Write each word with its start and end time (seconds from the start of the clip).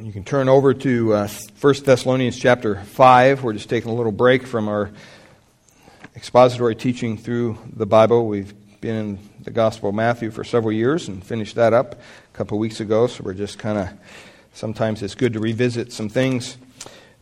You 0.00 0.12
can 0.12 0.22
turn 0.22 0.48
over 0.48 0.74
to 0.74 1.12
uh, 1.12 1.28
1 1.60 1.74
Thessalonians 1.82 2.38
chapter 2.38 2.76
5. 2.76 3.42
We're 3.42 3.54
just 3.54 3.68
taking 3.68 3.90
a 3.90 3.94
little 3.94 4.12
break 4.12 4.46
from 4.46 4.68
our 4.68 4.92
expository 6.14 6.76
teaching 6.76 7.16
through 7.16 7.58
the 7.74 7.84
Bible. 7.84 8.28
We've 8.28 8.54
been 8.80 8.94
in 8.94 9.18
the 9.42 9.50
Gospel 9.50 9.88
of 9.88 9.96
Matthew 9.96 10.30
for 10.30 10.44
several 10.44 10.70
years 10.70 11.08
and 11.08 11.24
finished 11.24 11.56
that 11.56 11.72
up 11.72 11.94
a 11.94 12.36
couple 12.36 12.60
weeks 12.60 12.78
ago, 12.78 13.08
so 13.08 13.24
we're 13.24 13.34
just 13.34 13.58
kind 13.58 13.76
of, 13.76 13.88
sometimes 14.52 15.02
it's 15.02 15.16
good 15.16 15.32
to 15.32 15.40
revisit 15.40 15.92
some 15.92 16.08
things 16.08 16.58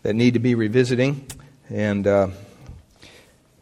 that 0.03 0.13
need 0.13 0.35
to 0.35 0.41
be 0.41 0.55
revisiting. 0.55 1.27
And 1.71 2.07
uh, 2.07 2.29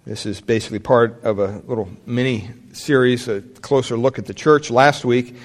this 0.04 0.26
is 0.26 0.40
basically 0.40 0.80
part 0.80 1.22
of 1.22 1.38
a 1.38 1.62
little 1.68 1.88
mini 2.04 2.48
series, 2.72 3.28
a 3.28 3.42
closer 3.42 3.96
look 3.96 4.18
at 4.18 4.26
the 4.26 4.34
church. 4.34 4.72
Last 4.72 5.04
week, 5.04 5.36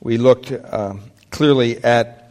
we 0.00 0.16
looked 0.16 0.52
uh, 0.52 0.94
clearly 1.30 1.82
at 1.82 2.25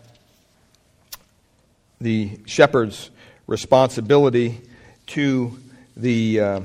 the 1.99 2.39
shepherd's 2.45 3.09
responsibility 3.47 4.61
to 5.07 5.57
the, 5.95 6.39
uh, 6.39 6.61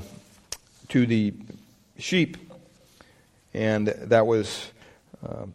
to 0.89 1.05
the 1.05 1.33
sheep. 1.97 2.37
And 3.53 3.87
that 3.87 4.25
was 4.25 4.71
uh, 5.25 5.45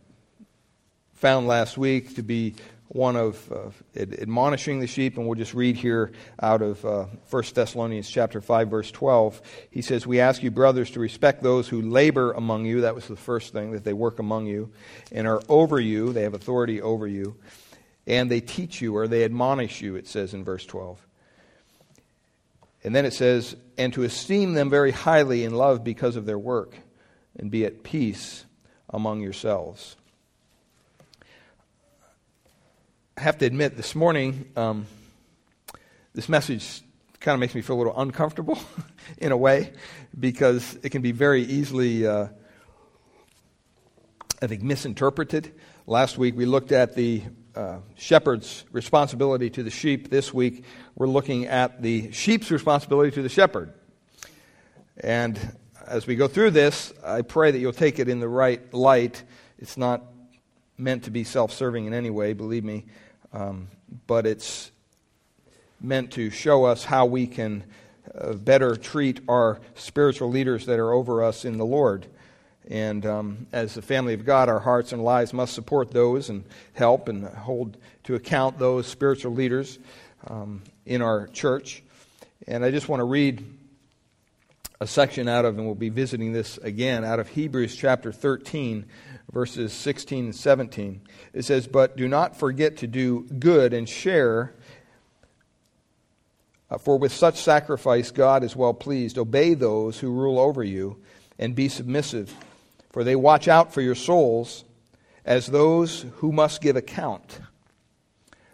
found 1.14 1.46
last 1.46 1.76
week 1.76 2.16
to 2.16 2.22
be 2.22 2.54
one 2.88 3.16
of 3.16 3.52
uh, 3.52 4.00
admonishing 4.00 4.78
the 4.80 4.86
sheep, 4.86 5.16
and 5.16 5.26
we'll 5.26 5.34
just 5.34 5.54
read 5.54 5.76
here 5.76 6.12
out 6.40 6.62
of 6.62 6.84
uh, 6.84 7.06
1 7.30 7.42
Thessalonians 7.52 8.08
chapter 8.08 8.40
5, 8.40 8.68
verse 8.68 8.90
12. 8.92 9.42
He 9.70 9.82
says, 9.82 10.06
We 10.06 10.20
ask 10.20 10.42
you, 10.42 10.50
brothers, 10.50 10.92
to 10.92 11.00
respect 11.00 11.42
those 11.42 11.68
who 11.68 11.82
labor 11.82 12.32
among 12.32 12.64
you. 12.64 12.82
That 12.82 12.94
was 12.94 13.08
the 13.08 13.16
first 13.16 13.52
thing, 13.52 13.72
that 13.72 13.82
they 13.82 13.92
work 13.92 14.18
among 14.20 14.46
you, 14.46 14.70
and 15.10 15.26
are 15.26 15.42
over 15.48 15.80
you. 15.80 16.12
They 16.12 16.22
have 16.22 16.34
authority 16.34 16.80
over 16.80 17.06
you 17.06 17.36
and 18.06 18.30
they 18.30 18.40
teach 18.40 18.80
you 18.80 18.96
or 18.96 19.08
they 19.08 19.24
admonish 19.24 19.80
you, 19.80 19.96
it 19.96 20.06
says 20.06 20.34
in 20.34 20.44
verse 20.44 20.64
12. 20.64 21.04
And 22.84 22.94
then 22.94 23.04
it 23.04 23.12
says, 23.12 23.56
and 23.76 23.92
to 23.94 24.04
esteem 24.04 24.54
them 24.54 24.70
very 24.70 24.92
highly 24.92 25.44
in 25.44 25.54
love 25.54 25.82
because 25.82 26.16
of 26.16 26.24
their 26.24 26.38
work, 26.38 26.76
and 27.38 27.50
be 27.50 27.64
at 27.64 27.82
peace 27.82 28.44
among 28.90 29.20
yourselves. 29.20 29.96
I 33.16 33.22
have 33.22 33.38
to 33.38 33.46
admit, 33.46 33.76
this 33.76 33.94
morning, 33.94 34.50
um, 34.56 34.86
this 36.14 36.28
message 36.28 36.82
kind 37.18 37.34
of 37.34 37.40
makes 37.40 37.54
me 37.54 37.60
feel 37.60 37.76
a 37.76 37.78
little 37.78 38.00
uncomfortable 38.00 38.58
in 39.18 39.32
a 39.32 39.36
way 39.36 39.72
because 40.18 40.78
it 40.82 40.90
can 40.90 41.02
be 41.02 41.12
very 41.12 41.42
easily, 41.42 42.06
uh, 42.06 42.28
I 44.40 44.46
think, 44.46 44.62
misinterpreted. 44.62 45.52
Last 45.86 46.18
week 46.18 46.36
we 46.36 46.46
looked 46.46 46.72
at 46.72 46.94
the 46.94 47.22
uh, 47.56 47.78
shepherd's 47.96 48.64
responsibility 48.70 49.48
to 49.50 49.62
the 49.62 49.70
sheep. 49.70 50.10
This 50.10 50.32
week, 50.32 50.64
we're 50.94 51.08
looking 51.08 51.46
at 51.46 51.80
the 51.80 52.12
sheep's 52.12 52.50
responsibility 52.50 53.10
to 53.12 53.22
the 53.22 53.28
shepherd. 53.30 53.72
And 54.98 55.38
as 55.86 56.06
we 56.06 56.16
go 56.16 56.28
through 56.28 56.50
this, 56.50 56.92
I 57.04 57.22
pray 57.22 57.50
that 57.50 57.58
you'll 57.58 57.72
take 57.72 57.98
it 57.98 58.08
in 58.08 58.20
the 58.20 58.28
right 58.28 58.72
light. 58.74 59.22
It's 59.58 59.76
not 59.76 60.02
meant 60.76 61.04
to 61.04 61.10
be 61.10 61.24
self 61.24 61.52
serving 61.52 61.86
in 61.86 61.94
any 61.94 62.10
way, 62.10 62.34
believe 62.34 62.64
me, 62.64 62.84
um, 63.32 63.68
but 64.06 64.26
it's 64.26 64.70
meant 65.80 66.12
to 66.12 66.30
show 66.30 66.64
us 66.64 66.84
how 66.84 67.06
we 67.06 67.26
can 67.26 67.64
uh, 68.14 68.34
better 68.34 68.76
treat 68.76 69.20
our 69.28 69.60
spiritual 69.74 70.28
leaders 70.28 70.66
that 70.66 70.78
are 70.78 70.92
over 70.92 71.24
us 71.24 71.44
in 71.44 71.56
the 71.56 71.66
Lord. 71.66 72.06
And 72.68 73.06
um, 73.06 73.46
as 73.52 73.74
the 73.74 73.82
family 73.82 74.14
of 74.14 74.24
God, 74.24 74.48
our 74.48 74.58
hearts 74.58 74.92
and 74.92 75.04
lives 75.04 75.32
must 75.32 75.54
support 75.54 75.92
those 75.92 76.28
and 76.28 76.44
help 76.72 77.08
and 77.08 77.24
hold 77.24 77.76
to 78.04 78.14
account 78.16 78.58
those 78.58 78.86
spiritual 78.86 79.32
leaders 79.32 79.78
um, 80.26 80.62
in 80.84 81.00
our 81.00 81.28
church. 81.28 81.82
And 82.46 82.64
I 82.64 82.70
just 82.70 82.88
want 82.88 83.00
to 83.00 83.04
read 83.04 83.44
a 84.80 84.86
section 84.86 85.28
out 85.28 85.44
of, 85.44 85.56
and 85.56 85.66
we'll 85.66 85.74
be 85.74 85.88
visiting 85.88 86.32
this 86.32 86.58
again, 86.58 87.04
out 87.04 87.20
of 87.20 87.28
Hebrews 87.28 87.76
chapter 87.76 88.12
13, 88.12 88.84
verses 89.30 89.72
16 89.72 90.26
and 90.26 90.34
17. 90.34 91.00
It 91.32 91.44
says, 91.44 91.66
But 91.68 91.96
do 91.96 92.08
not 92.08 92.36
forget 92.36 92.78
to 92.78 92.86
do 92.86 93.22
good 93.38 93.72
and 93.72 93.88
share. 93.88 94.54
Uh, 96.68 96.78
for 96.78 96.98
with 96.98 97.12
such 97.12 97.40
sacrifice 97.40 98.10
God 98.10 98.42
is 98.42 98.56
well 98.56 98.74
pleased. 98.74 99.18
Obey 99.18 99.54
those 99.54 100.00
who 100.00 100.10
rule 100.10 100.40
over 100.40 100.64
you 100.64 100.96
and 101.38 101.54
be 101.54 101.68
submissive 101.68 102.34
for 102.96 103.04
they 103.04 103.14
watch 103.14 103.46
out 103.46 103.74
for 103.74 103.82
your 103.82 103.94
souls 103.94 104.64
as 105.22 105.48
those 105.48 106.06
who 106.14 106.32
must 106.32 106.62
give 106.62 106.76
account. 106.76 107.40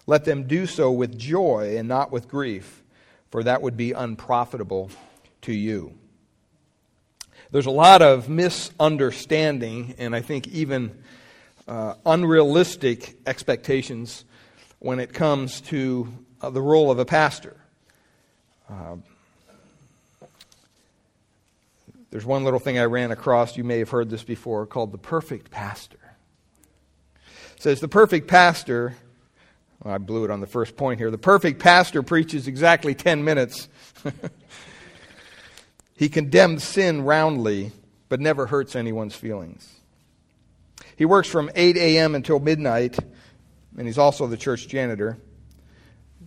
Let 0.05 0.25
them 0.25 0.49
do 0.49 0.67
so 0.67 0.91
with 0.91 1.17
joy 1.17 1.77
and 1.79 1.87
not 1.87 2.11
with 2.11 2.27
grief, 2.27 2.83
for 3.31 3.45
that 3.45 3.63
would 3.63 3.77
be 3.77 3.93
unprofitable 3.93 4.91
to 5.43 5.53
you. 5.53 5.97
There's 7.53 7.67
a 7.67 7.71
lot 7.71 8.03
of 8.03 8.29
misunderstanding 8.29 9.95
and 9.97 10.13
I 10.13 10.23
think 10.23 10.49
even 10.49 11.05
uh, 11.69 11.95
unrealistic 12.05 13.19
expectations 13.25 14.25
when 14.81 14.99
it 14.99 15.13
comes 15.13 15.61
to 15.61 16.13
uh, 16.41 16.51
the 16.51 16.61
role 16.61 16.91
of 16.91 16.99
a 16.99 17.05
pastor. 17.05 17.57
Uh, 18.69 18.97
there's 22.13 22.27
one 22.27 22.45
little 22.45 22.61
thing 22.61 22.79
I 22.79 22.85
ran 22.85 23.11
across, 23.11 23.57
you 23.57 23.65
may 23.65 23.79
have 23.79 23.89
heard 23.89 24.11
this 24.11 24.23
before, 24.23 24.67
called 24.67 24.93
the 24.93 24.99
perfect 24.99 25.51
pastor. 25.51 25.99
It 27.57 27.63
says 27.63 27.81
the 27.81 27.89
perfect 27.89 28.29
pastor, 28.29 28.95
well, 29.83 29.95
I 29.95 29.99
blew 29.99 30.25
it 30.25 30.31
on 30.31 30.43
the 30.43 30.47
first 30.47 30.77
point 30.77 31.01
here, 31.01 31.11
the 31.11 31.17
perfect 31.17 31.59
pastor 31.59 32.03
preaches 32.03 32.47
exactly 32.47 32.95
10 32.95 33.25
minutes. 33.25 33.67
he 35.97 36.11
condemns 36.11 36.63
sin 36.65 37.03
roundly, 37.03 37.73
but 38.11 38.21
never 38.21 38.45
hurts 38.45 38.77
anyone's 38.77 39.15
feelings. 39.15 39.73
He 40.97 41.07
works 41.07 41.29
from 41.29 41.51
8 41.55 41.79
a.m. 41.79 42.15
until 42.15 42.41
midnight, 42.41 42.99
and 43.79 43.87
he's 43.87 43.97
also 43.97 44.27
the 44.27 44.37
church 44.37 44.69
janitor. 44.69 45.17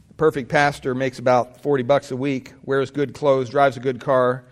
The 0.08 0.16
perfect 0.16 0.50
pastor 0.50 0.96
makes 0.96 1.20
about 1.20 1.62
40 1.62 1.84
bucks 1.84 2.10
a 2.10 2.18
week, 2.18 2.54
wears 2.64 2.90
good 2.90 3.14
clothes, 3.14 3.52
drives 3.52 3.78
a 3.78 3.82
good 3.82 4.00
car, 4.00 4.46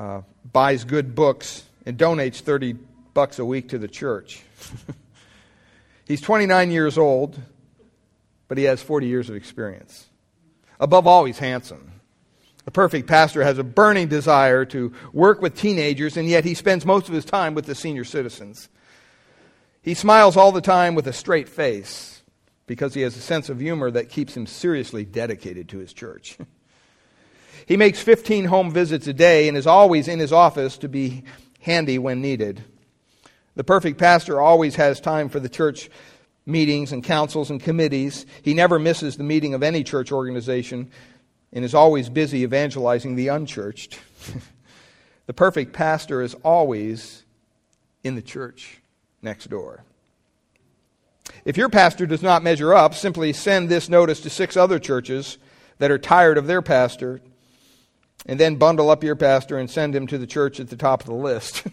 uh, 0.00 0.22
buys 0.50 0.84
good 0.84 1.14
books 1.14 1.62
and 1.84 1.98
donates 1.98 2.40
30 2.40 2.74
bucks 3.12 3.38
a 3.38 3.44
week 3.44 3.68
to 3.68 3.78
the 3.78 3.86
church. 3.86 4.42
he's 6.08 6.22
29 6.22 6.70
years 6.70 6.96
old, 6.96 7.38
but 8.48 8.56
he 8.56 8.64
has 8.64 8.80
40 8.80 9.06
years 9.06 9.28
of 9.28 9.36
experience. 9.36 10.06
Above 10.78 11.06
all, 11.06 11.26
he's 11.26 11.38
handsome. 11.38 12.00
The 12.64 12.70
perfect 12.70 13.08
pastor 13.08 13.42
has 13.42 13.58
a 13.58 13.64
burning 13.64 14.08
desire 14.08 14.64
to 14.66 14.94
work 15.12 15.42
with 15.42 15.54
teenagers, 15.54 16.16
and 16.16 16.26
yet 16.26 16.46
he 16.46 16.54
spends 16.54 16.86
most 16.86 17.08
of 17.08 17.14
his 17.14 17.26
time 17.26 17.52
with 17.52 17.66
the 17.66 17.74
senior 17.74 18.04
citizens. 18.04 18.70
He 19.82 19.92
smiles 19.92 20.34
all 20.34 20.52
the 20.52 20.62
time 20.62 20.94
with 20.94 21.06
a 21.08 21.12
straight 21.12 21.48
face 21.48 22.22
because 22.66 22.94
he 22.94 23.02
has 23.02 23.16
a 23.16 23.20
sense 23.20 23.50
of 23.50 23.60
humor 23.60 23.90
that 23.90 24.08
keeps 24.08 24.34
him 24.34 24.46
seriously 24.46 25.04
dedicated 25.04 25.68
to 25.70 25.78
his 25.78 25.92
church. 25.92 26.38
He 27.70 27.76
makes 27.76 28.00
15 28.00 28.46
home 28.46 28.72
visits 28.72 29.06
a 29.06 29.12
day 29.12 29.46
and 29.46 29.56
is 29.56 29.64
always 29.64 30.08
in 30.08 30.18
his 30.18 30.32
office 30.32 30.76
to 30.78 30.88
be 30.88 31.22
handy 31.60 31.98
when 32.00 32.20
needed. 32.20 32.64
The 33.54 33.62
perfect 33.62 33.96
pastor 33.96 34.40
always 34.40 34.74
has 34.74 35.00
time 35.00 35.28
for 35.28 35.38
the 35.38 35.48
church 35.48 35.88
meetings 36.44 36.90
and 36.90 37.04
councils 37.04 37.48
and 37.48 37.62
committees. 37.62 38.26
He 38.42 38.54
never 38.54 38.80
misses 38.80 39.16
the 39.16 39.22
meeting 39.22 39.54
of 39.54 39.62
any 39.62 39.84
church 39.84 40.10
organization 40.10 40.90
and 41.52 41.64
is 41.64 41.72
always 41.72 42.08
busy 42.08 42.42
evangelizing 42.42 43.14
the 43.14 43.28
unchurched. 43.28 44.00
the 45.26 45.32
perfect 45.32 45.72
pastor 45.72 46.22
is 46.22 46.34
always 46.42 47.22
in 48.02 48.16
the 48.16 48.22
church 48.22 48.82
next 49.22 49.48
door. 49.48 49.84
If 51.44 51.56
your 51.56 51.68
pastor 51.68 52.06
does 52.06 52.20
not 52.20 52.42
measure 52.42 52.74
up, 52.74 52.96
simply 52.96 53.32
send 53.32 53.68
this 53.68 53.88
notice 53.88 54.18
to 54.22 54.28
six 54.28 54.56
other 54.56 54.80
churches 54.80 55.38
that 55.78 55.92
are 55.92 55.98
tired 55.98 56.36
of 56.36 56.48
their 56.48 56.62
pastor 56.62 57.20
and 58.26 58.38
then 58.38 58.56
bundle 58.56 58.90
up 58.90 59.02
your 59.02 59.16
pastor 59.16 59.58
and 59.58 59.70
send 59.70 59.94
him 59.94 60.06
to 60.06 60.18
the 60.18 60.26
church 60.26 60.60
at 60.60 60.68
the 60.68 60.76
top 60.76 61.00
of 61.00 61.06
the 61.06 61.14
list. 61.14 61.64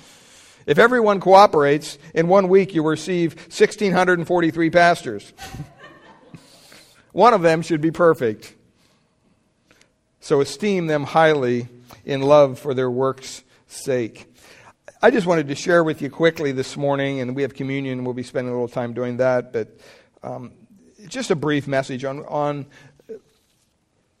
if 0.66 0.78
everyone 0.78 1.20
cooperates, 1.20 1.98
in 2.14 2.28
one 2.28 2.48
week 2.48 2.74
you 2.74 2.82
receive 2.82 3.34
1,643 3.34 4.70
pastors. 4.70 5.32
one 7.12 7.34
of 7.34 7.42
them 7.42 7.62
should 7.62 7.80
be 7.80 7.90
perfect. 7.90 8.54
So 10.20 10.40
esteem 10.40 10.86
them 10.86 11.04
highly 11.04 11.68
in 12.04 12.22
love 12.22 12.58
for 12.58 12.74
their 12.74 12.90
work's 12.90 13.42
sake. 13.66 14.32
I 15.02 15.10
just 15.10 15.26
wanted 15.26 15.48
to 15.48 15.56
share 15.56 15.82
with 15.82 16.00
you 16.00 16.10
quickly 16.10 16.52
this 16.52 16.76
morning, 16.76 17.20
and 17.20 17.34
we 17.34 17.42
have 17.42 17.54
communion. 17.54 18.04
We'll 18.04 18.14
be 18.14 18.22
spending 18.22 18.50
a 18.50 18.54
little 18.54 18.68
time 18.68 18.92
doing 18.92 19.16
that, 19.16 19.52
but 19.52 19.80
um, 20.22 20.52
just 21.08 21.32
a 21.32 21.34
brief 21.34 21.66
message 21.66 22.04
on, 22.04 22.24
on 22.26 22.66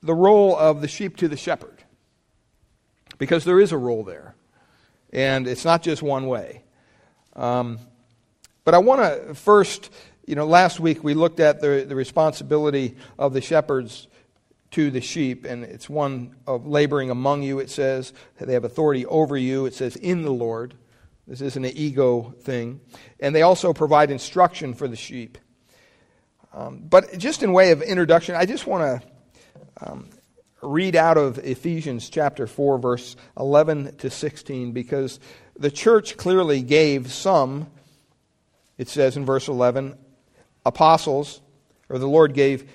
the 0.02 0.14
role 0.14 0.56
of 0.56 0.80
the 0.80 0.88
sheep 0.88 1.16
to 1.18 1.28
the 1.28 1.36
shepherd. 1.36 1.84
Because 3.18 3.44
there 3.44 3.60
is 3.60 3.72
a 3.72 3.78
role 3.78 4.04
there. 4.04 4.34
And 5.12 5.46
it's 5.46 5.64
not 5.64 5.82
just 5.82 6.02
one 6.02 6.26
way. 6.26 6.64
Um, 7.36 7.78
but 8.64 8.74
I 8.74 8.78
want 8.78 9.00
to 9.00 9.34
first 9.34 9.90
You 10.24 10.36
know, 10.36 10.46
last 10.46 10.78
week 10.78 11.02
we 11.02 11.14
looked 11.14 11.40
at 11.40 11.60
the, 11.60 11.84
the 11.86 11.96
responsibility 11.96 12.96
of 13.18 13.32
the 13.32 13.40
shepherds 13.40 14.06
to 14.70 14.90
the 14.90 15.00
sheep, 15.00 15.44
and 15.44 15.64
it's 15.64 15.90
one 15.90 16.36
of 16.46 16.66
laboring 16.66 17.10
among 17.10 17.42
you, 17.42 17.58
it 17.58 17.68
says. 17.68 18.12
They 18.40 18.54
have 18.54 18.64
authority 18.64 19.04
over 19.04 19.36
you, 19.36 19.66
it 19.66 19.74
says, 19.74 19.96
in 19.96 20.22
the 20.22 20.30
Lord. 20.30 20.74
This 21.26 21.40
isn't 21.40 21.64
an 21.64 21.72
ego 21.74 22.34
thing. 22.40 22.80
And 23.18 23.34
they 23.34 23.42
also 23.42 23.72
provide 23.72 24.10
instruction 24.10 24.74
for 24.74 24.86
the 24.86 24.96
sheep. 24.96 25.38
Um, 26.54 26.82
but 26.88 27.18
just 27.18 27.42
in 27.42 27.52
way 27.52 27.72
of 27.72 27.82
introduction, 27.82 28.36
I 28.36 28.46
just 28.46 28.66
want 28.66 28.82
to 28.82 29.08
um, 29.80 30.08
read 30.62 30.94
out 30.94 31.18
of 31.18 31.38
Ephesians 31.38 32.08
chapter 32.08 32.46
4, 32.46 32.78
verse 32.78 33.16
11 33.38 33.96
to 33.96 34.10
16, 34.10 34.72
because 34.72 35.18
the 35.58 35.70
church 35.70 36.16
clearly 36.16 36.62
gave 36.62 37.12
some, 37.12 37.66
it 38.78 38.88
says 38.88 39.16
in 39.16 39.24
verse 39.24 39.48
11, 39.48 39.96
apostles, 40.64 41.40
or 41.88 41.98
the 41.98 42.08
Lord 42.08 42.34
gave 42.34 42.70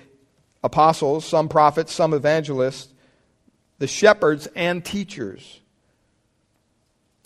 apostles, 0.62 1.24
some 1.24 1.48
prophets, 1.48 1.92
some 1.92 2.12
evangelists, 2.12 2.92
the 3.78 3.86
shepherds 3.86 4.48
and 4.54 4.84
teachers. 4.84 5.60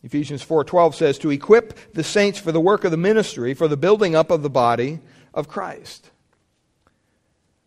Ephesians 0.04 0.42
4:12 0.44 0.94
says 0.94 1.18
to 1.18 1.30
equip 1.30 1.92
the 1.94 2.04
saints 2.04 2.38
for 2.38 2.52
the 2.52 2.60
work 2.60 2.84
of 2.84 2.90
the 2.90 2.96
ministry 2.96 3.54
for 3.54 3.68
the 3.68 3.76
building 3.76 4.14
up 4.14 4.30
of 4.30 4.42
the 4.42 4.50
body 4.50 5.00
of 5.32 5.48
Christ 5.48 6.10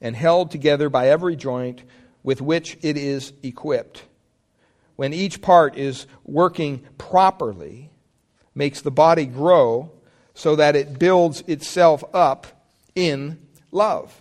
and 0.00 0.16
held 0.16 0.50
together 0.50 0.88
by 0.88 1.08
every 1.08 1.36
joint 1.36 1.82
with 2.22 2.40
which 2.40 2.76
it 2.82 2.96
is 2.96 3.32
equipped, 3.42 4.04
when 4.96 5.12
each 5.12 5.40
part 5.40 5.76
is 5.76 6.06
working 6.24 6.86
properly, 6.98 7.90
makes 8.54 8.80
the 8.82 8.90
body 8.90 9.26
grow 9.26 9.90
so 10.34 10.56
that 10.56 10.76
it 10.76 10.98
builds 10.98 11.42
itself 11.46 12.04
up 12.12 12.46
in 12.94 13.38
love. 13.70 14.20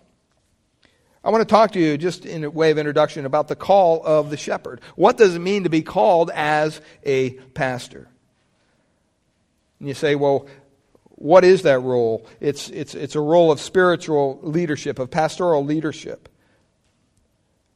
I 1.23 1.31
want 1.31 1.41
to 1.41 1.51
talk 1.51 1.71
to 1.73 1.79
you 1.79 1.97
just 1.97 2.25
in 2.25 2.45
a 2.45 2.49
way 2.49 2.71
of 2.71 2.77
introduction 2.77 3.25
about 3.25 3.49
the 3.49 3.55
call 3.55 4.01
of 4.05 4.29
the 4.29 4.37
shepherd. 4.37 4.79
What 4.95 5.17
does 5.17 5.35
it 5.35 5.39
mean 5.39 5.65
to 5.65 5.69
be 5.69 5.81
called 5.81 6.31
as 6.33 6.79
a 7.03 7.31
pastor? 7.31 8.07
And 9.79 9.87
you 9.87 9.93
say, 9.93 10.15
well, 10.15 10.47
what 11.19 11.43
is 11.43 11.61
that 11.63 11.79
role? 11.79 12.25
It's, 12.39 12.69
it's, 12.69 12.95
it's 12.95 13.15
a 13.15 13.21
role 13.21 13.51
of 13.51 13.59
spiritual 13.59 14.39
leadership, 14.41 14.99
of 14.99 15.11
pastoral 15.11 15.63
leadership. 15.63 16.29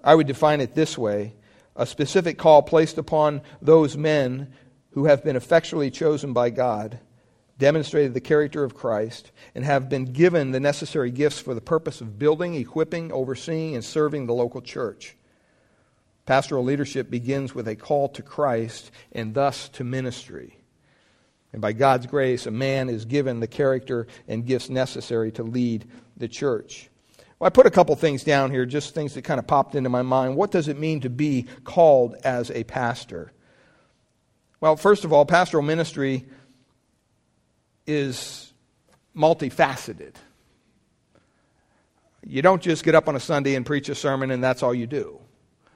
I 0.03 0.15
would 0.15 0.27
define 0.27 0.61
it 0.61 0.75
this 0.75 0.97
way 0.97 1.35
a 1.75 1.85
specific 1.85 2.37
call 2.37 2.61
placed 2.61 2.97
upon 2.97 3.41
those 3.61 3.97
men 3.97 4.53
who 4.91 5.05
have 5.05 5.23
been 5.23 5.35
effectually 5.35 5.89
chosen 5.89 6.31
by 6.33 6.49
God 6.51 6.99
demonstrated 7.57 8.13
the 8.13 8.21
character 8.21 8.63
of 8.63 8.73
Christ, 8.73 9.31
and 9.53 9.63
have 9.63 9.87
been 9.87 10.05
given 10.05 10.51
the 10.51 10.59
necessary 10.59 11.11
gifts 11.11 11.39
for 11.39 11.53
the 11.53 11.61
purpose 11.61 12.01
of 12.01 12.17
building, 12.17 12.55
equipping, 12.55 13.11
overseeing, 13.11 13.75
and 13.75 13.85
serving 13.85 14.25
the 14.25 14.33
local 14.33 14.61
church. 14.61 15.15
Pastoral 16.25 16.63
leadership 16.63 17.09
begins 17.09 17.53
with 17.53 17.67
a 17.67 17.75
call 17.75 18.09
to 18.09 18.21
Christ 18.21 18.91
and 19.11 19.33
thus 19.33 19.69
to 19.69 19.83
ministry. 19.83 20.57
And 21.53 21.61
by 21.61 21.71
God's 21.71 22.07
grace, 22.07 22.47
a 22.47 22.51
man 22.51 22.89
is 22.89 23.05
given 23.05 23.39
the 23.39 23.47
character 23.47 24.07
and 24.27 24.45
gifts 24.45 24.69
necessary 24.69 25.31
to 25.33 25.43
lead 25.43 25.85
the 26.17 26.27
church. 26.27 26.89
Well, 27.39 27.47
I 27.47 27.49
put 27.51 27.67
a 27.67 27.71
couple 27.71 27.95
things 27.95 28.23
down 28.23 28.51
here, 28.51 28.65
just 28.65 28.95
things 28.95 29.13
that 29.13 29.23
kind 29.23 29.39
of 29.39 29.45
popped 29.45 29.75
into 29.75 29.89
my 29.89 30.01
mind. 30.01 30.35
What 30.35 30.51
does 30.51 30.67
it 30.67 30.79
mean 30.79 31.01
to 31.01 31.09
be 31.09 31.45
called 31.63 32.15
as 32.23 32.49
a 32.51 32.63
pastor? 32.63 33.31
Well, 34.59 34.75
first 34.75 35.05
of 35.05 35.13
all, 35.13 35.25
pastoral 35.25 35.63
ministry 35.63 36.25
is 37.85 38.51
multifaceted. 39.15 40.15
You 42.25 42.41
don't 42.41 42.61
just 42.61 42.83
get 42.83 42.95
up 42.95 43.07
on 43.07 43.15
a 43.15 43.19
Sunday 43.19 43.55
and 43.55 43.65
preach 43.65 43.89
a 43.89 43.95
sermon 43.95 44.31
and 44.31 44.43
that's 44.43 44.63
all 44.63 44.73
you 44.73 44.87
do. 44.87 45.19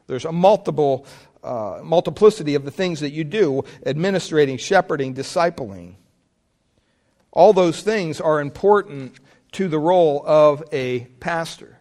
There's 0.07 0.23
a 0.23 0.31
multiple 0.31 1.05
uh, 1.43 1.79
multiplicity 1.83 2.55
of 2.55 2.65
the 2.65 2.71
things 2.71 2.99
that 2.99 3.11
you 3.11 3.23
do 3.23 3.63
administrating, 3.85 4.57
shepherding, 4.57 5.13
discipling. 5.13 5.95
All 7.31 7.53
those 7.53 7.81
things 7.81 8.19
are 8.19 8.41
important 8.41 9.19
to 9.53 9.67
the 9.67 9.79
role 9.79 10.23
of 10.25 10.63
a 10.71 11.05
pastor. 11.19 11.79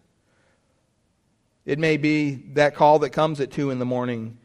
It 1.65 1.79
may 1.79 1.97
be 1.97 2.35
that 2.55 2.75
call 2.75 3.01
that 3.01 3.11
comes 3.11 3.41
at 3.41 3.51
2 3.51 3.71
in 3.71 3.79
the 3.79 3.85
morning 3.85 4.39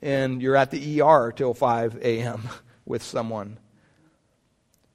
and 0.00 0.40
you're 0.40 0.56
at 0.56 0.70
the 0.70 1.00
ER 1.00 1.32
till 1.34 1.54
5 1.54 1.98
a.m. 2.02 2.48
with 2.84 3.02
someone. 3.02 3.58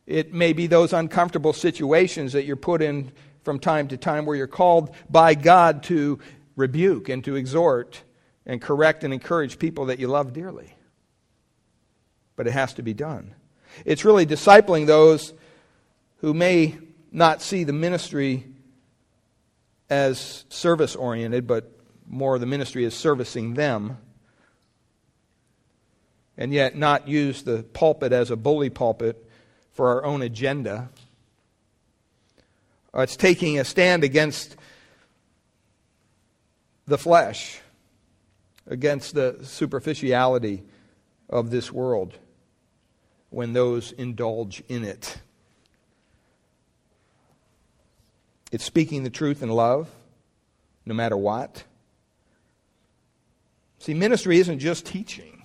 It 0.06 0.34
may 0.34 0.54
be 0.54 0.68
those 0.68 0.94
uncomfortable 0.94 1.54
situations 1.54 2.34
that 2.34 2.46
you're 2.46 2.56
put 2.56 2.82
in 2.82 3.12
from 3.44 3.60
time 3.60 3.88
to 3.90 3.98
time 3.98 4.26
where 4.26 4.36
you're 4.36 4.48
called 4.48 4.96
by 5.10 5.36
God 5.36 5.84
to 5.84 6.20
rebuke 6.56 7.10
and 7.10 7.24
to 7.26 7.36
exhort 7.36 8.04
and 8.46 8.62
correct 8.62 9.04
and 9.04 9.14
encourage 9.14 9.60
people 9.60 9.86
that 9.86 10.00
you 10.00 10.08
love 10.08 10.34
dearly. 10.34 10.76
But 12.36 12.48
it 12.48 12.52
has 12.52 12.74
to 12.76 12.84
be 12.84 12.94
done. 12.94 13.36
It's 13.86 14.06
really 14.06 14.26
discipling 14.26 14.88
those 14.88 15.34
who 16.18 16.34
may 16.34 16.78
not 17.12 17.42
see 17.42 17.64
the 17.64 17.74
ministry 17.74 18.46
as 19.90 20.46
service 20.50 20.96
oriented, 20.96 21.46
but 21.46 21.72
more 22.08 22.40
the 22.40 22.46
ministry 22.46 22.86
as 22.86 22.94
servicing 22.94 23.54
them, 23.54 23.98
and 26.38 26.52
yet 26.52 26.76
not 26.76 27.08
use 27.08 27.44
the 27.44 27.64
pulpit 27.64 28.12
as 28.12 28.32
a 28.32 28.36
bully 28.36 28.70
pulpit 28.70 29.30
for 29.74 29.90
our 29.90 30.06
own 30.06 30.22
agenda. 30.22 30.90
Uh, 32.96 33.02
it's 33.02 33.16
taking 33.16 33.60
a 33.60 33.66
stand 33.66 34.04
against 34.04 34.56
the 36.86 36.98
flesh, 36.98 37.60
against 38.68 39.14
the 39.14 39.38
superficiality 39.44 40.64
of 41.30 41.50
this 41.50 41.72
world 41.72 42.18
when 43.30 43.54
those 43.54 43.92
indulge 43.94 44.64
in 44.68 44.84
it. 44.84 45.18
It's 48.52 48.64
speaking 48.64 49.04
the 49.04 49.10
truth 49.10 49.42
in 49.42 49.50
love, 49.50 49.90
no 50.86 50.94
matter 50.94 51.18
what. 51.18 51.64
See, 53.80 53.94
ministry 53.94 54.38
isn't 54.40 54.60
just 54.60 54.86
teaching. 54.86 55.44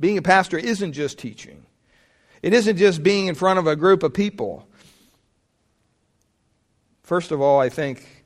Being 0.00 0.18
a 0.18 0.22
pastor 0.22 0.56
isn't 0.56 0.94
just 0.94 1.18
teaching. 1.18 1.66
It 2.42 2.52
isn't 2.52 2.78
just 2.78 3.02
being 3.02 3.26
in 3.26 3.34
front 3.34 3.58
of 3.58 3.66
a 3.66 3.76
group 3.76 4.02
of 4.02 4.12
people. 4.12 4.66
First 7.02 7.30
of 7.30 7.40
all, 7.40 7.60
I 7.60 7.68
think, 7.68 8.24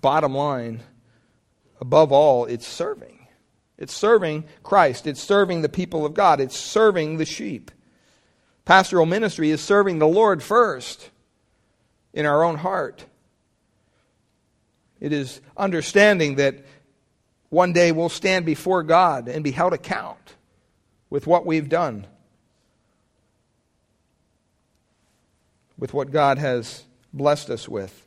bottom 0.00 0.34
line, 0.34 0.82
above 1.80 2.10
all, 2.10 2.46
it's 2.46 2.66
serving. 2.66 3.13
It's 3.78 3.94
serving 3.94 4.44
Christ. 4.62 5.06
It's 5.06 5.22
serving 5.22 5.62
the 5.62 5.68
people 5.68 6.06
of 6.06 6.14
God. 6.14 6.40
It's 6.40 6.56
serving 6.56 7.16
the 7.16 7.24
sheep. 7.24 7.70
Pastoral 8.64 9.06
ministry 9.06 9.50
is 9.50 9.60
serving 9.60 9.98
the 9.98 10.06
Lord 10.06 10.42
first 10.42 11.10
in 12.12 12.24
our 12.24 12.44
own 12.44 12.56
heart. 12.56 13.04
It 15.00 15.12
is 15.12 15.40
understanding 15.56 16.36
that 16.36 16.64
one 17.50 17.72
day 17.72 17.92
we'll 17.92 18.08
stand 18.08 18.46
before 18.46 18.82
God 18.82 19.28
and 19.28 19.44
be 19.44 19.50
held 19.50 19.72
account 19.72 20.34
with 21.10 21.26
what 21.26 21.44
we've 21.44 21.68
done. 21.68 22.06
with 25.78 25.92
what 25.92 26.10
God 26.10 26.38
has 26.38 26.84
blessed 27.12 27.50
us 27.50 27.68
with. 27.68 28.06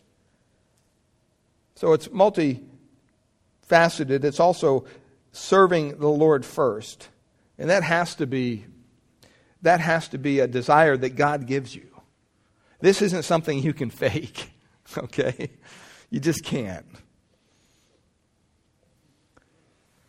So 1.76 1.94
it's 1.94 2.08
multifaceted. 2.08 4.24
It's 4.24 4.40
also 4.40 4.86
serving 5.38 6.00
the 6.00 6.10
Lord 6.10 6.46
first. 6.46 7.10
And 7.58 7.70
that 7.70 7.84
has 7.84 8.16
to 8.16 8.28
be 8.28 8.66
that 9.64 9.80
has 9.80 10.08
to 10.10 10.18
be 10.18 10.40
a 10.40 10.48
desire 10.48 10.96
that 10.96 11.16
God 11.16 11.48
gives 11.48 11.76
you. 11.76 11.90
This 12.80 13.02
isn't 13.02 13.24
something 13.24 13.58
you 13.58 13.74
can 13.74 13.90
fake, 13.90 14.52
okay? 14.98 15.50
You 16.10 16.20
just 16.20 16.44
can't. 16.44 16.86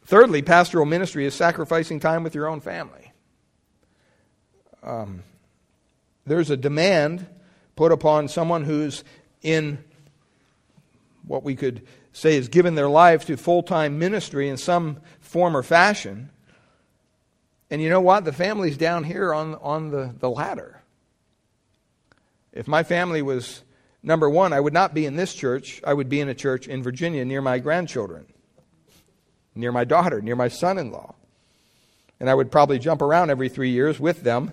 Thirdly, 0.04 0.42
pastoral 0.42 0.86
ministry 0.86 1.26
is 1.26 1.34
sacrificing 1.34 2.00
time 2.00 2.22
with 2.22 2.34
your 2.34 2.46
own 2.46 2.60
family. 2.60 3.12
Um, 4.82 5.22
there's 6.26 6.50
a 6.50 6.56
demand 6.56 7.26
put 7.74 7.90
upon 7.90 8.28
someone 8.28 8.64
who's 8.64 9.02
in 9.42 9.82
what 11.26 11.42
we 11.42 11.54
could 11.54 11.86
say 12.12 12.36
is 12.36 12.48
given 12.48 12.74
their 12.74 12.88
life 12.88 13.26
to 13.26 13.36
full 13.36 13.62
time 13.62 13.98
ministry 13.98 14.48
in 14.48 14.56
some 14.56 15.00
form 15.28 15.56
or 15.56 15.62
fashion. 15.62 16.30
And 17.70 17.82
you 17.82 17.90
know 17.90 18.00
what? 18.00 18.24
The 18.24 18.32
family's 18.32 18.78
down 18.78 19.04
here 19.04 19.34
on, 19.34 19.54
on 19.56 19.90
the, 19.90 20.14
the 20.18 20.30
ladder. 20.30 20.80
If 22.52 22.66
my 22.66 22.82
family 22.82 23.20
was 23.20 23.62
number 24.02 24.28
one, 24.28 24.54
I 24.54 24.60
would 24.60 24.72
not 24.72 24.94
be 24.94 25.04
in 25.04 25.16
this 25.16 25.34
church. 25.34 25.82
I 25.86 25.92
would 25.92 26.08
be 26.08 26.20
in 26.20 26.30
a 26.30 26.34
church 26.34 26.66
in 26.66 26.82
Virginia 26.82 27.24
near 27.24 27.42
my 27.42 27.58
grandchildren, 27.58 28.26
near 29.54 29.70
my 29.70 29.84
daughter, 29.84 30.22
near 30.22 30.36
my 30.36 30.48
son 30.48 30.78
in 30.78 30.90
law. 30.90 31.14
And 32.18 32.30
I 32.30 32.34
would 32.34 32.50
probably 32.50 32.78
jump 32.78 33.02
around 33.02 33.30
every 33.30 33.50
three 33.50 33.70
years 33.70 34.00
with 34.00 34.22
them 34.22 34.52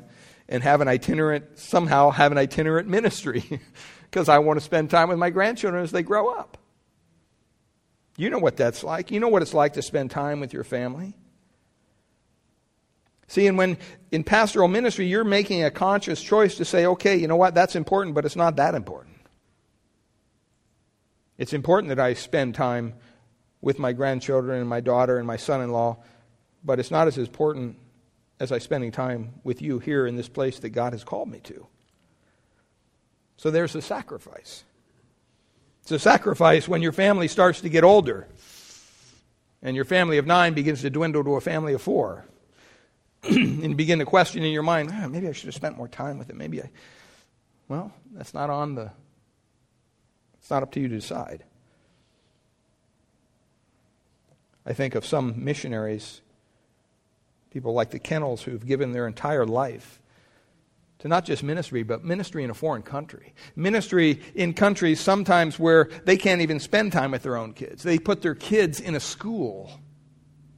and 0.49 0.61
have 0.61 0.81
an 0.81 0.89
itinerant, 0.89 1.57
somehow 1.57 2.11
have 2.11 2.33
an 2.33 2.37
itinerant 2.37 2.89
ministry 2.89 3.61
because 4.11 4.27
I 4.27 4.39
want 4.39 4.59
to 4.59 4.65
spend 4.65 4.89
time 4.89 5.07
with 5.07 5.17
my 5.17 5.29
grandchildren 5.29 5.83
as 5.83 5.91
they 5.91 6.03
grow 6.03 6.33
up. 6.33 6.57
You 8.17 8.29
know 8.29 8.39
what 8.39 8.57
that's 8.57 8.83
like. 8.83 9.11
You 9.11 9.19
know 9.19 9.27
what 9.27 9.41
it's 9.41 9.53
like 9.53 9.73
to 9.73 9.81
spend 9.81 10.11
time 10.11 10.39
with 10.39 10.53
your 10.53 10.63
family. 10.63 11.15
See, 13.27 13.47
and 13.47 13.57
when 13.57 13.77
in 14.11 14.23
pastoral 14.23 14.67
ministry, 14.67 15.07
you're 15.07 15.23
making 15.23 15.63
a 15.63 15.71
conscious 15.71 16.21
choice 16.21 16.55
to 16.55 16.65
say, 16.65 16.85
okay, 16.85 17.15
you 17.17 17.27
know 17.27 17.35
what, 17.35 17.55
that's 17.55 17.75
important, 17.75 18.15
but 18.15 18.25
it's 18.25 18.35
not 18.35 18.55
that 18.57 18.75
important. 18.75 19.15
It's 21.37 21.53
important 21.53 21.89
that 21.89 21.99
I 21.99 22.13
spend 22.13 22.55
time 22.55 22.93
with 23.61 23.79
my 23.79 23.93
grandchildren 23.93 24.59
and 24.59 24.69
my 24.69 24.79
daughter 24.79 25.17
and 25.17 25.25
my 25.25 25.37
son 25.37 25.61
in 25.61 25.71
law, 25.71 25.97
but 26.63 26.79
it's 26.79 26.91
not 26.91 27.07
as 27.07 27.17
important 27.17 27.77
as 28.39 28.51
I 28.51 28.59
spending 28.59 28.91
time 28.91 29.33
with 29.43 29.61
you 29.61 29.79
here 29.79 30.05
in 30.05 30.15
this 30.15 30.29
place 30.29 30.59
that 30.59 30.69
God 30.69 30.93
has 30.93 31.03
called 31.03 31.29
me 31.29 31.39
to. 31.41 31.67
So 33.37 33.51
there's 33.51 33.75
a 33.75 33.81
sacrifice. 33.81 34.63
It's 35.85 35.91
a 35.91 35.99
sacrifice 35.99 36.67
when 36.67 36.81
your 36.81 36.93
family 36.93 37.27
starts 37.27 37.61
to 37.61 37.69
get 37.69 37.83
older 37.83 38.27
and 39.61 39.75
your 39.75 39.85
family 39.85 40.17
of 40.17 40.25
nine 40.25 40.55
begins 40.55 40.81
to 40.81 40.89
dwindle 40.89 41.23
to 41.23 41.35
a 41.35 41.41
family 41.41 41.73
of 41.73 41.81
four. 41.83 42.25
and 43.23 43.63
you 43.63 43.75
begin 43.75 43.99
to 43.99 44.05
question 44.05 44.43
in 44.43 44.51
your 44.51 44.63
mind, 44.63 44.91
oh, 44.91 45.07
maybe 45.07 45.27
I 45.27 45.31
should 45.31 45.45
have 45.45 45.53
spent 45.53 45.77
more 45.77 45.87
time 45.87 46.17
with 46.17 46.31
it. 46.31 46.35
Maybe 46.35 46.59
I. 46.59 46.71
Well, 47.67 47.93
that's 48.13 48.33
not 48.33 48.49
on 48.49 48.73
the. 48.73 48.91
It's 50.39 50.49
not 50.49 50.63
up 50.63 50.71
to 50.71 50.79
you 50.79 50.87
to 50.87 50.95
decide. 50.95 51.43
I 54.65 54.73
think 54.73 54.95
of 54.95 55.05
some 55.05 55.35
missionaries, 55.45 56.21
people 57.51 57.73
like 57.73 57.91
the 57.91 57.99
Kennels, 57.99 58.41
who've 58.41 58.65
given 58.65 58.91
their 58.91 59.05
entire 59.05 59.45
life 59.45 60.01
to 60.99 61.07
not 61.07 61.25
just 61.25 61.43
ministry, 61.43 61.83
but 61.83 62.03
ministry 62.03 62.43
in 62.43 62.49
a 62.49 62.53
foreign 62.53 62.81
country. 62.81 63.33
Ministry 63.55 64.21
in 64.33 64.53
countries 64.53 64.99
sometimes 64.99 65.59
where 65.59 65.89
they 66.05 66.17
can't 66.17 66.41
even 66.41 66.59
spend 66.59 66.91
time 66.91 67.11
with 67.11 67.23
their 67.23 67.37
own 67.37 67.53
kids. 67.53 67.83
They 67.83 67.99
put 67.99 68.21
their 68.21 68.35
kids 68.35 68.79
in 68.79 68.95
a 68.95 68.99
school, 68.99 69.79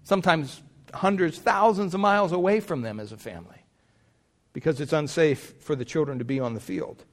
sometimes 0.03 0.62
hundreds, 0.94 1.38
thousands 1.38 1.94
of 1.94 2.00
miles 2.00 2.32
away 2.32 2.60
from 2.60 2.82
them 2.82 3.00
as 3.00 3.12
a 3.12 3.17
family, 3.17 3.65
because 4.53 4.79
it's 4.79 4.94
unsafe 4.94 5.56
for 5.60 5.75
the 5.75 5.86
children 5.86 6.20
to 6.20 6.25
be 6.25 6.39
on 6.39 6.53
the 6.53 6.60
field. 6.60 7.03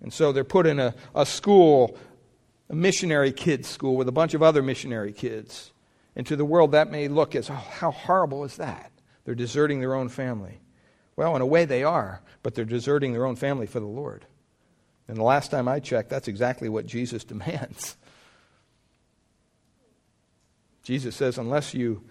And 0.00 0.12
so 0.12 0.32
they're 0.32 0.44
put 0.44 0.66
in 0.66 0.78
a, 0.78 0.94
a 1.14 1.26
school, 1.26 1.96
a 2.68 2.74
missionary 2.74 3.32
kids 3.32 3.68
school 3.68 3.96
with 3.96 4.08
a 4.08 4.12
bunch 4.12 4.34
of 4.34 4.42
other 4.42 4.62
missionary 4.62 5.12
kids. 5.12 5.72
And 6.14 6.26
to 6.26 6.36
the 6.36 6.44
world, 6.44 6.72
that 6.72 6.90
may 6.90 7.08
look 7.08 7.34
as, 7.34 7.48
oh, 7.50 7.54
how 7.54 7.90
horrible 7.90 8.44
is 8.44 8.56
that? 8.56 8.92
They're 9.24 9.34
deserting 9.34 9.80
their 9.80 9.94
own 9.94 10.08
family. 10.08 10.60
Well, 11.18 11.34
in 11.34 11.42
a 11.42 11.46
way, 11.46 11.64
they 11.64 11.82
are, 11.82 12.22
but 12.44 12.54
they're 12.54 12.64
deserting 12.64 13.12
their 13.12 13.26
own 13.26 13.34
family 13.34 13.66
for 13.66 13.80
the 13.80 13.86
Lord. 13.86 14.24
And 15.08 15.16
the 15.16 15.24
last 15.24 15.50
time 15.50 15.66
I 15.66 15.80
checked, 15.80 16.10
that's 16.10 16.28
exactly 16.28 16.68
what 16.68 16.86
Jesus 16.86 17.24
demands. 17.34 17.96
Jesus 20.84 21.16
says, 21.16 21.36
unless 21.36 21.74
you, 21.74 22.04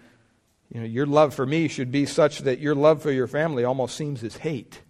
you 0.70 0.80
know, 0.80 0.86
your 0.86 1.06
love 1.06 1.32
for 1.32 1.46
me 1.46 1.68
should 1.68 1.90
be 1.90 2.04
such 2.04 2.40
that 2.40 2.58
your 2.58 2.74
love 2.74 3.00
for 3.00 3.10
your 3.10 3.26
family 3.26 3.64
almost 3.64 3.96
seems 3.96 4.22
as 4.22 4.36
hate. 4.36 4.82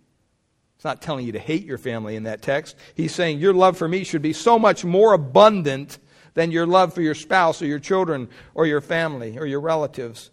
It's 0.75 0.85
not 0.85 1.01
telling 1.01 1.25
you 1.25 1.31
to 1.31 1.39
hate 1.39 1.65
your 1.65 1.79
family 1.79 2.17
in 2.17 2.25
that 2.25 2.43
text. 2.43 2.75
He's 2.97 3.15
saying 3.15 3.39
your 3.39 3.55
love 3.55 3.79
for 3.79 3.87
me 3.87 4.03
should 4.03 4.21
be 4.21 4.33
so 4.33 4.59
much 4.59 4.85
more 4.85 5.13
abundant 5.13 5.97
than 6.35 6.51
your 6.51 6.67
love 6.67 6.93
for 6.93 7.03
your 7.03 7.15
spouse 7.15 7.63
or 7.63 7.67
your 7.67 7.79
children 7.79 8.29
or 8.53 8.67
your 8.67 8.81
family 8.81 9.39
or 9.39 9.47
your 9.47 9.61
relatives 9.61 10.33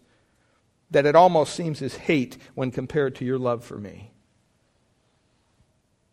that 0.92 1.06
it 1.06 1.16
almost 1.16 1.56
seems 1.56 1.82
as 1.82 1.96
hate 1.96 2.38
when 2.54 2.72
compared 2.72 3.16
to 3.16 3.26
your 3.26 3.38
love 3.38 3.64
for 3.64 3.78
me. 3.78 4.12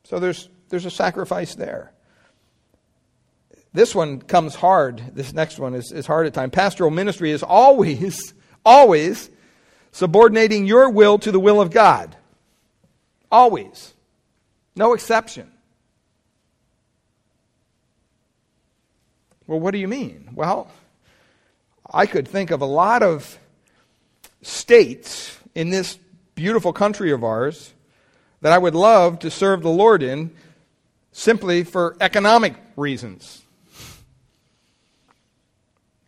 So 0.04 0.18
there's, 0.18 0.48
there's 0.68 0.86
a 0.86 0.90
sacrifice 0.90 1.54
there. 1.54 1.92
This 3.72 3.94
one 3.94 4.20
comes 4.20 4.54
hard. 4.54 5.02
This 5.14 5.32
next 5.32 5.58
one 5.58 5.74
is, 5.74 5.92
is 5.92 6.06
hard 6.06 6.26
at 6.26 6.34
times. 6.34 6.52
Pastoral 6.52 6.90
ministry 6.90 7.30
is 7.30 7.42
always, 7.42 8.34
always 8.64 9.30
subordinating 9.92 10.66
your 10.66 10.90
will 10.90 11.18
to 11.18 11.32
the 11.32 11.40
will 11.40 11.60
of 11.60 11.70
God. 11.70 12.16
Always. 13.30 13.94
No 14.76 14.92
exception. 14.94 15.50
Well, 19.46 19.60
what 19.60 19.72
do 19.72 19.78
you 19.78 19.88
mean? 19.88 20.30
Well, 20.34 20.70
I 21.90 22.06
could 22.06 22.28
think 22.28 22.50
of 22.50 22.60
a 22.62 22.66
lot 22.66 23.02
of 23.02 23.38
states 24.42 25.38
in 25.54 25.70
this 25.70 25.98
beautiful 26.34 26.72
country 26.72 27.12
of 27.12 27.24
ours 27.24 27.72
that 28.40 28.52
I 28.52 28.58
would 28.58 28.74
love 28.74 29.20
to 29.20 29.30
serve 29.30 29.62
the 29.62 29.70
Lord 29.70 30.02
in 30.02 30.32
simply 31.12 31.64
for 31.64 31.96
economic 32.00 32.54
reasons. 32.76 33.42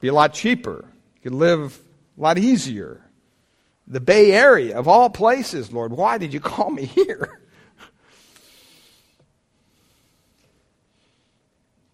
Be 0.00 0.09
a 0.09 0.14
lot 0.14 0.35
cheaper. 0.35 0.85
You 1.17 1.21
could 1.23 1.35
live 1.35 1.79
a 2.19 2.21
lot 2.21 2.38
easier. 2.38 3.00
The 3.87 4.00
Bay 4.00 4.33
Area, 4.33 4.76
of 4.76 4.88
all 4.88 5.11
places, 5.11 5.73
Lord, 5.73 5.93
why 5.93 6.19
did 6.19 6.35
you 6.35 6.41
call 6.41 6.71
me 6.71 6.85
here? 6.85 7.41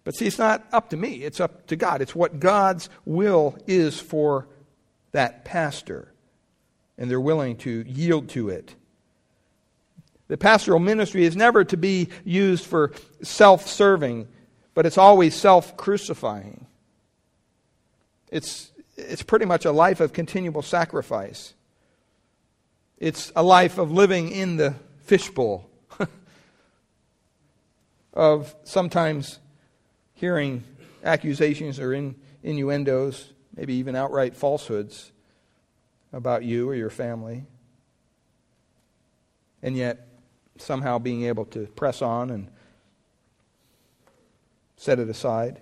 But 0.03 0.15
see, 0.15 0.25
it's 0.25 0.39
not 0.39 0.65
up 0.73 0.89
to 0.89 0.97
me, 0.97 1.23
it's 1.23 1.39
up 1.39 1.67
to 1.67 1.75
God. 1.75 2.01
It's 2.01 2.15
what 2.15 2.39
God's 2.39 2.89
will 3.05 3.55
is 3.67 3.99
for 3.99 4.47
that 5.11 5.45
pastor 5.45 6.10
and 7.01 7.09
they're 7.09 7.19
willing 7.19 7.55
to 7.57 7.83
yield 7.87 8.29
to 8.29 8.49
it. 8.49 8.75
The 10.27 10.37
pastoral 10.37 10.79
ministry 10.79 11.25
is 11.25 11.35
never 11.35 11.63
to 11.63 11.75
be 11.75 12.09
used 12.23 12.63
for 12.63 12.93
self 13.23 13.65
serving, 13.65 14.27
but 14.75 14.85
it's 14.85 14.99
always 14.99 15.33
self 15.33 15.75
crucifying. 15.75 16.67
It's, 18.29 18.71
it's 18.97 19.23
pretty 19.23 19.45
much 19.45 19.65
a 19.65 19.71
life 19.71 19.99
of 19.99 20.13
continual 20.13 20.61
sacrifice. 20.61 21.55
It's 22.99 23.31
a 23.35 23.41
life 23.41 23.79
of 23.79 23.91
living 23.91 24.29
in 24.29 24.57
the 24.57 24.75
fishbowl, 24.99 25.67
of 28.13 28.53
sometimes 28.63 29.39
hearing 30.13 30.63
accusations 31.03 31.79
or 31.79 31.95
in, 31.95 32.13
innuendos, 32.43 33.33
maybe 33.55 33.73
even 33.73 33.95
outright 33.95 34.35
falsehoods 34.35 35.11
about 36.13 36.43
you 36.43 36.69
or 36.69 36.75
your 36.75 36.89
family, 36.89 37.45
and 39.61 39.75
yet 39.77 40.07
somehow 40.57 40.99
being 40.99 41.23
able 41.23 41.45
to 41.45 41.67
press 41.67 42.01
on 42.01 42.29
and 42.29 42.47
set 44.75 44.99
it 44.99 45.09
aside. 45.09 45.61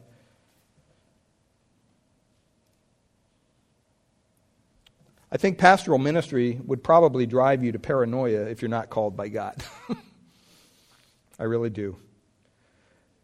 I 5.31 5.37
think 5.37 5.57
pastoral 5.57 5.99
ministry 5.99 6.59
would 6.65 6.83
probably 6.83 7.27
drive 7.27 7.63
you 7.63 7.71
to 7.73 7.79
paranoia 7.79 8.45
if 8.45 8.61
you're 8.61 8.69
not 8.69 8.89
called 8.89 9.15
by 9.15 9.29
God. 9.29 9.63
I 11.39 11.43
really 11.43 11.69
do. 11.69 11.97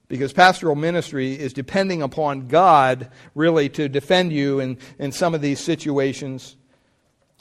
Because 0.07 0.31
pastoral 0.31 0.75
ministry 0.75 1.33
is 1.33 1.51
depending 1.51 2.03
upon 2.03 2.47
God 2.47 3.09
really 3.33 3.69
to 3.69 3.89
defend 3.89 4.31
you 4.31 4.59
in, 4.59 4.77
in 4.99 5.11
some 5.11 5.33
of 5.33 5.41
these 5.41 5.59
situations 5.59 6.55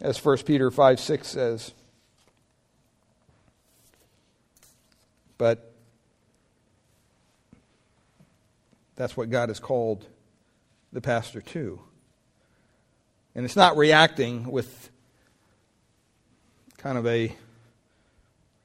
as 0.01 0.23
1 0.23 0.39
Peter 0.39 0.71
5 0.71 1.01
6 1.01 1.27
says. 1.27 1.73
But 5.39 5.73
that's 8.97 9.17
what 9.17 9.31
God 9.31 9.49
has 9.49 9.59
called 9.59 10.07
the 10.93 11.01
pastor 11.01 11.41
to. 11.41 11.81
And 13.35 13.45
it's 13.45 13.57
not 13.57 13.77
reacting 13.77 14.51
with 14.51 14.91
kind 16.79 16.97
of 16.97 17.07
a 17.07 17.35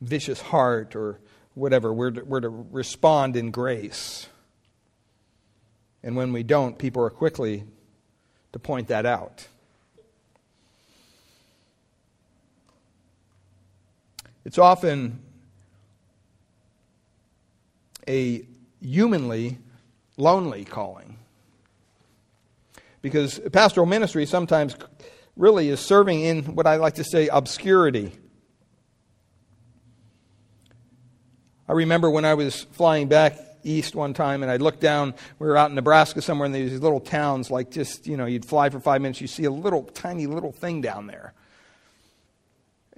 vicious 0.01 0.41
heart 0.41 0.95
or 0.95 1.19
whatever. 1.55 1.91
We're 1.91 2.11
to, 2.11 2.23
we're 2.23 2.41
to 2.41 2.49
respond 2.49 3.35
in 3.35 3.51
grace. 3.51 4.27
And 6.03 6.15
when 6.15 6.31
we 6.31 6.43
don't, 6.43 6.77
people 6.77 7.03
are 7.03 7.09
quickly 7.09 7.63
to 8.53 8.59
point 8.59 8.89
that 8.89 9.05
out. 9.05 9.47
It's 14.49 14.57
often 14.57 15.19
a 18.07 18.43
humanly 18.81 19.59
lonely 20.17 20.65
calling. 20.65 21.19
Because 23.03 23.37
pastoral 23.53 23.85
ministry 23.85 24.25
sometimes 24.25 24.75
really 25.35 25.69
is 25.69 25.79
serving 25.79 26.21
in 26.21 26.55
what 26.55 26.65
I 26.65 26.77
like 26.77 26.95
to 26.95 27.03
say 27.03 27.27
obscurity. 27.27 28.11
I 31.67 31.73
remember 31.73 32.09
when 32.09 32.25
I 32.25 32.33
was 32.33 32.63
flying 32.71 33.07
back 33.07 33.37
east 33.63 33.93
one 33.93 34.15
time 34.15 34.41
and 34.41 34.51
I 34.51 34.57
looked 34.57 34.81
down, 34.81 35.13
we 35.37 35.45
were 35.45 35.57
out 35.57 35.69
in 35.69 35.75
Nebraska 35.75 36.23
somewhere 36.23 36.47
in 36.47 36.53
these 36.53 36.79
little 36.79 36.99
towns, 36.99 37.51
like 37.51 37.69
just, 37.69 38.07
you 38.07 38.17
know, 38.17 38.25
you'd 38.25 38.45
fly 38.45 38.71
for 38.71 38.79
five 38.79 38.99
minutes, 38.99 39.21
you 39.21 39.27
see 39.27 39.43
a 39.43 39.51
little 39.51 39.83
tiny 39.83 40.25
little 40.25 40.51
thing 40.51 40.81
down 40.81 41.05
there. 41.05 41.35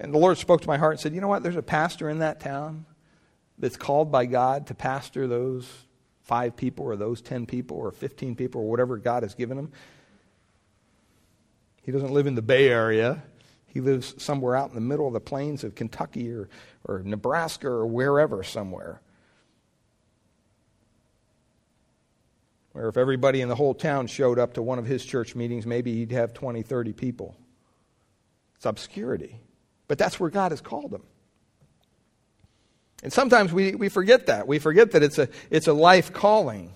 And 0.02 0.12
the 0.12 0.18
Lord 0.18 0.36
spoke 0.36 0.60
to 0.62 0.66
my 0.66 0.78
heart 0.78 0.94
and 0.94 1.00
said, 1.00 1.14
You 1.14 1.20
know 1.20 1.28
what? 1.28 1.44
There's 1.44 1.54
a 1.54 1.62
pastor 1.62 2.10
in 2.10 2.18
that 2.18 2.40
town 2.40 2.86
that's 3.56 3.76
called 3.76 4.10
by 4.10 4.26
God 4.26 4.66
to 4.66 4.74
pastor 4.74 5.28
those 5.28 5.70
five 6.24 6.56
people 6.56 6.84
or 6.84 6.96
those 6.96 7.22
10 7.22 7.46
people 7.46 7.76
or 7.76 7.92
15 7.92 8.34
people 8.34 8.62
or 8.62 8.68
whatever 8.68 8.96
God 8.96 9.22
has 9.22 9.36
given 9.36 9.56
him. 9.56 9.70
He 11.82 11.92
doesn't 11.92 12.10
live 12.10 12.26
in 12.26 12.34
the 12.34 12.42
Bay 12.42 12.68
Area. 12.68 13.22
He 13.66 13.80
lives 13.80 14.20
somewhere 14.20 14.56
out 14.56 14.70
in 14.70 14.74
the 14.74 14.80
middle 14.80 15.06
of 15.06 15.12
the 15.12 15.20
plains 15.20 15.62
of 15.62 15.76
Kentucky 15.76 16.32
or, 16.32 16.48
or 16.84 17.02
Nebraska 17.04 17.68
or 17.68 17.86
wherever 17.86 18.42
somewhere. 18.42 19.00
Where 22.72 22.88
if 22.88 22.96
everybody 22.96 23.40
in 23.40 23.48
the 23.48 23.54
whole 23.54 23.74
town 23.74 24.08
showed 24.08 24.40
up 24.40 24.54
to 24.54 24.62
one 24.62 24.80
of 24.80 24.86
his 24.86 25.04
church 25.04 25.36
meetings, 25.36 25.64
maybe 25.64 25.94
he'd 25.94 26.10
have 26.10 26.34
20, 26.34 26.62
30 26.62 26.92
people. 26.92 27.36
It's 28.56 28.66
obscurity. 28.66 29.38
But 29.92 29.98
that's 29.98 30.18
where 30.18 30.30
God 30.30 30.52
has 30.52 30.62
called 30.62 30.90
them. 30.90 31.02
And 33.02 33.12
sometimes 33.12 33.52
we, 33.52 33.74
we 33.74 33.90
forget 33.90 34.24
that. 34.28 34.48
We 34.48 34.58
forget 34.58 34.92
that 34.92 35.02
it's 35.02 35.18
a, 35.18 35.28
it's 35.50 35.66
a 35.66 35.74
life 35.74 36.14
calling. 36.14 36.72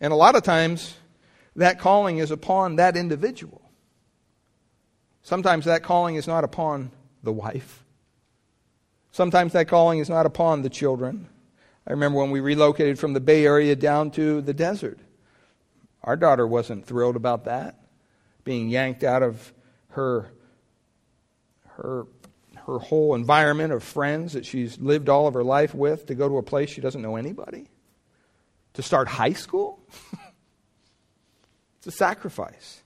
And 0.00 0.12
a 0.12 0.14
lot 0.14 0.36
of 0.36 0.44
times, 0.44 0.94
that 1.56 1.80
calling 1.80 2.18
is 2.18 2.30
upon 2.30 2.76
that 2.76 2.96
individual. 2.96 3.60
Sometimes 5.24 5.64
that 5.64 5.82
calling 5.82 6.14
is 6.14 6.28
not 6.28 6.44
upon 6.44 6.92
the 7.24 7.32
wife. 7.32 7.84
Sometimes 9.10 9.54
that 9.54 9.66
calling 9.66 9.98
is 9.98 10.08
not 10.08 10.26
upon 10.26 10.62
the 10.62 10.70
children. 10.70 11.28
I 11.88 11.90
remember 11.90 12.20
when 12.20 12.30
we 12.30 12.38
relocated 12.38 13.00
from 13.00 13.14
the 13.14 13.20
Bay 13.20 13.44
Area 13.44 13.74
down 13.74 14.12
to 14.12 14.42
the 14.42 14.54
desert. 14.54 15.00
Our 16.04 16.14
daughter 16.14 16.46
wasn't 16.46 16.86
thrilled 16.86 17.16
about 17.16 17.46
that, 17.46 17.80
being 18.44 18.68
yanked 18.68 19.02
out 19.02 19.24
of 19.24 19.52
her, 19.88 20.30
her, 21.78 22.06
her 22.66 22.78
whole 22.78 23.14
environment 23.14 23.72
of 23.72 23.82
friends 23.82 24.32
that 24.34 24.44
she's 24.44 24.78
lived 24.78 25.08
all 25.08 25.26
of 25.26 25.34
her 25.34 25.44
life 25.44 25.74
with 25.74 26.06
to 26.06 26.14
go 26.14 26.28
to 26.28 26.38
a 26.38 26.42
place 26.42 26.70
she 26.70 26.80
doesn't 26.80 27.02
know 27.02 27.16
anybody, 27.16 27.68
to 28.74 28.82
start 28.82 29.08
high 29.08 29.32
school. 29.32 29.80
it's 31.78 31.86
a 31.86 31.90
sacrifice. 31.90 32.82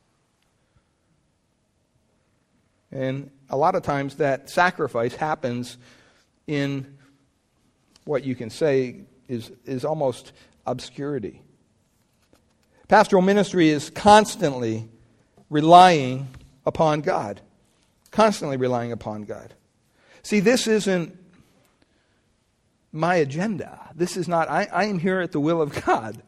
And 2.91 3.31
a 3.49 3.57
lot 3.57 3.75
of 3.75 3.83
times 3.83 4.17
that 4.17 4.51
sacrifice 4.51 5.15
happens 5.15 5.79
in 6.47 6.99
what 8.05 8.25
you 8.25 8.35
can 8.35 8.51
say 8.51 9.05
is, 9.29 9.51
is 9.65 9.85
almost 9.85 10.33
obscurity. 10.67 11.41
Pastoral 12.89 13.23
ministry 13.23 13.71
is 13.71 13.89
constantly 13.89 14.89
relying 15.49 16.29
upon 16.67 17.01
God. 17.01 17.41
Constantly 18.13 18.57
relying 18.57 18.93
upon 18.93 19.23
God. 19.23 19.55
See, 20.23 20.39
this 20.39 20.69
isn't 20.69 21.19
my 22.93 23.17
agenda. 23.17 23.91
This 23.95 24.17
is 24.17 24.29
not, 24.29 24.49
I, 24.49 24.69
I 24.73 24.85
am 24.85 25.01
here 25.01 25.21
at 25.21 25.33
the 25.33 25.41
will 25.41 25.61
of 25.61 25.85
God. 25.85 26.23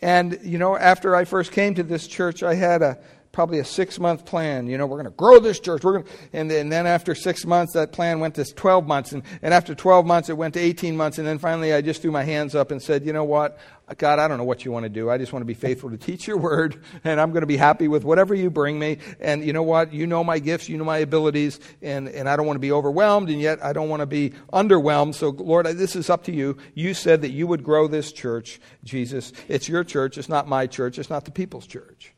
And, 0.00 0.38
you 0.42 0.58
know, 0.58 0.76
after 0.76 1.16
I 1.16 1.24
first 1.24 1.52
came 1.52 1.74
to 1.74 1.82
this 1.82 2.06
church, 2.06 2.42
I 2.42 2.54
had 2.54 2.82
a, 2.82 2.98
probably 3.36 3.58
a 3.58 3.64
six 3.66 4.00
month 4.00 4.24
plan. 4.24 4.66
You 4.66 4.78
know, 4.78 4.86
we're 4.86 4.96
going 4.96 5.04
to 5.04 5.10
grow 5.10 5.38
this 5.38 5.60
church. 5.60 5.84
We're 5.84 5.98
going 5.98 6.06
and, 6.32 6.50
and 6.50 6.72
then 6.72 6.86
after 6.86 7.14
six 7.14 7.44
months, 7.44 7.74
that 7.74 7.92
plan 7.92 8.18
went 8.18 8.34
to 8.36 8.44
12 8.46 8.86
months. 8.86 9.12
And, 9.12 9.22
and 9.42 9.52
after 9.52 9.74
12 9.74 10.06
months, 10.06 10.30
it 10.30 10.38
went 10.38 10.54
to 10.54 10.60
18 10.60 10.96
months. 10.96 11.18
And 11.18 11.26
then 11.26 11.38
finally, 11.38 11.74
I 11.74 11.82
just 11.82 12.00
threw 12.00 12.10
my 12.10 12.24
hands 12.24 12.54
up 12.54 12.70
and 12.70 12.82
said, 12.82 13.04
you 13.04 13.12
know 13.12 13.24
what? 13.24 13.58
God, 13.98 14.18
I 14.18 14.26
don't 14.26 14.38
know 14.38 14.44
what 14.44 14.64
you 14.64 14.72
want 14.72 14.84
to 14.84 14.88
do. 14.88 15.10
I 15.10 15.18
just 15.18 15.34
want 15.34 15.42
to 15.42 15.46
be 15.46 15.52
faithful 15.52 15.90
to 15.90 15.98
teach 15.98 16.26
your 16.26 16.38
word. 16.38 16.82
And 17.04 17.20
I'm 17.20 17.30
going 17.30 17.42
to 17.42 17.46
be 17.46 17.58
happy 17.58 17.88
with 17.88 18.04
whatever 18.04 18.34
you 18.34 18.48
bring 18.48 18.78
me. 18.78 18.98
And 19.20 19.44
you 19.44 19.52
know 19.52 19.62
what? 19.62 19.92
You 19.92 20.06
know 20.06 20.24
my 20.24 20.38
gifts. 20.38 20.66
You 20.70 20.78
know 20.78 20.84
my 20.84 20.98
abilities. 20.98 21.60
And, 21.82 22.08
and 22.08 22.30
I 22.30 22.36
don't 22.36 22.46
want 22.46 22.56
to 22.56 22.60
be 22.60 22.72
overwhelmed. 22.72 23.28
And 23.28 23.38
yet 23.38 23.62
I 23.62 23.74
don't 23.74 23.90
want 23.90 24.00
to 24.00 24.06
be 24.06 24.30
underwhelmed. 24.50 25.14
So, 25.14 25.28
Lord, 25.28 25.66
this 25.66 25.94
is 25.94 26.08
up 26.08 26.24
to 26.24 26.32
you. 26.32 26.56
You 26.72 26.94
said 26.94 27.20
that 27.20 27.32
you 27.32 27.46
would 27.46 27.62
grow 27.62 27.86
this 27.86 28.12
church, 28.12 28.62
Jesus. 28.82 29.34
It's 29.46 29.68
your 29.68 29.84
church. 29.84 30.16
It's 30.16 30.30
not 30.30 30.48
my 30.48 30.66
church. 30.66 30.98
It's 30.98 31.10
not 31.10 31.26
the 31.26 31.30
people's 31.30 31.66
church. 31.66 32.15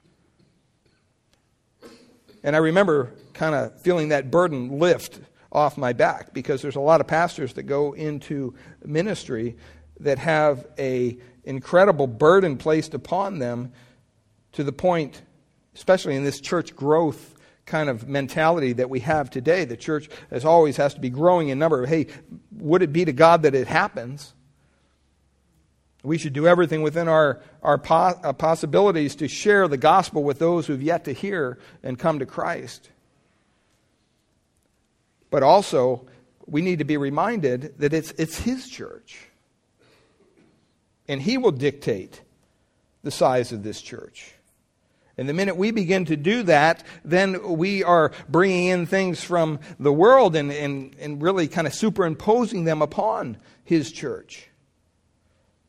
And 2.42 2.54
I 2.54 2.58
remember 2.58 3.12
kind 3.32 3.54
of 3.54 3.80
feeling 3.80 4.08
that 4.10 4.30
burden 4.30 4.78
lift 4.78 5.20
off 5.50 5.78
my 5.78 5.92
back 5.92 6.34
because 6.34 6.62
there's 6.62 6.76
a 6.76 6.80
lot 6.80 7.00
of 7.00 7.06
pastors 7.06 7.54
that 7.54 7.64
go 7.64 7.94
into 7.94 8.54
ministry 8.84 9.56
that 10.00 10.18
have 10.18 10.66
a 10.78 11.18
incredible 11.44 12.06
burden 12.06 12.56
placed 12.56 12.94
upon 12.94 13.38
them 13.38 13.72
to 14.52 14.62
the 14.62 14.72
point 14.72 15.22
especially 15.74 16.16
in 16.16 16.24
this 16.24 16.40
church 16.40 16.76
growth 16.76 17.34
kind 17.64 17.88
of 17.88 18.08
mentality 18.08 18.72
that 18.74 18.90
we 18.90 19.00
have 19.00 19.30
today 19.30 19.64
the 19.64 19.76
church 19.76 20.08
as 20.30 20.44
always 20.44 20.76
has 20.76 20.94
to 20.94 21.00
be 21.00 21.10
growing 21.10 21.48
in 21.48 21.58
number. 21.58 21.86
Hey 21.86 22.08
would 22.52 22.82
it 22.82 22.92
be 22.92 23.04
to 23.06 23.12
god 23.12 23.42
that 23.42 23.54
it 23.54 23.66
happens 23.66 24.34
we 26.08 26.18
should 26.18 26.32
do 26.32 26.46
everything 26.46 26.82
within 26.82 27.06
our, 27.06 27.40
our 27.62 27.80
uh, 27.90 28.32
possibilities 28.32 29.14
to 29.16 29.28
share 29.28 29.68
the 29.68 29.76
gospel 29.76 30.24
with 30.24 30.38
those 30.38 30.66
who've 30.66 30.82
yet 30.82 31.04
to 31.04 31.12
hear 31.12 31.58
and 31.82 31.98
come 31.98 32.18
to 32.18 32.26
Christ. 32.26 32.90
But 35.30 35.42
also, 35.42 36.06
we 36.46 36.62
need 36.62 36.78
to 36.78 36.84
be 36.84 36.96
reminded 36.96 37.78
that 37.78 37.92
it's, 37.92 38.12
it's 38.12 38.40
His 38.40 38.68
church. 38.68 39.28
And 41.06 41.20
He 41.20 41.36
will 41.36 41.52
dictate 41.52 42.22
the 43.02 43.10
size 43.10 43.52
of 43.52 43.62
this 43.62 43.82
church. 43.82 44.32
And 45.18 45.28
the 45.28 45.34
minute 45.34 45.56
we 45.56 45.72
begin 45.72 46.06
to 46.06 46.16
do 46.16 46.42
that, 46.44 46.84
then 47.04 47.56
we 47.56 47.84
are 47.84 48.12
bringing 48.28 48.66
in 48.66 48.86
things 48.86 49.22
from 49.22 49.58
the 49.78 49.92
world 49.92 50.36
and, 50.36 50.50
and, 50.52 50.96
and 50.98 51.20
really 51.20 51.48
kind 51.48 51.66
of 51.66 51.74
superimposing 51.74 52.64
them 52.64 52.80
upon 52.80 53.36
His 53.62 53.92
church 53.92 54.48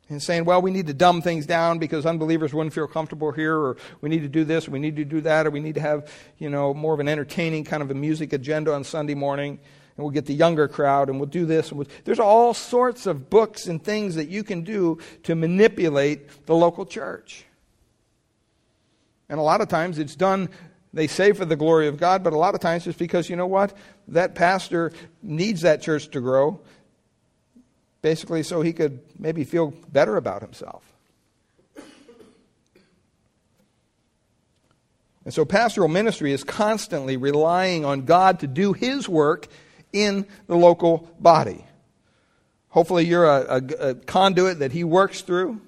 and 0.10 0.22
saying, 0.22 0.44
well, 0.44 0.62
we 0.62 0.72
need 0.72 0.88
to 0.88 0.94
dumb 0.94 1.22
things 1.22 1.46
down 1.46 1.78
because 1.78 2.06
unbelievers 2.06 2.54
wouldn't 2.54 2.74
feel 2.74 2.88
comfortable 2.88 3.32
here, 3.32 3.56
or 3.56 3.78
we 4.02 4.10
need 4.10 4.22
to 4.22 4.28
do 4.28 4.44
this, 4.44 4.68
we 4.68 4.80
need 4.80 4.96
to 4.96 5.06
do 5.06 5.22
that, 5.22 5.46
or 5.46 5.52
we 5.52 5.60
need 5.60 5.76
to 5.76 5.82
have, 5.82 6.12
you 6.40 6.50
know, 6.50 6.74
more 6.74 6.94
of 6.96 7.00
an 7.00 7.08
entertaining 7.08 7.64
kind 7.64 7.84
of 7.84 7.92
a 7.92 7.94
music 7.94 8.34
agenda 8.34 8.74
on 8.74 8.84
Sunday 8.84 9.14
morning, 9.14 9.60
and 9.96 10.04
we'll 10.04 10.10
get 10.10 10.26
the 10.26 10.34
younger 10.34 10.68
crowd, 10.68 11.10
and 11.10 11.20
we'll 11.20 11.30
do 11.30 11.46
this. 11.46 11.70
And 11.70 11.78
we'll... 11.78 11.88
There's 12.06 12.20
all 12.20 12.54
sorts 12.54 13.06
of 13.06 13.30
books 13.30 13.68
and 13.68 13.84
things 13.84 14.16
that 14.16 14.30
you 14.30 14.44
can 14.44 14.64
do 14.64 14.98
to 15.24 15.36
manipulate 15.36 16.46
the 16.48 16.56
local 16.56 16.86
church. 16.86 17.46
And 19.30 19.40
a 19.40 19.44
lot 19.44 19.62
of 19.62 19.68
times 19.68 20.00
it's 20.00 20.16
done, 20.16 20.50
they 20.92 21.06
say 21.06 21.34
for 21.34 21.46
the 21.46 21.56
glory 21.56 21.88
of 21.88 21.98
God, 21.98 22.24
but 22.24 22.34
a 22.34 22.38
lot 22.38 22.56
of 22.56 22.62
times 22.62 22.88
it's 22.88 22.98
because, 22.98 23.30
you 23.30 23.36
know 23.36 23.46
what? 23.46 23.78
That 24.08 24.34
pastor 24.34 24.92
needs 25.22 25.62
that 25.62 25.84
church 25.84 26.10
to 26.10 26.20
grow 26.20 26.62
basically 28.02 28.44
so 28.44 28.62
he 28.62 28.74
could 28.74 29.00
maybe 29.18 29.44
feel 29.44 29.74
better 29.92 30.18
about 30.18 30.42
himself. 30.42 30.84
And 35.26 35.34
so 35.34 35.46
pastoral 35.46 35.90
ministry 35.90 36.32
is 36.32 36.44
constantly 36.44 37.18
relying 37.18 37.86
on 37.86 38.06
God 38.06 38.40
to 38.40 38.48
do 38.48 38.74
his 38.74 39.08
work 39.08 39.48
in 39.94 40.26
the 40.48 40.56
local 40.56 41.10
body. 41.20 41.66
Hopefully, 42.70 43.06
you're 43.06 43.26
a, 43.26 43.58
a, 43.58 43.90
a, 43.90 43.96
conduit 43.96 44.60
that 44.60 44.72
he 44.72 44.84
works 44.84 45.22
through. 45.22 45.60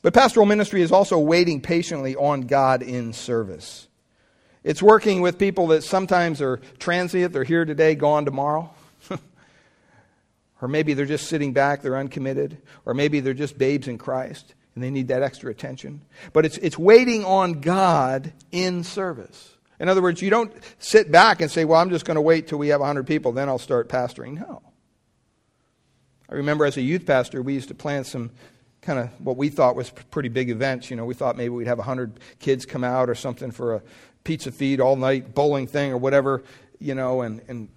But 0.00 0.14
pastoral 0.14 0.46
ministry 0.46 0.82
is 0.82 0.90
also 0.90 1.18
waiting 1.18 1.60
patiently 1.60 2.16
on 2.16 2.42
God 2.42 2.82
in 2.82 3.12
service. 3.12 3.86
It's 4.64 4.82
working 4.82 5.20
with 5.20 5.38
people 5.38 5.68
that 5.68 5.82
sometimes 5.82 6.40
are 6.40 6.60
transient, 6.78 7.32
they're 7.32 7.44
here 7.44 7.64
today, 7.64 7.94
gone 7.94 8.24
tomorrow. 8.24 8.74
Or 10.62 10.68
maybe 10.68 10.94
they're 10.94 11.04
just 11.04 11.26
sitting 11.26 11.52
back, 11.52 11.82
they're 11.82 11.96
uncommitted. 11.96 12.56
Or 12.86 12.94
maybe 12.94 13.20
they're 13.20 13.34
just 13.34 13.58
babes 13.58 13.88
in 13.88 13.98
Christ 13.98 14.54
and 14.74 14.82
they 14.82 14.90
need 14.90 15.08
that 15.08 15.22
extra 15.22 15.50
attention. 15.50 16.00
But 16.32 16.46
it's, 16.46 16.56
it's 16.58 16.78
waiting 16.78 17.24
on 17.24 17.60
God 17.60 18.32
in 18.52 18.84
service. 18.84 19.56
In 19.80 19.88
other 19.88 20.00
words, 20.00 20.22
you 20.22 20.30
don't 20.30 20.52
sit 20.78 21.10
back 21.10 21.40
and 21.40 21.50
say, 21.50 21.64
well, 21.64 21.80
I'm 21.80 21.90
just 21.90 22.04
going 22.04 22.14
to 22.14 22.22
wait 22.22 22.46
till 22.46 22.58
we 22.58 22.68
have 22.68 22.80
100 22.80 23.06
people, 23.06 23.32
then 23.32 23.48
I'll 23.48 23.58
start 23.58 23.88
pastoring. 23.88 24.38
No. 24.38 24.62
I 26.30 26.34
remember 26.34 26.64
as 26.64 26.76
a 26.76 26.82
youth 26.82 27.04
pastor, 27.04 27.42
we 27.42 27.54
used 27.54 27.68
to 27.68 27.74
plan 27.74 28.04
some 28.04 28.30
kind 28.80 28.98
of 28.98 29.08
what 29.20 29.36
we 29.36 29.48
thought 29.48 29.74
was 29.74 29.90
pretty 29.90 30.28
big 30.28 30.48
events. 30.48 30.90
You 30.90 30.96
know, 30.96 31.04
we 31.04 31.14
thought 31.14 31.36
maybe 31.36 31.50
we'd 31.50 31.66
have 31.66 31.78
100 31.78 32.20
kids 32.38 32.64
come 32.64 32.84
out 32.84 33.10
or 33.10 33.14
something 33.16 33.50
for 33.50 33.74
a 33.74 33.82
pizza 34.24 34.52
feed 34.52 34.80
all 34.80 34.94
night 34.94 35.34
bowling 35.34 35.66
thing 35.66 35.92
or 35.92 35.98
whatever, 35.98 36.42
you 36.78 36.94
know, 36.94 37.22
and, 37.22 37.42
and 37.48 37.68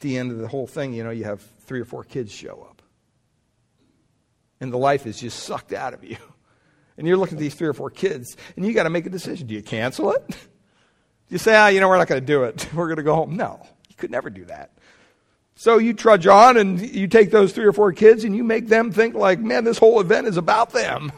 the 0.00 0.16
end 0.16 0.32
of 0.32 0.38
the 0.38 0.48
whole 0.48 0.66
thing, 0.66 0.94
you 0.94 1.04
know, 1.04 1.10
you 1.10 1.24
have 1.24 1.42
three 1.68 1.80
or 1.80 1.84
four 1.84 2.02
kids 2.02 2.32
show 2.32 2.66
up. 2.68 2.82
and 4.60 4.72
the 4.72 4.78
life 4.78 5.06
is 5.06 5.20
just 5.20 5.44
sucked 5.44 5.72
out 5.72 5.94
of 5.94 6.02
you. 6.02 6.16
And 6.96 7.06
you're 7.06 7.16
looking 7.16 7.36
at 7.36 7.40
these 7.40 7.54
three 7.54 7.68
or 7.68 7.74
four 7.74 7.90
kids, 7.90 8.36
and 8.56 8.66
you 8.66 8.72
got 8.72 8.82
to 8.82 8.90
make 8.90 9.06
a 9.06 9.08
decision. 9.08 9.46
Do 9.46 9.54
you 9.54 9.62
cancel 9.62 10.10
it? 10.10 10.26
Do 10.26 10.36
you 11.28 11.38
say, 11.38 11.54
ah, 11.54 11.68
you 11.68 11.78
know, 11.78 11.86
we're 11.86 11.96
not 11.96 12.08
going 12.08 12.20
to 12.20 12.26
do 12.26 12.42
it. 12.42 12.68
We're 12.74 12.88
going 12.88 12.96
to 12.96 13.04
go 13.04 13.14
home? 13.14 13.36
No, 13.36 13.64
you 13.88 13.94
could 13.94 14.10
never 14.10 14.30
do 14.30 14.44
that. 14.46 14.72
So 15.54 15.78
you 15.78 15.94
trudge 15.94 16.26
on 16.26 16.56
and 16.56 16.80
you 16.80 17.06
take 17.06 17.30
those 17.30 17.52
three 17.52 17.66
or 17.66 17.72
four 17.72 17.92
kids 17.92 18.24
and 18.24 18.34
you 18.34 18.42
make 18.42 18.66
them 18.66 18.90
think 18.90 19.14
like, 19.14 19.38
man, 19.38 19.62
this 19.62 19.78
whole 19.78 20.00
event 20.00 20.26
is 20.26 20.36
about 20.36 20.70
them. 20.70 21.12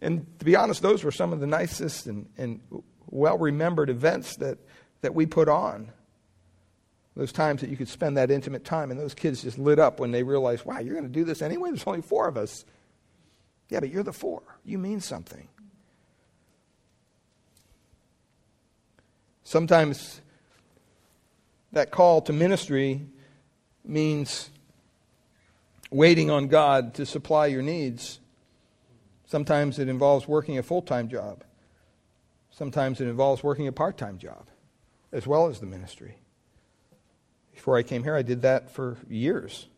and 0.00 0.26
to 0.38 0.46
be 0.46 0.56
honest, 0.56 0.80
those 0.80 1.04
were 1.04 1.12
some 1.12 1.34
of 1.34 1.40
the 1.40 1.46
nicest 1.46 2.06
and, 2.06 2.26
and 2.38 2.60
well 3.10 3.36
remembered 3.36 3.90
events 3.90 4.36
that, 4.36 4.56
that 5.02 5.14
we 5.14 5.26
put 5.26 5.50
on. 5.50 5.92
Those 7.14 7.32
times 7.32 7.60
that 7.60 7.68
you 7.68 7.76
could 7.76 7.88
spend 7.88 8.16
that 8.16 8.30
intimate 8.30 8.64
time, 8.64 8.90
and 8.90 8.98
those 8.98 9.14
kids 9.14 9.42
just 9.42 9.58
lit 9.58 9.78
up 9.78 10.00
when 10.00 10.12
they 10.12 10.22
realized, 10.22 10.64
wow, 10.64 10.78
you're 10.78 10.94
going 10.94 11.06
to 11.06 11.12
do 11.12 11.24
this 11.24 11.42
anyway? 11.42 11.68
There's 11.68 11.86
only 11.86 12.00
four 12.00 12.26
of 12.26 12.36
us. 12.36 12.64
Yeah, 13.68 13.80
but 13.80 13.90
you're 13.90 14.02
the 14.02 14.12
four. 14.12 14.42
You 14.64 14.78
mean 14.78 15.00
something. 15.00 15.48
Sometimes 19.44 20.20
that 21.72 21.90
call 21.90 22.22
to 22.22 22.32
ministry 22.32 23.02
means 23.84 24.50
waiting 25.90 26.30
on 26.30 26.48
God 26.48 26.94
to 26.94 27.04
supply 27.04 27.46
your 27.46 27.62
needs. 27.62 28.20
Sometimes 29.26 29.78
it 29.78 29.88
involves 29.88 30.26
working 30.26 30.56
a 30.56 30.62
full 30.62 30.82
time 30.82 31.08
job. 31.08 31.44
Sometimes 32.50 33.00
it 33.00 33.08
involves 33.08 33.42
working 33.42 33.66
a 33.66 33.72
part 33.72 33.98
time 33.98 34.18
job 34.18 34.46
as 35.12 35.26
well 35.26 35.48
as 35.48 35.60
the 35.60 35.66
ministry. 35.66 36.16
Before 37.62 37.76
I 37.76 37.84
came 37.84 38.02
here, 38.02 38.16
I 38.16 38.22
did 38.22 38.42
that 38.42 38.72
for 38.72 38.96
years. 39.08 39.68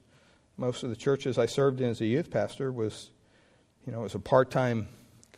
Most 0.56 0.84
of 0.84 0.88
the 0.88 0.96
churches 0.96 1.36
I 1.36 1.44
served 1.44 1.82
in 1.82 1.90
as 1.90 2.00
a 2.00 2.06
youth 2.06 2.30
pastor 2.30 2.72
was, 2.72 3.10
you 3.84 3.92
know, 3.92 4.00
it 4.00 4.04
was 4.04 4.14
a 4.14 4.18
part-time 4.18 4.88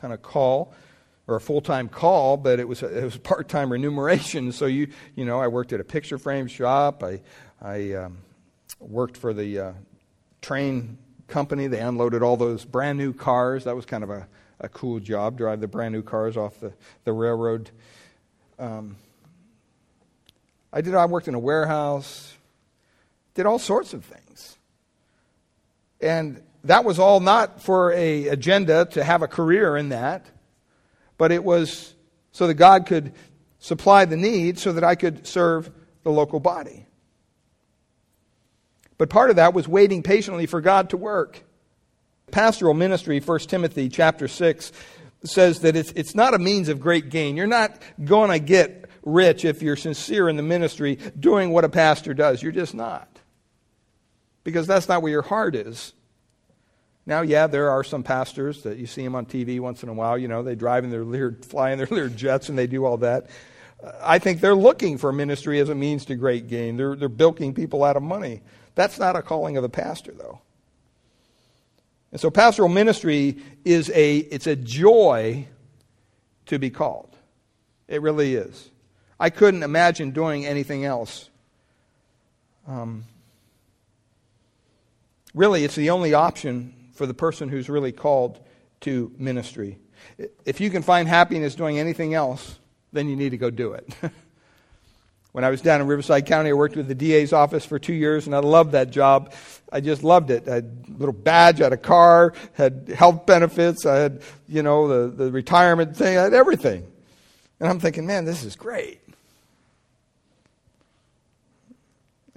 kind 0.01 0.15
of 0.15 0.23
call 0.23 0.73
or 1.27 1.35
a 1.35 1.41
full-time 1.41 1.89
call, 1.89 2.37
but 2.37 2.61
it 2.61 2.69
was 2.69 2.85
a, 2.85 2.99
it 2.99 3.03
was 3.03 3.17
part-time 3.17 3.73
remuneration. 3.73 4.53
So 4.53 4.67
you 4.67 4.93
you 5.17 5.25
know, 5.25 5.41
I 5.41 5.49
worked 5.49 5.73
at 5.73 5.81
a 5.81 5.85
picture 5.85 6.19
frame 6.19 6.47
shop. 6.47 7.03
I 7.03 7.21
I 7.61 7.95
um, 7.95 8.19
worked 8.79 9.17
for 9.17 9.35
the 9.35 9.59
uh, 9.59 9.73
train 10.41 10.99
company. 11.27 11.67
They 11.67 11.81
unloaded 11.81 12.23
all 12.23 12.37
those 12.37 12.65
brand 12.65 12.97
new 12.97 13.13
cars. 13.13 13.65
That 13.65 13.75
was 13.75 13.87
kind 13.87 14.05
of 14.05 14.11
a, 14.11 14.29
a 14.61 14.69
cool 14.69 15.01
job, 15.01 15.37
drive 15.37 15.61
the 15.61 15.67
brand 15.67 15.95
new 15.95 16.03
cars 16.03 16.37
off 16.37 16.61
the 16.61 16.73
the 17.03 17.13
railroad. 17.13 17.73
Um, 18.57 18.99
I 20.73 20.81
did. 20.81 20.95
I 20.95 21.07
worked 21.07 21.27
in 21.27 21.35
a 21.35 21.41
warehouse, 21.41 22.36
did 23.37 23.47
all 23.47 23.61
sorts 23.61 23.95
of 23.95 24.05
things, 24.05 24.59
and 26.01 26.43
that 26.65 26.85
was 26.85 26.99
all 26.99 27.21
not 27.21 27.63
for 27.63 27.93
a 27.93 28.27
agenda 28.29 28.87
to 28.87 29.05
have 29.05 29.23
a 29.23 29.29
career 29.29 29.77
in 29.77 29.91
that, 29.91 30.27
but 31.17 31.31
it 31.31 31.45
was 31.45 31.95
so 32.33 32.49
that 32.49 32.55
God 32.55 32.87
could 32.87 33.13
supply 33.59 34.05
the 34.05 34.17
need, 34.17 34.59
so 34.59 34.73
that 34.73 34.85
I 34.85 34.95
could 34.95 35.27
serve 35.27 35.71
the 36.03 36.11
local 36.11 36.41
body. 36.41 36.87
But 38.99 39.11
part 39.11 39.31
of 39.31 39.37
that 39.37 39.55
was 39.55 39.69
waiting 39.69 40.03
patiently 40.03 40.47
for 40.47 40.61
God 40.61 40.91
to 40.91 40.97
work. 40.97 41.43
Pastoral 42.31 42.75
ministry, 42.75 43.21
1 43.21 43.39
Timothy 43.41 43.89
chapter 43.89 44.29
6, 44.29 44.73
says 45.25 45.61
that 45.61 45.77
it's, 45.77 45.93
it's 45.93 46.15
not 46.15 46.35
a 46.35 46.39
means 46.39 46.69
of 46.69 46.81
great 46.81 47.11
gain. 47.11 47.37
You're 47.37 47.47
not 47.47 47.81
going 48.03 48.31
to 48.31 48.39
get 48.39 48.89
rich 49.03 49.45
if 49.45 49.63
you're 49.63 49.77
sincere 49.77 50.29
in 50.29 50.37
the 50.37 50.43
ministry 50.43 50.99
doing 51.19 51.51
what 51.51 51.65
a 51.65 51.69
pastor 51.69 52.15
does. 52.15 52.43
You're 52.43 52.53
just 52.53 52.75
not. 52.75 53.16
Because 54.47 54.69
that's 54.69 54.89
not 54.89 55.03
where 55.03 55.11
your 55.11 55.23
heart 55.23 55.57
is. 55.57 55.93
Now, 57.05 57.23
yeah, 57.23 57.49
there 57.49 57.69
are 57.69 57.83
some 57.83 58.05
pastors 58.05 58.63
that 58.63 58.79
you 58.79 58.87
see 58.87 59.03
them 59.03 59.17
on 59.17 59.27
TV 59.27 59.59
once 59.59 59.83
in 59.83 59.89
a 59.89 59.93
while. 59.93 60.17
You 60.17 60.29
know, 60.29 60.45
they 60.45 60.55
drive 60.55 60.85
in 60.85 60.91
their 60.91 61.05
Lear, 61.05 61.37
fly 61.43 61.73
in 61.73 61.79
their 61.79 61.87
Lear 61.91 62.09
jets 62.09 62.49
and 62.49 62.57
they 62.57 62.69
do 62.69 62.85
all 62.85 62.99
that. 62.99 63.27
I 64.01 64.21
think 64.21 64.41
they're 64.41 64.55
looking 64.55 64.99
for 64.99 65.13
ministry 65.13 65.59
as 65.59 65.69
a 65.69 65.75
means 65.75 66.05
to 66.05 66.15
great 66.15 66.47
gain. 66.47 66.77
They're, 66.77 66.95
they're 66.95 67.09
bilking 67.09 67.55
people 67.55 67.83
out 67.83 67.97
of 67.97 68.05
money. 68.05 68.41
That's 68.77 69.01
not 69.01 69.17
a 69.17 69.23
calling 69.23 69.57
of 69.57 69.65
a 69.65 69.69
pastor, 69.69 70.13
though. 70.13 70.41
And 72.13 72.21
so 72.21 72.31
pastoral 72.31 72.69
ministry 72.69 73.39
is 73.65 73.91
a, 73.91 74.19
it's 74.19 74.47
a 74.47 74.55
joy 74.55 75.49
to 76.47 76.61
be 76.61 76.71
called. 76.71 77.17
It 77.89 78.01
really 78.01 78.37
is. 78.37 78.71
I 79.19 79.31
couldn't 79.31 79.65
imagine 79.65 80.13
doing 80.13 80.47
anything 80.47 80.85
else. 80.85 81.31
Um, 82.69 83.07
really, 85.37 85.63
it's 85.63 85.77
the 85.77 85.91
only 85.91 86.15
option 86.15 86.75
for 86.95 87.07
the 87.07 87.15
person 87.15 87.49
who's 87.49 87.69
really 87.69 87.93
called 87.93 88.41
to 88.81 89.13
ministry. 89.19 89.79
If 90.45 90.61
you 90.61 90.71
can 90.71 90.83
find 90.83 91.07
happiness 91.07 91.55
doing 91.55 91.79
anything 91.79 92.15
else, 92.15 92.59
then 92.93 93.09
you 93.09 93.15
need 93.15 93.31
to 93.31 93.37
go 93.37 93.51
do 93.51 93.73
it. 93.75 93.95
when 95.33 95.45
I 95.45 95.51
was 95.51 95.61
down 95.61 95.83
in 95.83 95.87
Riverside 95.87 96.25
County, 96.27 96.51
I 96.51 96.55
worked 96.55 96.77
with 96.77 96.89
the 96.89 96.95
DA's 96.95 97.33
office 97.33 97.67
for 97.67 97.79
two 97.79 97.93
years, 97.93 98.27
and 98.27 98.35
I 98.35 98.39
loved 98.39 98.73
that 98.73 98.91
job. 98.91 99.35
I 99.71 99.81
just 99.81 100.03
loved 100.03 100.31
it. 100.31 100.49
I 100.49 100.55
had 100.55 100.87
a 100.89 100.99
little 100.99 101.13
badge, 101.13 101.61
I 101.61 101.65
had 101.65 101.73
a 101.75 101.79
car, 101.79 102.33
had 102.55 102.89
health 102.97 103.27
benefits, 103.27 103.85
I 103.85 103.97
had, 103.97 104.23
you 104.49 104.63
know, 104.63 104.89
the, 104.89 105.25
the 105.25 105.31
retirement 105.31 105.97
thing, 105.97 106.17
I 106.17 106.23
had 106.23 106.35
everything. 106.35 106.91
And 107.61 107.69
I'm 107.69 107.79
thinking, 107.79 108.07
man, 108.07 108.25
this 108.25 108.43
is 108.45 108.57
great. 108.57 109.01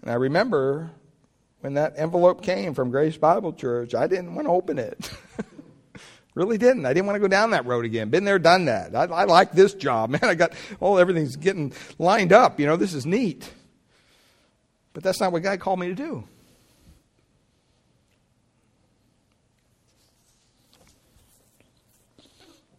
And 0.02 0.12
I 0.12 0.16
remember 0.16 0.92
when 1.62 1.74
that 1.74 1.94
envelope 1.98 2.44
came 2.44 2.74
from 2.74 2.90
Grace 2.92 3.18
Bible 3.18 3.54
Church, 3.54 3.94
I 3.94 4.08
didn't 4.08 4.36
want 4.36 4.48
to 4.48 4.52
open 4.52 4.80
it. 4.80 5.12
really 6.36 6.58
didn't. 6.58 6.86
I 6.86 6.94
didn't 6.94 7.06
want 7.06 7.18
to 7.18 7.20
go 7.20 7.28
down 7.28 7.52
that 7.52 7.66
road 7.66 7.86
again. 7.86 8.10
Been 8.10 8.24
there, 8.24 8.40
done 8.40 8.66
that. 8.66 8.96
I, 8.96 9.04
I 9.04 9.24
like 9.26 9.52
this 9.52 9.74
job, 9.74 10.10
man. 10.12 10.24
I 10.24 10.36
got 10.36 10.54
all 10.80 10.96
oh, 10.96 10.98
everything's 10.98 11.36
getting 11.36 11.74
lined 11.98 12.32
up. 12.32 12.60
You 12.60 12.66
know, 12.66 12.78
this 12.78 12.94
is 12.94 13.06
neat. 13.06 13.52
But 14.94 15.04
that's 15.04 15.20
not 15.20 15.32
what 15.32 15.44
God 15.44 15.60
called 15.60 15.80
me 15.80 15.88
to 15.88 15.96
do. 15.96 16.24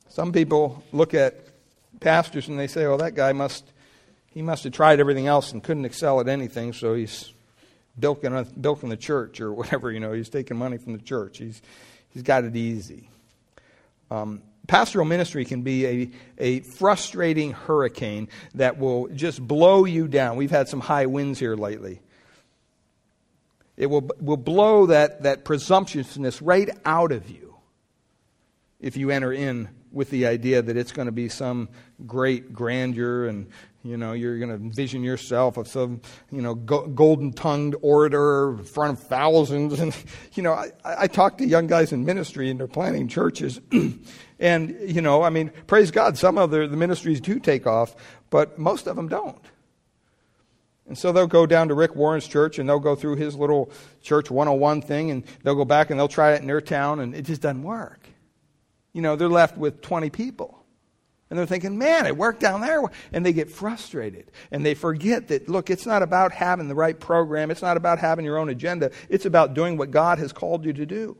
Some 0.08 0.32
people 0.32 0.82
look 0.92 1.14
at 1.14 1.38
pastors 2.00 2.48
and 2.48 2.58
they 2.58 2.66
say, 2.66 2.84
"Oh, 2.84 2.96
that 2.96 3.14
guy 3.14 3.32
must." 3.32 3.64
he 4.30 4.42
must 4.42 4.64
have 4.64 4.72
tried 4.72 5.00
everything 5.00 5.26
else 5.26 5.52
and 5.52 5.62
couldn't 5.62 5.84
excel 5.84 6.20
at 6.20 6.28
anything, 6.28 6.72
so 6.72 6.94
he's 6.94 7.32
bilking, 8.00 8.46
bilking 8.60 8.88
the 8.88 8.96
church 8.96 9.40
or 9.40 9.52
whatever, 9.52 9.90
you 9.92 10.00
know, 10.00 10.12
he's 10.12 10.28
taking 10.28 10.56
money 10.56 10.78
from 10.78 10.92
the 10.94 11.02
church. 11.02 11.38
He's, 11.38 11.60
he's 12.10 12.22
got 12.22 12.44
it 12.44 12.56
easy. 12.56 13.08
Um, 14.10 14.42
pastoral 14.66 15.04
ministry 15.04 15.44
can 15.44 15.62
be 15.62 15.86
a, 15.86 16.10
a 16.38 16.60
frustrating 16.60 17.52
hurricane 17.52 18.28
that 18.54 18.78
will 18.78 19.08
just 19.08 19.46
blow 19.46 19.84
you 19.84 20.08
down. 20.08 20.36
We've 20.36 20.50
had 20.50 20.68
some 20.68 20.80
high 20.80 21.06
winds 21.06 21.38
here 21.38 21.56
lately. 21.56 22.00
It 23.76 23.86
will, 23.86 24.08
will 24.20 24.36
blow 24.36 24.86
that, 24.86 25.22
that 25.22 25.44
presumptuousness 25.44 26.42
right 26.42 26.68
out 26.84 27.12
of 27.12 27.30
you 27.30 27.56
if 28.78 28.96
you 28.96 29.10
enter 29.10 29.32
in 29.32 29.68
with 29.92 30.10
the 30.10 30.26
idea 30.26 30.62
that 30.62 30.76
it's 30.76 30.92
going 30.92 31.06
to 31.06 31.12
be 31.12 31.28
some 31.28 31.68
great 32.06 32.52
grandeur 32.52 33.26
and 33.26 33.48
you 33.82 33.96
know, 33.96 34.12
you're 34.12 34.38
going 34.38 34.50
to 34.50 34.56
envision 34.56 35.02
yourself 35.02 35.56
of 35.56 35.66
some, 35.66 36.02
you 36.30 36.42
know, 36.42 36.54
go- 36.54 36.86
golden 36.86 37.32
tongued 37.32 37.74
orator 37.80 38.50
in 38.58 38.64
front 38.64 38.98
of 38.98 39.06
thousands. 39.06 39.80
And, 39.80 39.96
you 40.34 40.42
know, 40.42 40.52
I, 40.52 40.70
I 40.84 41.06
talk 41.06 41.38
to 41.38 41.46
young 41.46 41.66
guys 41.66 41.92
in 41.92 42.04
ministry 42.04 42.50
and 42.50 42.60
they're 42.60 42.66
planning 42.66 43.08
churches. 43.08 43.60
and, 44.38 44.76
you 44.84 45.00
know, 45.00 45.22
I 45.22 45.30
mean, 45.30 45.50
praise 45.66 45.90
God, 45.90 46.18
some 46.18 46.36
of 46.36 46.50
the, 46.50 46.66
the 46.66 46.76
ministries 46.76 47.20
do 47.20 47.40
take 47.40 47.66
off, 47.66 47.96
but 48.28 48.58
most 48.58 48.86
of 48.86 48.96
them 48.96 49.08
don't. 49.08 49.42
And 50.86 50.98
so 50.98 51.12
they'll 51.12 51.26
go 51.26 51.46
down 51.46 51.68
to 51.68 51.74
Rick 51.74 51.94
Warren's 51.94 52.26
church 52.26 52.58
and 52.58 52.68
they'll 52.68 52.80
go 52.80 52.94
through 52.96 53.16
his 53.16 53.34
little 53.36 53.70
church 54.02 54.30
101 54.30 54.82
thing 54.82 55.10
and 55.10 55.24
they'll 55.42 55.54
go 55.54 55.64
back 55.64 55.88
and 55.88 55.98
they'll 55.98 56.08
try 56.08 56.34
it 56.34 56.42
in 56.42 56.48
their 56.48 56.60
town 56.60 57.00
and 57.00 57.14
it 57.14 57.22
just 57.22 57.40
doesn't 57.40 57.62
work. 57.62 58.08
You 58.92 59.00
know, 59.00 59.16
they're 59.16 59.28
left 59.28 59.56
with 59.56 59.80
20 59.80 60.10
people. 60.10 60.59
And 61.30 61.38
they're 61.38 61.46
thinking, 61.46 61.78
man, 61.78 62.06
it 62.06 62.16
worked 62.16 62.40
down 62.40 62.60
there. 62.60 62.82
And 63.12 63.24
they 63.24 63.32
get 63.32 63.50
frustrated. 63.50 64.30
And 64.50 64.66
they 64.66 64.74
forget 64.74 65.28
that, 65.28 65.48
look, 65.48 65.70
it's 65.70 65.86
not 65.86 66.02
about 66.02 66.32
having 66.32 66.66
the 66.66 66.74
right 66.74 66.98
program. 66.98 67.50
It's 67.52 67.62
not 67.62 67.76
about 67.76 68.00
having 68.00 68.24
your 68.24 68.36
own 68.36 68.48
agenda. 68.48 68.90
It's 69.08 69.26
about 69.26 69.54
doing 69.54 69.76
what 69.76 69.92
God 69.92 70.18
has 70.18 70.32
called 70.32 70.64
you 70.64 70.72
to 70.72 70.84
do. 70.84 71.16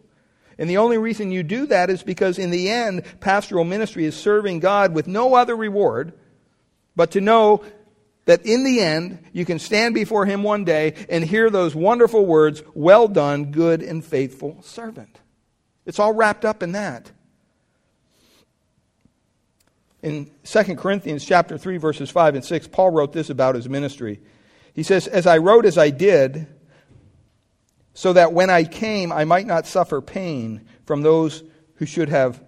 And 0.59 0.68
the 0.68 0.79
only 0.79 0.99
reason 0.99 1.31
you 1.31 1.42
do 1.42 1.66
that 1.66 1.88
is 1.88 2.03
because 2.03 2.38
in 2.38 2.51
the 2.51 2.68
end, 2.68 3.05
pastoral 3.20 3.64
ministry 3.64 4.05
is 4.05 4.16
serving 4.16 4.59
God 4.59 4.94
with 4.94 5.07
no 5.07 5.35
other 5.35 5.57
reward 5.57 6.12
but 6.96 7.12
to 7.12 7.20
know 7.20 7.64
that 8.27 8.44
in 8.44 8.62
the 8.64 8.81
end, 8.81 9.25
you 9.33 9.44
can 9.44 9.59
stand 9.59 9.94
before 9.94 10.27
Him 10.27 10.42
one 10.42 10.64
day 10.64 10.94
and 11.09 11.25
hear 11.25 11.51
those 11.51 11.75
wonderful 11.75 12.27
words, 12.27 12.62
well 12.75 13.09
done, 13.09 13.46
good 13.53 13.83
and 13.83 14.05
faithful 14.05 14.61
servant. 14.62 15.18
It's 15.87 15.99
all 15.99 16.12
wrapped 16.12 16.44
up 16.44 16.62
in 16.62 16.73
that. 16.73 17.11
In 20.03 20.31
2 20.45 20.77
Corinthians 20.77 21.25
chapter 21.25 21.59
3 21.59 21.77
verses 21.77 22.11
5 22.11 22.37
and 22.37 22.45
6, 22.45 22.69
Paul 22.69 22.91
wrote 22.91 23.13
this 23.13 23.31
about 23.31 23.55
his 23.55 23.69
ministry. 23.69 24.21
He 24.73 24.83
says, 24.83 25.07
"As 25.07 25.27
I 25.27 25.39
wrote 25.39 25.67
as 25.67 25.77
I 25.77 25.91
did, 25.91 26.47
so 27.93 28.13
that 28.13 28.33
when 28.33 28.51
I 28.51 28.65
came, 28.65 29.13
I 29.13 29.25
might 29.25 29.47
not 29.47 29.67
suffer 29.67 30.01
pain 30.01 30.63
from 30.85 31.03
those 31.03 31.43
who 31.75 31.87
should 31.87 32.09
have 32.09 32.43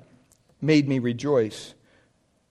made 0.60 0.88
me 0.88 0.98
rejoice. 0.98 1.74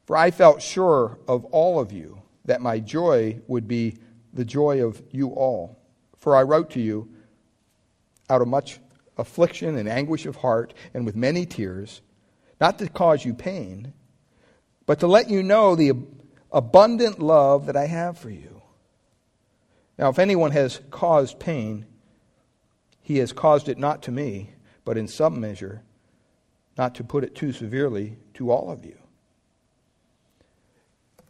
For 0.06 0.18
I 0.18 0.32
felt 0.32 0.62
sure 0.62 1.18
of 1.28 1.46
all 1.46 1.80
of 1.80 1.92
you 1.92 2.22
that 2.46 2.62
my 2.62 2.80
joy 2.80 3.40
would 3.48 3.68
be 3.68 3.98
the 4.34 4.46
joy 4.46 4.86
of 4.86 5.02
you 5.10 5.30
all. 5.30 5.80
For 6.18 6.36
I 6.36 6.44
wrote 6.44 6.72
to 6.72 6.82
you 6.82 7.10
out 8.30 8.42
of 8.42 8.48
much 8.48 8.80
affliction 9.18 9.78
and 9.78 9.88
anguish 9.88 10.26
of 10.26 10.38
heart 10.38 10.74
and 10.94 11.06
with 11.06 11.16
many 11.16 11.46
tears, 11.46 12.02
not 12.60 12.78
to 12.80 12.90
cause 12.90 13.26
you 13.26 13.34
pain, 13.34 13.94
but 14.92 15.00
to 15.00 15.08
let 15.08 15.30
you 15.30 15.42
know 15.42 15.74
the 15.74 15.94
abundant 16.52 17.18
love 17.18 17.68
that 17.68 17.78
I 17.78 17.86
have 17.86 18.18
for 18.18 18.30
you. 18.30 18.62
Now, 19.98 20.10
if 20.10 20.20
anyone 20.20 20.52
has 20.52 20.82
caused 20.92 21.40
pain, 21.40 21.86
he 23.02 23.20
has 23.20 23.32
caused 23.32 23.70
it 23.70 23.78
not 23.78 24.04
to 24.04 24.12
me, 24.12 24.50
but 24.84 24.98
in 24.98 25.08
some 25.08 25.40
measure, 25.40 25.82
not 26.78 26.96
to 26.96 27.06
put 27.06 27.24
it 27.24 27.36
too 27.36 27.54
severely, 27.54 28.18
to 28.34 28.52
all 28.52 28.70
of 28.70 28.84
you. 28.84 28.98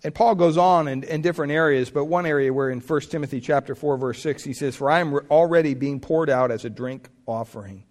And 0.04 0.16
Paul 0.16 0.34
goes 0.34 0.58
on 0.58 0.88
in, 0.88 1.04
in 1.04 1.22
different 1.22 1.52
areas, 1.52 1.92
but 1.92 2.06
one 2.06 2.26
area 2.26 2.52
where 2.52 2.72
in 2.72 2.82
1 2.82 3.02
Timothy 3.02 3.42
chapter 3.42 3.76
4, 3.76 3.96
verse 3.98 4.24
6, 4.24 4.44
he 4.44 4.54
says, 4.54 4.76
For 4.76 4.90
I 4.90 5.02
am 5.02 5.14
already 5.30 5.76
being 5.76 6.00
poured 6.00 6.32
out 6.32 6.50
as 6.50 6.66
a 6.66 6.70
drink 6.72 7.10
offering. 7.28 7.84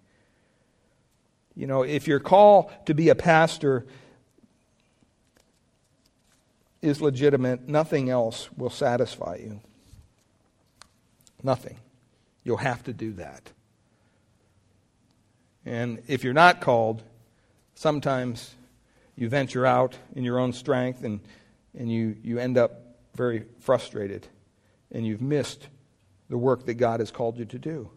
You 1.55 1.67
know, 1.67 1.83
if 1.83 2.09
your 2.09 2.19
call 2.19 2.73
to 2.87 2.93
be 2.93 3.07
a 3.07 3.15
pastor 3.15 3.85
is 6.81 7.01
legitimate, 7.01 7.67
nothing 7.67 8.09
else 8.09 8.49
will 8.57 8.69
satisfy 8.69 9.35
you. 9.35 9.61
Nothing. 11.43 11.77
You'll 12.43 12.57
have 12.57 12.83
to 12.83 12.93
do 12.93 13.13
that. 13.13 13.51
And 15.65 16.01
if 16.07 16.23
you're 16.23 16.33
not 16.33 16.59
called, 16.59 17.03
sometimes 17.75 18.55
you 19.15 19.29
venture 19.29 19.65
out 19.65 19.97
in 20.15 20.23
your 20.23 20.39
own 20.39 20.53
strength 20.53 21.03
and, 21.03 21.19
and 21.77 21.91
you, 21.91 22.15
you 22.23 22.39
end 22.39 22.57
up 22.57 22.97
very 23.15 23.45
frustrated 23.59 24.27
and 24.91 25.05
you've 25.05 25.21
missed 25.21 25.67
the 26.29 26.37
work 26.37 26.65
that 26.65 26.75
God 26.75 26.99
has 26.99 27.11
called 27.11 27.37
you 27.37 27.45
to 27.45 27.59
do. 27.59 27.91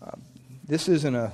Uh, 0.00 0.16
this 0.66 0.88
isn't 0.88 1.14
a 1.14 1.32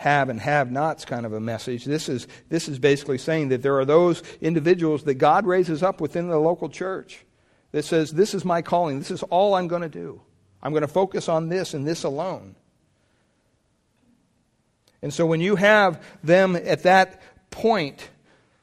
have 0.00 0.30
and 0.30 0.40
have 0.40 0.70
nots 0.72 1.04
kind 1.04 1.26
of 1.26 1.34
a 1.34 1.40
message. 1.40 1.84
This 1.84 2.08
is, 2.08 2.26
this 2.48 2.68
is 2.68 2.78
basically 2.78 3.18
saying 3.18 3.50
that 3.50 3.60
there 3.60 3.78
are 3.78 3.84
those 3.84 4.22
individuals 4.40 5.04
that 5.04 5.16
God 5.16 5.44
raises 5.44 5.82
up 5.82 6.00
within 6.00 6.30
the 6.30 6.38
local 6.38 6.70
church 6.70 7.22
that 7.72 7.84
says, 7.84 8.10
This 8.10 8.32
is 8.32 8.42
my 8.42 8.62
calling, 8.62 8.98
this 8.98 9.10
is 9.10 9.22
all 9.24 9.54
I'm 9.54 9.68
going 9.68 9.82
to 9.82 9.90
do. 9.90 10.22
I'm 10.62 10.72
going 10.72 10.80
to 10.80 10.88
focus 10.88 11.28
on 11.28 11.50
this 11.50 11.74
and 11.74 11.86
this 11.86 12.04
alone. 12.04 12.56
And 15.02 15.12
so 15.12 15.26
when 15.26 15.42
you 15.42 15.56
have 15.56 16.02
them 16.24 16.56
at 16.56 16.84
that 16.84 17.20
point, 17.50 18.08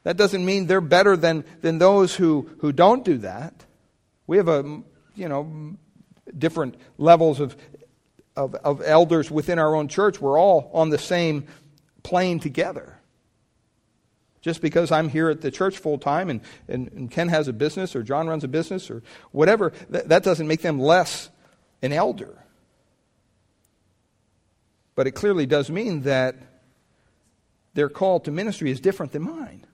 that 0.02 0.16
doesn't 0.16 0.44
mean 0.44 0.66
they're 0.66 0.80
better 0.80 1.16
than, 1.16 1.44
than 1.60 1.78
those 1.78 2.16
who, 2.16 2.50
who 2.58 2.72
don't 2.72 3.04
do 3.04 3.18
that. 3.18 3.64
We 4.26 4.38
have 4.38 4.48
a, 4.48 4.82
you 5.14 5.28
know, 5.28 5.76
different 6.36 6.74
levels 6.98 7.38
of, 7.38 7.56
of, 8.38 8.54
of 8.54 8.80
elders 8.84 9.30
within 9.32 9.58
our 9.58 9.74
own 9.74 9.88
church. 9.88 10.20
We're 10.20 10.38
all 10.38 10.70
on 10.72 10.90
the 10.90 10.98
same 10.98 11.48
plane 12.04 12.38
together. 12.38 12.96
Just 14.40 14.62
because 14.62 14.92
I'm 14.92 15.08
here 15.08 15.28
at 15.28 15.40
the 15.40 15.50
church 15.50 15.78
full 15.78 15.98
time 15.98 16.30
and, 16.30 16.40
and, 16.68 16.88
and, 16.92 17.10
Ken 17.10 17.28
has 17.28 17.48
a 17.48 17.52
business 17.52 17.96
or 17.96 18.04
John 18.04 18.28
runs 18.28 18.44
a 18.44 18.48
business 18.48 18.88
or 18.90 19.02
whatever, 19.32 19.72
that, 19.90 20.08
that 20.10 20.22
doesn't 20.22 20.46
make 20.46 20.62
them 20.62 20.78
less 20.78 21.28
an 21.82 21.92
elder. 21.92 22.38
But 24.94 25.08
it 25.08 25.12
clearly 25.12 25.44
does 25.44 25.68
mean 25.68 26.02
that 26.02 26.36
their 27.74 27.88
call 27.88 28.20
to 28.20 28.30
ministry 28.30 28.70
is 28.70 28.80
different 28.80 29.10
than 29.10 29.22
mine. 29.22 29.66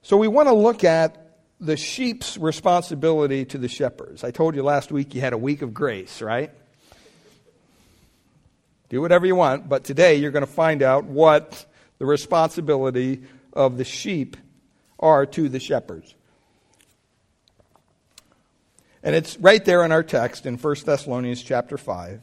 So 0.00 0.16
we 0.16 0.28
want 0.28 0.48
to 0.48 0.54
look 0.54 0.82
at 0.84 1.23
the 1.60 1.76
sheep's 1.76 2.36
responsibility 2.36 3.44
to 3.46 3.58
the 3.58 3.68
shepherds. 3.68 4.24
I 4.24 4.30
told 4.30 4.54
you 4.54 4.62
last 4.62 4.92
week 4.92 5.14
you 5.14 5.20
had 5.20 5.32
a 5.32 5.38
week 5.38 5.62
of 5.62 5.72
grace, 5.72 6.20
right? 6.20 6.50
Do 8.88 9.00
whatever 9.00 9.26
you 9.26 9.36
want, 9.36 9.68
but 9.68 9.84
today 9.84 10.16
you're 10.16 10.30
going 10.30 10.46
to 10.46 10.52
find 10.52 10.82
out 10.82 11.04
what 11.04 11.66
the 11.98 12.06
responsibility 12.06 13.22
of 13.52 13.78
the 13.78 13.84
sheep 13.84 14.36
are 14.98 15.26
to 15.26 15.48
the 15.48 15.60
shepherds. 15.60 16.14
And 19.02 19.14
it's 19.14 19.38
right 19.38 19.64
there 19.64 19.84
in 19.84 19.92
our 19.92 20.02
text 20.02 20.46
in 20.46 20.56
1 20.56 20.76
Thessalonians 20.84 21.42
chapter 21.42 21.76
5. 21.76 22.22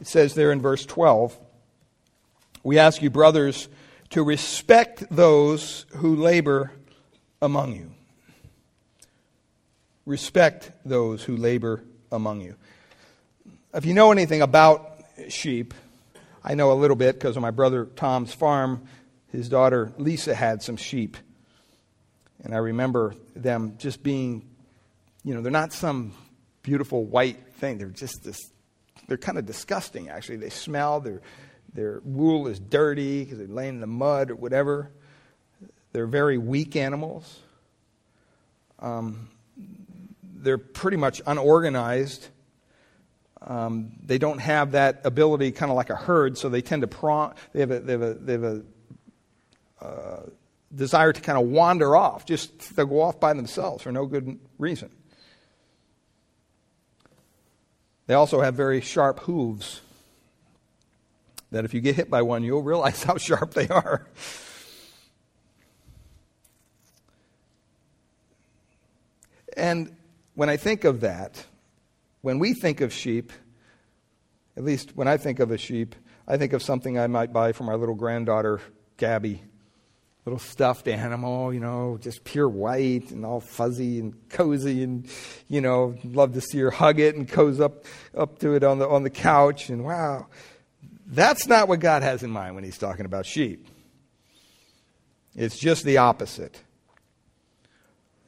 It 0.00 0.06
says 0.06 0.34
there 0.34 0.52
in 0.52 0.60
verse 0.60 0.84
12, 0.84 1.38
we 2.62 2.78
ask 2.78 3.00
you, 3.02 3.10
brothers, 3.10 3.68
to 4.14 4.22
respect 4.22 5.02
those 5.10 5.86
who 5.96 6.14
labor 6.14 6.70
among 7.42 7.74
you. 7.74 7.90
Respect 10.06 10.70
those 10.84 11.24
who 11.24 11.36
labor 11.36 11.82
among 12.12 12.40
you. 12.40 12.54
If 13.74 13.84
you 13.84 13.92
know 13.92 14.12
anything 14.12 14.40
about 14.40 15.00
sheep, 15.28 15.74
I 16.44 16.54
know 16.54 16.70
a 16.70 16.74
little 16.74 16.94
bit 16.94 17.16
because 17.16 17.34
of 17.34 17.42
my 17.42 17.50
brother 17.50 17.86
Tom's 17.86 18.32
farm. 18.32 18.86
His 19.32 19.48
daughter 19.48 19.92
Lisa 19.98 20.32
had 20.32 20.62
some 20.62 20.76
sheep. 20.76 21.16
And 22.44 22.54
I 22.54 22.58
remember 22.58 23.16
them 23.34 23.74
just 23.78 24.04
being, 24.04 24.48
you 25.24 25.34
know, 25.34 25.42
they're 25.42 25.50
not 25.50 25.72
some 25.72 26.14
beautiful 26.62 27.04
white 27.04 27.54
thing. 27.54 27.78
They're 27.78 27.88
just 27.88 28.22
this, 28.22 28.38
they're 29.08 29.16
kind 29.16 29.38
of 29.38 29.44
disgusting, 29.44 30.08
actually. 30.08 30.36
They 30.36 30.50
smell, 30.50 31.00
their, 31.00 31.20
their 31.74 32.00
wool 32.04 32.46
is 32.46 32.60
dirty 32.60 33.24
because 33.24 33.38
they 33.38 33.46
lay 33.46 33.68
in 33.68 33.80
the 33.80 33.86
mud 33.86 34.30
or 34.30 34.36
whatever. 34.36 34.90
They're 35.92 36.06
very 36.06 36.38
weak 36.38 36.76
animals. 36.76 37.40
Um, 38.78 39.28
they're 40.22 40.58
pretty 40.58 40.96
much 40.96 41.20
unorganized. 41.26 42.28
Um, 43.42 43.92
they 44.02 44.18
don't 44.18 44.38
have 44.38 44.72
that 44.72 45.02
ability, 45.04 45.52
kind 45.52 45.70
of 45.70 45.76
like 45.76 45.90
a 45.90 45.96
herd, 45.96 46.38
so 46.38 46.48
they 46.48 46.62
tend 46.62 46.82
to 46.82 46.88
prawn. 46.88 47.34
They 47.52 47.60
have 47.60 47.70
a, 47.70 47.80
they 47.80 47.92
have 47.92 48.02
a, 48.02 48.14
they 48.14 48.32
have 48.32 48.44
a 48.44 48.62
uh, 49.80 50.22
desire 50.74 51.12
to 51.12 51.20
kind 51.20 51.38
of 51.38 51.48
wander 51.48 51.96
off, 51.96 52.24
just 52.24 52.76
to 52.76 52.86
go 52.86 53.02
off 53.02 53.20
by 53.20 53.32
themselves 53.34 53.82
for 53.82 53.92
no 53.92 54.06
good 54.06 54.38
reason. 54.58 54.90
They 58.06 58.14
also 58.14 58.40
have 58.40 58.54
very 58.54 58.80
sharp 58.80 59.20
hooves 59.20 59.80
that 61.54 61.64
if 61.64 61.74
you 61.74 61.80
get 61.80 61.96
hit 61.96 62.10
by 62.10 62.22
one, 62.22 62.42
you'll 62.42 62.62
realize 62.62 63.02
how 63.02 63.16
sharp 63.18 63.54
they 63.54 63.68
are. 63.68 64.06
And 69.56 69.96
when 70.34 70.48
I 70.48 70.56
think 70.56 70.84
of 70.84 71.00
that, 71.00 71.44
when 72.22 72.38
we 72.38 72.54
think 72.54 72.80
of 72.80 72.92
sheep, 72.92 73.32
at 74.56 74.64
least 74.64 74.96
when 74.96 75.06
I 75.06 75.16
think 75.16 75.38
of 75.38 75.50
a 75.50 75.58
sheep, 75.58 75.94
I 76.26 76.36
think 76.36 76.52
of 76.52 76.62
something 76.62 76.98
I 76.98 77.06
might 77.06 77.32
buy 77.32 77.52
for 77.52 77.64
my 77.64 77.74
little 77.74 77.94
granddaughter, 77.94 78.60
Gabby 78.96 79.42
little 80.24 80.38
stuffed 80.38 80.88
animal, 80.88 81.52
you 81.52 81.60
know, 81.60 81.98
just 82.00 82.24
pure 82.24 82.48
white 82.48 83.10
and 83.10 83.26
all 83.26 83.40
fuzzy 83.40 84.00
and 84.00 84.14
cozy 84.30 84.82
and, 84.82 85.06
you 85.48 85.60
know, 85.60 85.94
love 86.02 86.32
to 86.32 86.40
see 86.40 86.58
her 86.58 86.70
hug 86.70 86.98
it 86.98 87.14
and 87.14 87.28
cozy 87.28 87.62
up, 87.62 87.84
up 88.16 88.38
to 88.38 88.54
it 88.54 88.64
on 88.64 88.78
the, 88.78 88.88
on 88.88 89.02
the 89.02 89.10
couch. 89.10 89.68
And 89.68 89.84
wow, 89.84 90.26
that's 91.06 91.46
not 91.46 91.68
what 91.68 91.80
God 91.80 92.02
has 92.02 92.22
in 92.22 92.30
mind 92.30 92.54
when 92.54 92.64
he's 92.64 92.78
talking 92.78 93.04
about 93.04 93.26
sheep. 93.26 93.68
It's 95.34 95.58
just 95.58 95.84
the 95.84 95.98
opposite. 95.98 96.62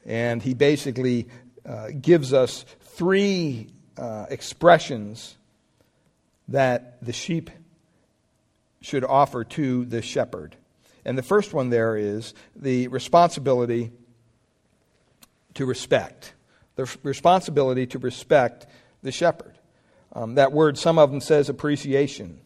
And 0.05 0.41
he 0.41 0.53
basically 0.53 1.27
uh, 1.65 1.89
gives 1.99 2.33
us 2.33 2.65
three 2.81 3.69
uh, 3.97 4.25
expressions 4.29 5.35
that 6.47 7.03
the 7.03 7.13
sheep 7.13 7.49
should 8.81 9.03
offer 9.03 9.43
to 9.43 9.85
the 9.85 10.01
shepherd. 10.01 10.55
And 11.03 11.17
the 11.17 11.23
first 11.23 11.53
one 11.53 11.69
there 11.69 11.97
is 11.97 12.33
the 12.55 12.87
responsibility 12.89 13.91
to 15.55 15.65
respect. 15.65 16.33
The 16.75 16.97
responsibility 17.03 17.87
to 17.87 17.99
respect 17.99 18.67
the 19.03 19.11
shepherd. 19.11 19.57
Um, 20.13 20.35
that 20.35 20.51
word, 20.51 20.77
some 20.77 20.99
of 20.99 21.11
them 21.11 21.21
says 21.21 21.49
appreciation, 21.49 22.39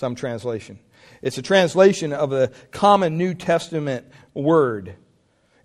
some 0.00 0.14
translation. 0.14 0.78
It's 1.20 1.36
a 1.36 1.42
translation 1.42 2.14
of 2.14 2.32
a 2.32 2.48
common 2.70 3.18
New 3.18 3.34
Testament 3.34 4.06
word, 4.32 4.96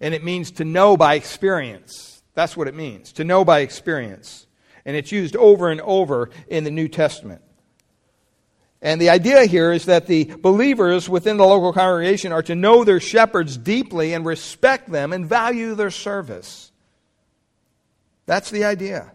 and 0.02 0.13
it 0.13 0.26
means 0.26 0.52
to 0.52 0.65
know 0.65 0.98
by 0.98 1.15
experience. 1.15 2.21
That's 2.34 2.58
what 2.58 2.67
it 2.67 2.76
means, 2.76 3.13
to 3.13 3.24
know 3.24 3.45
by 3.45 3.62
experience. 3.62 4.45
And 4.84 4.95
it's 4.98 5.12
used 5.12 5.38
over 5.38 5.69
and 5.69 5.80
over 5.80 6.30
in 6.50 6.65
the 6.65 6.69
New 6.69 6.89
Testament. 6.89 7.41
And 8.82 9.00
the 9.00 9.10
idea 9.10 9.45
here 9.45 9.71
is 9.71 9.86
that 9.86 10.06
the 10.06 10.26
believers 10.26 11.08
within 11.08 11.38
the 11.38 11.48
local 11.48 11.71
congregation 11.71 12.34
are 12.34 12.43
to 12.43 12.56
know 12.56 12.84
their 12.84 13.00
shepherds 13.00 13.56
deeply 13.56 14.13
and 14.13 14.26
respect 14.26 14.91
them 14.91 15.13
and 15.13 15.26
value 15.26 15.76
their 15.76 15.89
service. 15.89 16.74
That's 18.26 18.52
the 18.52 18.65
idea. 18.65 19.13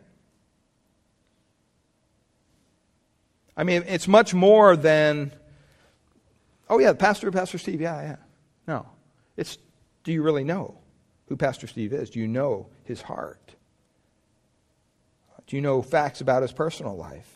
I 3.56 3.64
mean, 3.64 3.84
it's 3.86 4.08
much 4.08 4.32
more 4.32 4.76
than, 4.76 5.32
oh, 6.68 6.78
yeah, 6.78 6.92
the 6.92 6.98
Pastor, 6.98 7.30
Pastor 7.30 7.58
Steve, 7.58 7.80
yeah, 7.80 8.00
yeah. 8.02 8.16
No. 8.66 8.86
It's, 9.36 9.58
do 10.04 10.12
you 10.12 10.22
really 10.22 10.44
know 10.44 10.78
who 11.28 11.36
Pastor 11.36 11.66
Steve 11.66 11.92
is? 11.92 12.10
Do 12.10 12.20
you 12.20 12.28
know 12.28 12.68
his 12.84 13.02
heart? 13.02 13.54
Do 15.46 15.56
you 15.56 15.62
know 15.62 15.82
facts 15.82 16.20
about 16.20 16.42
his 16.42 16.52
personal 16.52 16.96
life? 16.96 17.28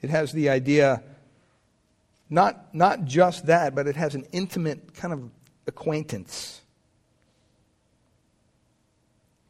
It 0.00 0.10
has 0.10 0.32
the 0.32 0.48
idea, 0.48 1.02
not, 2.30 2.74
not 2.74 3.04
just 3.04 3.46
that, 3.46 3.74
but 3.74 3.86
it 3.86 3.96
has 3.96 4.14
an 4.14 4.26
intimate 4.32 4.94
kind 4.94 5.12
of 5.12 5.30
acquaintance, 5.66 6.60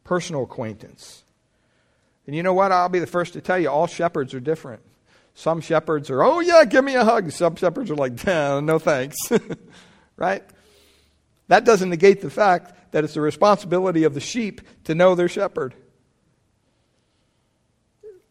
personal 0.03 0.43
acquaintance. 0.43 1.23
And 2.31 2.37
you 2.37 2.45
know 2.45 2.55
what? 2.55 2.71
I'll 2.71 2.89
be 2.89 3.01
the 3.01 3.09
first 3.09 3.33
to 3.33 3.41
tell 3.41 3.59
you 3.59 3.69
all 3.69 3.89
shepherds 3.89 4.35
are 4.35 4.41
different. 4.41 4.83
Some 5.35 5.61
shepherds 5.61 6.11
are, 6.11 6.23
oh, 6.23 6.39
yeah, 6.39 6.65
give 6.65 6.85
me 6.85 6.95
a 6.95 7.05
hug. 7.05 7.33
Some 7.33 7.57
shepherds 7.57 7.91
are 7.91 7.97
like, 7.97 8.25
no 8.25 8.79
thanks. 8.79 9.17
right? 10.17 10.45
That 11.49 11.65
doesn't 11.65 11.91
negate 11.91 12.21
the 12.21 12.31
fact 12.31 12.93
that 12.93 13.03
it's 13.03 13.15
the 13.15 13.21
responsibility 13.21 14.05
of 14.05 14.15
the 14.15 14.21
sheep 14.21 14.61
to 14.85 14.95
know 14.95 15.17
their 15.17 15.29
shepherd. 15.29 15.75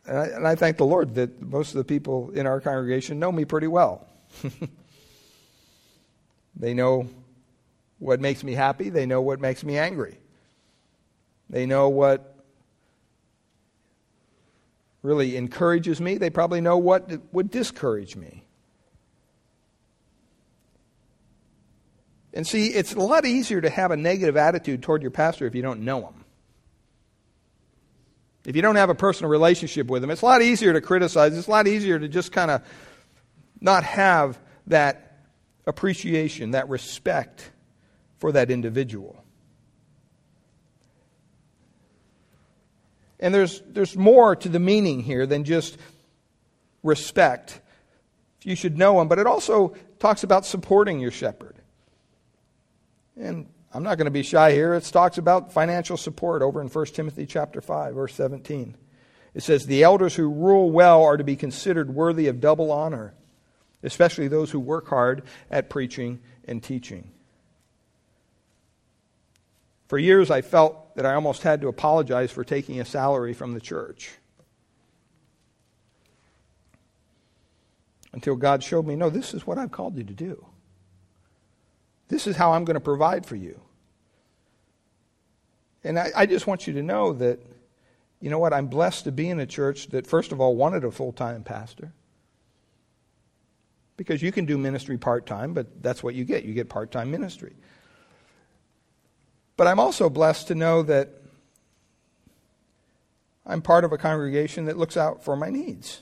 And 0.06 0.18
I, 0.18 0.26
and 0.28 0.48
I 0.48 0.56
thank 0.56 0.78
the 0.78 0.86
Lord 0.86 1.16
that 1.16 1.42
most 1.42 1.72
of 1.72 1.80
the 1.80 1.84
people 1.84 2.30
in 2.30 2.48
our 2.48 2.62
congregation 2.62 3.20
know 3.20 3.34
me 3.34 3.44
pretty 3.44 3.68
well. 3.68 4.08
they 6.56 6.74
know 6.74 7.10
what 7.98 8.22
makes 8.22 8.46
me 8.46 8.54
happy, 8.54 8.92
they 8.92 9.06
know 9.06 9.22
what 9.22 9.42
makes 9.42 9.62
me 9.62 9.78
angry. 9.78 10.18
They 11.50 11.66
know 11.66 11.90
what 11.90 12.39
really 15.02 15.38
encourages 15.38 16.02
me. 16.02 16.18
They 16.18 16.30
probably 16.30 16.62
know 16.62 16.78
what 16.78 17.10
would 17.34 17.50
discourage 17.50 18.16
me. 18.16 18.46
And 22.34 22.46
see, 22.46 22.68
it's 22.68 22.94
a 22.94 23.00
lot 23.00 23.26
easier 23.26 23.60
to 23.62 23.70
have 23.70 23.92
a 23.92 23.98
negative 23.98 24.38
attitude 24.38 24.84
toward 24.84 25.02
your 25.02 25.12
pastor 25.12 25.48
if 25.48 25.56
you 25.56 25.62
don't 25.62 25.82
know 25.82 26.02
him. 26.02 26.26
If 28.46 28.56
you 28.56 28.62
don't 28.62 28.76
have 28.76 28.90
a 28.90 28.96
personal 28.96 29.30
relationship 29.30 29.88
with 29.88 30.04
him, 30.04 30.12
it's 30.12 30.22
a 30.22 30.26
lot 30.26 30.42
easier 30.42 30.74
to 30.74 30.82
criticize. 30.82 31.38
It's 31.38 31.48
a 31.48 31.52
lot 31.52 31.68
easier 31.68 32.00
to 32.00 32.08
just 32.08 32.32
kind 32.32 32.52
of 32.52 32.62
not 33.60 33.84
have 33.84 34.40
that 34.68 35.28
appreciation, 35.68 36.52
that 36.52 36.70
respect 36.70 37.52
for 38.18 38.32
that 38.32 38.50
individual. 38.50 39.24
And 43.20 43.34
there's, 43.34 43.62
there's 43.68 43.98
more 43.98 44.36
to 44.36 44.50
the 44.50 44.60
meaning 44.60 45.02
here 45.02 45.26
than 45.26 45.44
just 45.44 45.78
respect. 46.84 47.60
You 48.44 48.56
should 48.56 48.78
know 48.78 49.02
him, 49.02 49.08
but 49.08 49.20
it 49.20 49.28
also 49.28 49.76
talks 50.00 50.24
about 50.24 50.46
supporting 50.46 51.00
your 51.00 51.12
shepherd. 51.12 51.56
And 53.18 53.48
I'm 53.74 53.84
not 53.84 53.98
going 53.98 54.06
to 54.06 54.12
be 54.12 54.24
shy 54.24 54.54
here. 54.54 54.74
It 54.74 54.84
talks 54.86 55.18
about 55.18 55.52
financial 55.52 55.98
support 55.98 56.42
over 56.42 56.62
in 56.62 56.68
1 56.68 56.86
Timothy 56.88 57.26
chapter 57.26 57.62
5 57.62 57.94
verse 57.94 58.14
17. 58.16 58.76
It 59.34 59.44
says 59.44 59.66
the 59.66 59.84
elders 59.84 60.16
who 60.16 60.30
rule 60.30 60.72
well 60.72 61.04
are 61.04 61.18
to 61.18 61.24
be 61.24 61.36
considered 61.36 61.94
worthy 61.94 62.28
of 62.28 62.42
double 62.42 62.72
honor, 62.72 63.14
especially 63.84 64.28
those 64.28 64.52
who 64.52 64.60
work 64.60 64.88
hard 64.88 65.24
at 65.52 65.70
preaching 65.70 66.20
and 66.48 66.64
teaching. 66.64 67.12
For 69.90 69.98
years 69.98 70.30
I 70.30 70.42
felt 70.42 70.96
that 70.96 71.06
I 71.06 71.16
almost 71.16 71.42
had 71.42 71.62
to 71.62 71.68
apologize 71.68 72.32
for 72.32 72.44
taking 72.44 72.80
a 72.80 72.86
salary 72.86 73.34
from 73.34 73.56
the 73.56 73.60
church. 73.60 74.12
Until 78.14 78.36
God 78.36 78.64
showed 78.64 78.86
me, 78.86 78.96
no, 78.96 79.10
this 79.10 79.34
is 79.34 79.48
what 79.48 79.58
I've 79.58 79.72
called 79.72 79.98
you 79.98 80.04
to 80.04 80.14
do. 80.14 80.46
This 82.08 82.28
is 82.28 82.36
how 82.36 82.54
I'm 82.54 82.66
going 82.66 82.76
to 82.76 82.80
provide 82.80 83.26
for 83.26 83.36
you. 83.36 83.60
And 85.84 85.98
I, 85.98 86.10
I, 86.16 86.26
just 86.26 86.46
want 86.46 86.68
you 86.68 86.74
to 86.74 86.84
know 86.84 87.14
that, 87.14 87.40
you 88.20 88.30
know 88.30 88.40
what, 88.40 88.54
I'm 88.54 88.68
blessed 88.68 89.06
to 89.06 89.12
be 89.12 89.30
in 89.30 89.40
a 89.40 89.46
church 89.46 89.88
that, 89.88 90.06
first 90.06 90.32
of 90.32 90.42
all, 90.42 90.56
wanted 90.56 90.84
a 90.84 90.92
full 90.92 91.14
time 91.14 91.44
pastor. 91.44 91.94
Because 93.98 94.22
you 94.22 94.32
can 94.32 94.46
do 94.46 94.58
ministry 94.58 94.98
part 94.98 95.26
time, 95.26 95.54
but 95.54 95.82
that's 95.82 96.04
what 96.04 96.16
you 96.16 96.26
get. 96.26 96.44
You 96.44 96.54
get 96.54 96.70
part 96.70 96.92
time 96.92 97.10
ministry. 97.10 97.56
But 99.60 99.68
I'm 99.68 99.78
also 99.78 100.10
blessed 100.10 100.48
to 100.48 100.56
know 100.56 100.84
that 100.84 101.10
I'm 103.46 103.62
part 103.62 103.84
of 103.84 103.92
a 103.92 103.98
congregation 103.98 104.68
that 104.68 104.78
looks 104.78 104.96
out 104.96 105.22
for 105.22 105.36
my 105.36 105.50
needs. 105.50 106.00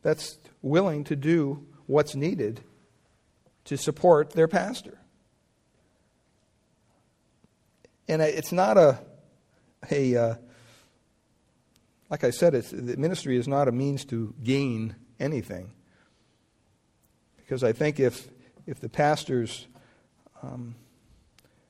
That's 0.00 0.38
willing 0.62 1.04
to 1.04 1.16
do 1.16 1.66
what's 1.84 2.14
needed 2.14 2.62
to 3.66 3.76
support 3.76 4.30
their 4.30 4.48
pastor. 4.48 4.96
And 8.08 8.22
it's 8.22 8.50
not 8.50 8.78
a, 8.78 9.00
a 9.90 10.16
uh, 10.16 10.34
like 12.08 12.24
I 12.24 12.30
said, 12.30 12.54
it's, 12.54 12.70
the 12.70 12.96
ministry 12.96 13.36
is 13.36 13.46
not 13.46 13.68
a 13.68 13.72
means 13.72 14.06
to 14.06 14.32
gain 14.42 14.96
anything. 15.20 15.72
Because 17.36 17.62
I 17.62 17.72
think 17.72 18.00
if, 18.00 18.28
if 18.66 18.80
the 18.80 18.88
pastor's 18.88 19.66
um, 20.44 20.74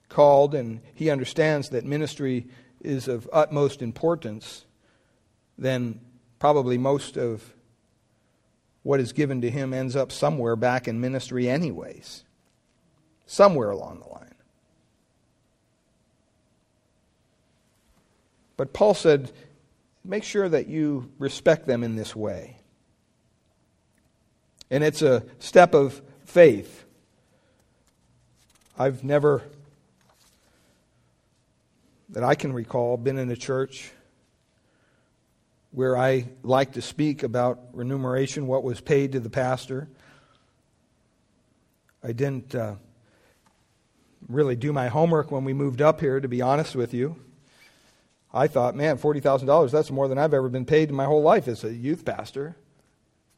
called 0.08 0.54
and 0.54 0.80
he 0.94 1.10
understands 1.10 1.70
that 1.70 1.84
ministry 1.84 2.46
is 2.80 3.08
of 3.08 3.28
utmost 3.32 3.82
importance, 3.82 4.64
then 5.56 6.00
probably 6.38 6.78
most 6.78 7.16
of 7.16 7.54
what 8.82 9.00
is 9.00 9.12
given 9.12 9.40
to 9.40 9.50
him 9.50 9.72
ends 9.72 9.96
up 9.96 10.12
somewhere 10.12 10.56
back 10.56 10.86
in 10.86 11.00
ministry, 11.00 11.48
anyways. 11.48 12.24
Somewhere 13.26 13.70
along 13.70 14.00
the 14.00 14.08
line. 14.08 14.34
But 18.56 18.72
Paul 18.72 18.94
said, 18.94 19.32
make 20.04 20.22
sure 20.22 20.48
that 20.48 20.68
you 20.68 21.10
respect 21.18 21.66
them 21.66 21.82
in 21.82 21.96
this 21.96 22.14
way. 22.14 22.58
And 24.70 24.84
it's 24.84 25.02
a 25.02 25.24
step 25.38 25.74
of 25.74 26.02
faith. 26.24 26.83
I've 28.76 29.04
never, 29.04 29.42
that 32.08 32.24
I 32.24 32.34
can 32.34 32.52
recall, 32.52 32.96
been 32.96 33.18
in 33.18 33.30
a 33.30 33.36
church 33.36 33.92
where 35.70 35.96
I 35.96 36.26
like 36.42 36.72
to 36.72 36.82
speak 36.82 37.22
about 37.22 37.60
remuneration, 37.72 38.48
what 38.48 38.64
was 38.64 38.80
paid 38.80 39.12
to 39.12 39.20
the 39.20 39.30
pastor. 39.30 39.88
I 42.02 42.10
didn't 42.12 42.54
uh, 42.54 42.74
really 44.28 44.56
do 44.56 44.72
my 44.72 44.88
homework 44.88 45.30
when 45.30 45.44
we 45.44 45.52
moved 45.52 45.80
up 45.80 46.00
here, 46.00 46.18
to 46.18 46.28
be 46.28 46.42
honest 46.42 46.74
with 46.74 46.92
you. 46.92 47.16
I 48.32 48.48
thought, 48.48 48.74
man, 48.74 48.98
$40,000, 48.98 49.70
that's 49.70 49.92
more 49.92 50.08
than 50.08 50.18
I've 50.18 50.34
ever 50.34 50.48
been 50.48 50.64
paid 50.64 50.88
in 50.88 50.96
my 50.96 51.04
whole 51.04 51.22
life 51.22 51.46
as 51.46 51.62
a 51.62 51.72
youth 51.72 52.04
pastor. 52.04 52.56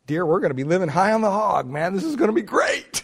Dear, 0.06 0.24
we're 0.24 0.40
going 0.40 0.50
to 0.50 0.54
be 0.54 0.64
living 0.64 0.88
high 0.88 1.12
on 1.12 1.20
the 1.20 1.30
hog, 1.30 1.68
man. 1.68 1.92
This 1.92 2.04
is 2.04 2.16
going 2.16 2.28
to 2.28 2.34
be 2.34 2.40
great. 2.40 2.95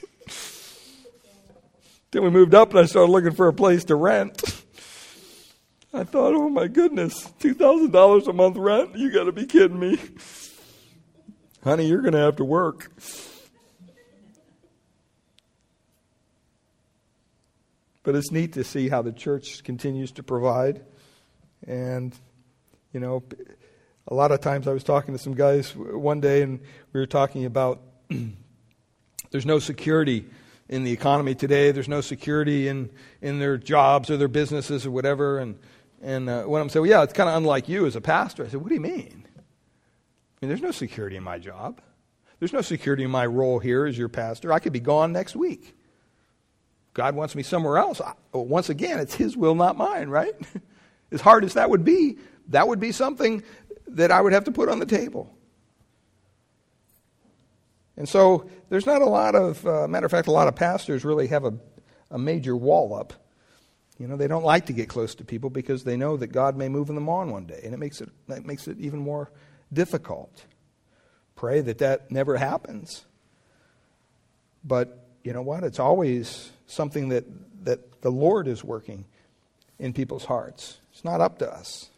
Then 2.13 2.23
we 2.23 2.31
moved 2.31 2.55
up 2.55 2.71
and 2.71 2.79
I 2.79 2.85
started 2.85 3.11
looking 3.11 3.33
for 3.33 3.49
a 3.49 3.55
place 3.55 3.85
to 3.85 3.97
rent. 3.97 4.41
I 5.95 6.05
thought, 6.05 6.35
oh 6.35 6.49
my 6.49 6.69
goodness, 6.69 7.33
$2,000 7.41 8.27
a 8.27 8.33
month 8.33 8.57
rent? 8.57 8.97
You 8.97 9.11
got 9.11 9.25
to 9.25 9.33
be 9.33 9.47
kidding 9.47 9.79
me. 9.79 9.99
Honey, 11.65 11.87
you're 11.87 12.01
going 12.01 12.13
to 12.13 12.19
have 12.19 12.37
to 12.37 12.45
work. 12.45 12.93
But 18.03 18.15
it's 18.15 18.31
neat 18.31 18.55
to 18.55 18.65
see 18.65 18.89
how 18.89 19.03
the 19.03 19.13
church 19.13 19.63
continues 19.65 20.13
to 20.13 20.23
provide. 20.23 20.83
And, 21.67 22.19
you 22.93 23.01
know, 23.01 23.23
a 24.09 24.15
lot 24.15 24.33
of 24.33 24.41
times 24.41 24.67
I 24.67 24.73
was 24.73 24.83
talking 24.83 25.15
to 25.15 25.23
some 25.23 25.35
guys 25.35 25.75
one 25.77 26.21
day 26.21 26.43
and 26.43 26.61
we 26.93 27.01
were 27.01 27.07
talking 27.07 27.45
about 27.45 27.81
there's 29.31 29.47
no 29.47 29.59
security 29.59 30.27
in 30.73 30.85
the 30.85 30.91
economy 30.91 31.35
today. 31.35 31.71
There's 31.71 31.89
no 31.89 32.01
security 32.01 32.67
in, 32.67 32.91
in 33.21 33.39
their 33.39 33.59
jobs 33.59 34.09
or 34.11 34.17
their 34.17 34.27
businesses 34.27 34.87
or 34.87 34.91
whatever. 34.91 35.39
And 35.39 35.59
and 36.01 36.29
uh, 36.29 36.43
when 36.45 36.61
I'm 36.61 36.69
saying, 36.69 36.83
well, 36.83 36.91
yeah, 36.91 37.03
it's 37.05 37.13
kind 37.13 37.29
of 37.29 37.37
unlike 37.37 37.69
you 37.69 37.87
as 37.87 37.95
a 37.95 38.01
pastor, 38.01 38.45
I 38.45 38.49
said, 38.49 38.61
what 38.61 38.71
do 38.71 38.75
you 38.75 38.81
mean? 38.81 39.29
I 39.37 40.41
mean, 40.41 40.49
there's 40.49 40.63
no 40.63 40.73
security 40.73 41.15
in 41.15 41.23
my 41.23 41.39
job. 41.39 41.81
There's 42.41 42.53
no 42.53 42.63
security 42.63 43.05
in 43.05 43.11
my 43.11 43.25
role 43.25 43.61
here 43.61 43.87
as 43.87 43.97
your 43.97 44.09
pastor. 44.09 44.53
I 44.53 44.59
could 44.59 44.73
be 44.73 44.81
gone 44.81 45.13
next 45.13 45.37
week. 45.37 45.77
God 46.93 47.15
wants 47.15 47.37
me 47.37 47.45
somewhere 47.45 47.79
else. 47.79 48.01
I, 48.01 48.15
once 48.33 48.69
again, 48.69 48.99
it's 48.99 49.15
His 49.15 49.37
will, 49.37 49.55
not 49.55 49.77
mine, 49.77 50.09
right? 50.09 50.35
as 51.13 51.21
hard 51.21 51.45
as 51.45 51.55
that 51.55 51.71
would 51.71 51.85
be, 51.85 52.19
that 52.49 52.67
would 52.67 52.81
be 52.81 52.91
something 52.91 53.45
that 53.87 54.11
I 54.11 54.21
would 54.21 54.33
have 54.33 54.45
to 54.45 54.53
put 54.53 54.69
on 54.69 54.81
the 54.81 54.87
table. 54.87 55.33
And 58.03 58.09
so 58.09 58.51
there's 58.69 58.85
not 58.85 59.01
a 59.01 59.07
lot 59.07 59.37
of, 59.37 59.65
uh, 59.65 59.87
matter 59.87 60.07
of 60.07 60.11
fact, 60.11 60.27
a 60.27 60.33
lot 60.33 60.49
of 60.49 60.57
pastors 60.57 61.05
really 61.05 61.29
have 61.29 61.45
a, 61.45 61.55
a 62.11 62.19
major 62.19 62.57
wall 62.57 62.97
up. 62.97 63.13
You 63.97 64.09
know, 64.09 64.17
they 64.17 64.27
don't 64.27 64.43
like 64.43 64.67
to 64.67 64.73
get 64.73 64.89
close 64.89 65.15
to 65.15 65.25
people 65.25 65.51
because 65.51 65.85
they 65.85 65.97
know 65.97 66.17
that 66.17 66.33
God 66.33 66.57
may 66.57 66.69
move 66.69 66.89
them 66.89 67.09
on 67.09 67.31
one 67.31 67.47
day, 67.47 67.61
and 67.63 67.73
it 67.73 67.77
makes 67.77 68.01
it, 68.01 68.09
that 68.27 68.45
makes 68.45 68.67
it 68.67 68.81
even 68.81 68.99
more 68.99 69.31
difficult. 69.73 70.47
Pray 71.37 71.61
that 71.61 71.79
that 71.79 72.11
never 72.11 72.39
happens. 72.39 73.05
But 74.65 75.07
you 75.23 75.33
know 75.33 75.43
what? 75.43 75.63
It's 75.63 75.79
always 75.79 76.51
something 76.67 77.11
that, 77.11 77.25
that 77.65 78.03
the 78.03 78.11
Lord 78.11 78.49
is 78.49 78.65
working 78.65 79.05
in 79.79 79.93
people's 79.93 80.25
hearts. 80.25 80.79
It's 80.93 81.05
not 81.05 81.21
up 81.21 81.39
to 81.39 81.49
us. 81.49 81.89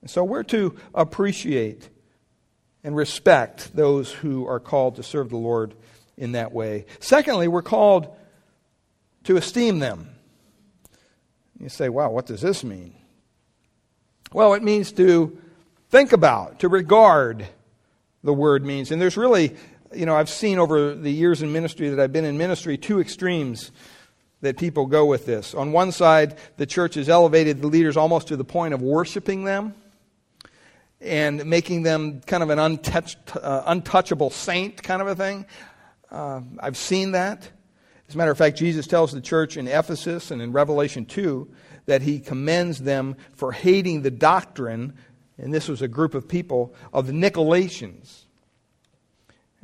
And 0.00 0.10
so 0.10 0.24
we're 0.24 0.42
to 0.42 0.74
appreciate 0.92 1.88
and 2.84 2.96
respect 2.96 3.74
those 3.74 4.10
who 4.10 4.46
are 4.46 4.60
called 4.60 4.96
to 4.96 5.02
serve 5.02 5.30
the 5.30 5.36
Lord 5.36 5.74
in 6.16 6.32
that 6.32 6.52
way. 6.52 6.86
Secondly, 7.00 7.48
we're 7.48 7.62
called 7.62 8.14
to 9.24 9.36
esteem 9.36 9.78
them. 9.78 10.08
You 11.58 11.68
say, 11.68 11.88
wow, 11.88 12.10
what 12.10 12.26
does 12.26 12.40
this 12.40 12.64
mean? 12.64 12.94
Well, 14.32 14.54
it 14.54 14.62
means 14.62 14.92
to 14.92 15.38
think 15.90 16.12
about, 16.12 16.60
to 16.60 16.68
regard, 16.68 17.46
the 18.24 18.32
word 18.32 18.64
means. 18.64 18.90
And 18.90 19.00
there's 19.00 19.16
really, 19.16 19.54
you 19.94 20.06
know, 20.06 20.16
I've 20.16 20.30
seen 20.30 20.58
over 20.58 20.94
the 20.94 21.12
years 21.12 21.42
in 21.42 21.52
ministry 21.52 21.90
that 21.90 22.00
I've 22.00 22.12
been 22.12 22.24
in 22.24 22.36
ministry 22.36 22.76
two 22.78 23.00
extremes 23.00 23.70
that 24.40 24.56
people 24.56 24.86
go 24.86 25.06
with 25.06 25.24
this. 25.24 25.54
On 25.54 25.70
one 25.70 25.92
side, 25.92 26.36
the 26.56 26.66
church 26.66 26.94
has 26.94 27.08
elevated 27.08 27.60
the 27.60 27.68
leaders 27.68 27.96
almost 27.96 28.28
to 28.28 28.36
the 28.36 28.44
point 28.44 28.74
of 28.74 28.82
worshiping 28.82 29.44
them 29.44 29.74
and 31.02 31.44
making 31.44 31.82
them 31.82 32.20
kind 32.20 32.42
of 32.42 32.50
an 32.50 32.58
uh, 32.58 33.62
untouchable 33.66 34.30
saint 34.30 34.82
kind 34.82 35.02
of 35.02 35.08
a 35.08 35.14
thing. 35.14 35.46
Uh, 36.10 36.40
I've 36.60 36.76
seen 36.76 37.12
that. 37.12 37.50
As 38.08 38.14
a 38.14 38.18
matter 38.18 38.30
of 38.30 38.38
fact, 38.38 38.56
Jesus 38.56 38.86
tells 38.86 39.12
the 39.12 39.20
church 39.20 39.56
in 39.56 39.66
Ephesus 39.66 40.30
and 40.30 40.40
in 40.40 40.52
Revelation 40.52 41.04
2 41.06 41.50
that 41.86 42.02
he 42.02 42.20
commends 42.20 42.80
them 42.80 43.16
for 43.32 43.52
hating 43.52 44.02
the 44.02 44.10
doctrine, 44.10 44.94
and 45.38 45.52
this 45.52 45.68
was 45.68 45.82
a 45.82 45.88
group 45.88 46.14
of 46.14 46.28
people, 46.28 46.74
of 46.92 47.06
the 47.06 47.12
Nicolaitans. 47.12 48.24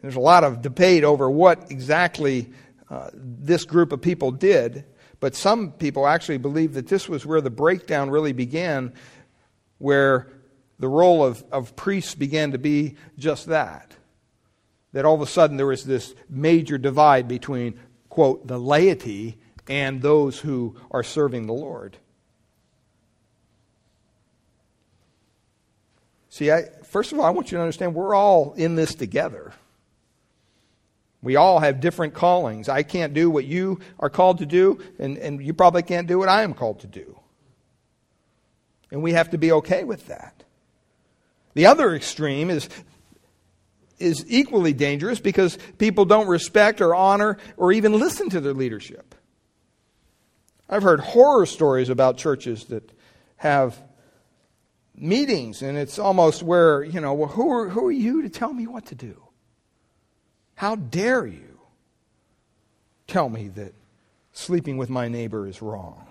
There's 0.01 0.17
a 0.17 0.21
lot 0.21 0.45
of 0.45 0.63
debate 0.63 1.05
over 1.05 1.31
what 1.31 1.71
exactly 1.71 2.51
uh, 2.91 3.11
this 3.13 3.65
group 3.65 3.93
of 3.93 4.01
people 4.01 4.31
did, 4.31 4.85
but 5.21 5.35
some 5.35 5.73
people 5.73 6.07
actually 6.07 6.39
believe 6.39 6.75
that 6.75 6.89
this 6.89 7.09
was 7.09 7.27
where 7.27 7.41
the 7.41 7.51
breakdown 7.51 8.11
really 8.11 8.33
began, 8.33 8.93
where 9.79 10.29
the 10.79 10.89
role 10.89 11.25
of, 11.25 11.45
of 11.51 11.77
priests 11.77 12.15
began 12.15 12.53
to 12.53 12.59
be 12.59 12.97
just 13.19 13.47
that. 13.47 13.97
That 14.93 15.05
all 15.05 15.15
of 15.15 15.21
a 15.21 15.27
sudden 15.27 15.57
there 15.57 15.67
was 15.67 15.85
this 15.85 16.15
major 16.29 16.79
divide 16.79 17.29
between, 17.29 17.79
quote, 18.09 18.47
the 18.47 18.59
laity 18.59 19.39
and 19.69 20.01
those 20.01 20.39
who 20.39 20.77
are 20.91 21.03
serving 21.03 21.47
the 21.47 21.53
Lord. 21.53 21.99
See, 26.31 26.53
I, 26.53 26.65
first 26.85 27.13
of 27.13 27.19
all, 27.19 27.25
I 27.25 27.31
want 27.31 27.51
you 27.51 27.59
to 27.59 27.63
understand 27.63 27.95
we're 27.95 28.15
all 28.15 28.53
in 28.55 28.77
this 28.77 28.95
together. 28.95 29.53
We 31.21 31.35
all 31.35 31.59
have 31.59 31.81
different 31.81 32.15
callings. 32.15 32.69
I 32.69 32.85
can't 32.85 33.13
do 33.13 33.29
what 33.29 33.45
you 33.45 33.81
are 33.99 34.09
called 34.09 34.39
to 34.39 34.47
do, 34.47 34.79
and, 35.01 35.19
and 35.19 35.45
you 35.45 35.53
probably 35.53 35.83
can't 35.83 36.07
do 36.07 36.19
what 36.19 36.29
I 36.29 36.43
am 36.43 36.55
called 36.55 36.81
to 36.81 36.87
do. 36.87 37.19
And 38.93 39.03
we 39.03 39.13
have 39.13 39.31
to 39.31 39.39
be 39.39 39.51
okay 39.53 39.83
with 39.83 40.07
that. 40.07 40.38
The 41.55 41.67
other 41.67 41.95
extreme 41.95 42.51
is, 42.51 42.69
is 43.99 44.25
equally 44.29 44.73
dangerous 44.73 45.21
because 45.21 45.59
people 45.79 46.05
don't 46.05 46.29
respect 46.29 46.81
or 46.81 46.95
honor 46.95 47.39
or 47.57 47.73
even 47.73 47.99
listen 47.99 48.31
to 48.31 48.41
their 48.41 48.55
leadership. 48.55 49.15
I've 50.69 50.83
heard 50.83 51.01
horror 51.01 51.47
stories 51.47 51.89
about 51.89 52.19
churches 52.19 52.67
that 52.67 52.91
have 53.37 53.81
meetings, 54.95 55.63
and 55.63 55.79
it's 55.79 55.99
almost 55.99 56.43
where, 56.43 56.83
you 56.83 57.01
know, 57.01 57.15
well, 57.15 57.29
who 57.29 57.51
are, 57.53 57.69
who 57.69 57.87
are 57.87 57.93
you 57.93 58.23
to 58.23 58.29
tell 58.29 58.53
me 58.53 58.67
what 58.67 58.87
to 58.87 58.95
do? 58.95 59.23
How 60.55 60.75
dare 60.75 61.27
you 61.27 61.61
tell 63.07 63.29
me 63.29 63.49
that 63.49 63.75
sleeping 64.33 64.77
with 64.77 64.91
my 64.91 65.09
neighbor 65.09 65.47
is 65.47 65.63
wrong? 65.63 66.07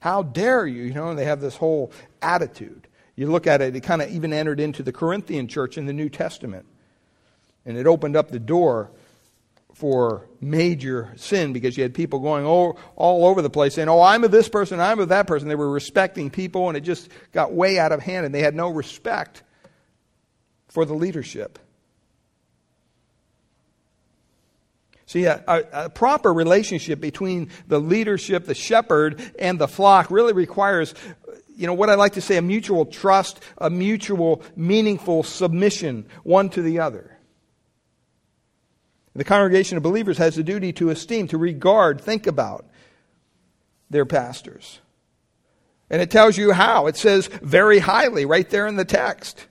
How 0.00 0.22
dare 0.22 0.66
you? 0.66 0.82
You 0.82 0.94
know, 0.94 1.10
and 1.10 1.18
they 1.18 1.24
have 1.24 1.40
this 1.40 1.56
whole 1.56 1.92
attitude. 2.20 2.88
You 3.18 3.26
look 3.26 3.48
at 3.48 3.60
it, 3.60 3.74
it 3.74 3.80
kind 3.80 4.00
of 4.00 4.12
even 4.12 4.32
entered 4.32 4.60
into 4.60 4.84
the 4.84 4.92
Corinthian 4.92 5.48
church 5.48 5.76
in 5.76 5.86
the 5.86 5.92
New 5.92 6.08
Testament. 6.08 6.66
And 7.66 7.76
it 7.76 7.84
opened 7.84 8.14
up 8.14 8.30
the 8.30 8.38
door 8.38 8.92
for 9.74 10.28
major 10.40 11.12
sin 11.16 11.52
because 11.52 11.76
you 11.76 11.82
had 11.82 11.94
people 11.94 12.20
going 12.20 12.46
all, 12.46 12.78
all 12.94 13.26
over 13.26 13.42
the 13.42 13.50
place 13.50 13.74
saying, 13.74 13.88
Oh, 13.88 14.00
I'm 14.00 14.22
of 14.22 14.30
this 14.30 14.48
person, 14.48 14.78
I'm 14.78 15.00
of 15.00 15.08
that 15.08 15.26
person. 15.26 15.48
They 15.48 15.56
were 15.56 15.68
respecting 15.68 16.30
people, 16.30 16.68
and 16.68 16.76
it 16.76 16.82
just 16.82 17.08
got 17.32 17.52
way 17.52 17.76
out 17.76 17.90
of 17.90 18.00
hand, 18.00 18.24
and 18.24 18.32
they 18.32 18.40
had 18.40 18.54
no 18.54 18.68
respect 18.68 19.42
for 20.68 20.84
the 20.84 20.94
leadership. 20.94 21.58
See, 25.06 25.24
a, 25.24 25.42
a, 25.48 25.64
a, 25.72 25.90
proper 25.90 26.32
relationship 26.32 27.00
between 27.00 27.50
the 27.66 27.80
leadership, 27.80 28.44
the 28.44 28.54
shepherd, 28.54 29.22
and 29.38 29.58
the 29.58 29.66
flock 29.66 30.10
really 30.10 30.34
requires 30.34 30.94
you 31.58 31.66
know, 31.66 31.74
what 31.74 31.90
I 31.90 31.96
like 31.96 32.12
to 32.12 32.20
say, 32.20 32.36
a 32.36 32.42
mutual 32.42 32.86
trust, 32.86 33.40
a 33.58 33.68
mutual 33.68 34.42
meaningful 34.54 35.24
submission 35.24 36.06
one 36.22 36.50
to 36.50 36.62
the 36.62 36.78
other. 36.78 37.18
The 39.16 39.24
congregation 39.24 39.76
of 39.76 39.82
believers 39.82 40.18
has 40.18 40.38
a 40.38 40.44
duty 40.44 40.72
to 40.74 40.90
esteem, 40.90 41.26
to 41.28 41.36
regard, 41.36 42.00
think 42.00 42.28
about 42.28 42.64
their 43.90 44.06
pastors. 44.06 44.78
And 45.90 46.00
it 46.00 46.12
tells 46.12 46.38
you 46.38 46.52
how. 46.52 46.86
It 46.86 46.96
says 46.96 47.26
very 47.26 47.80
highly 47.80 48.24
right 48.24 48.48
there 48.48 48.68
in 48.68 48.76
the 48.76 48.84
text. 48.84 49.44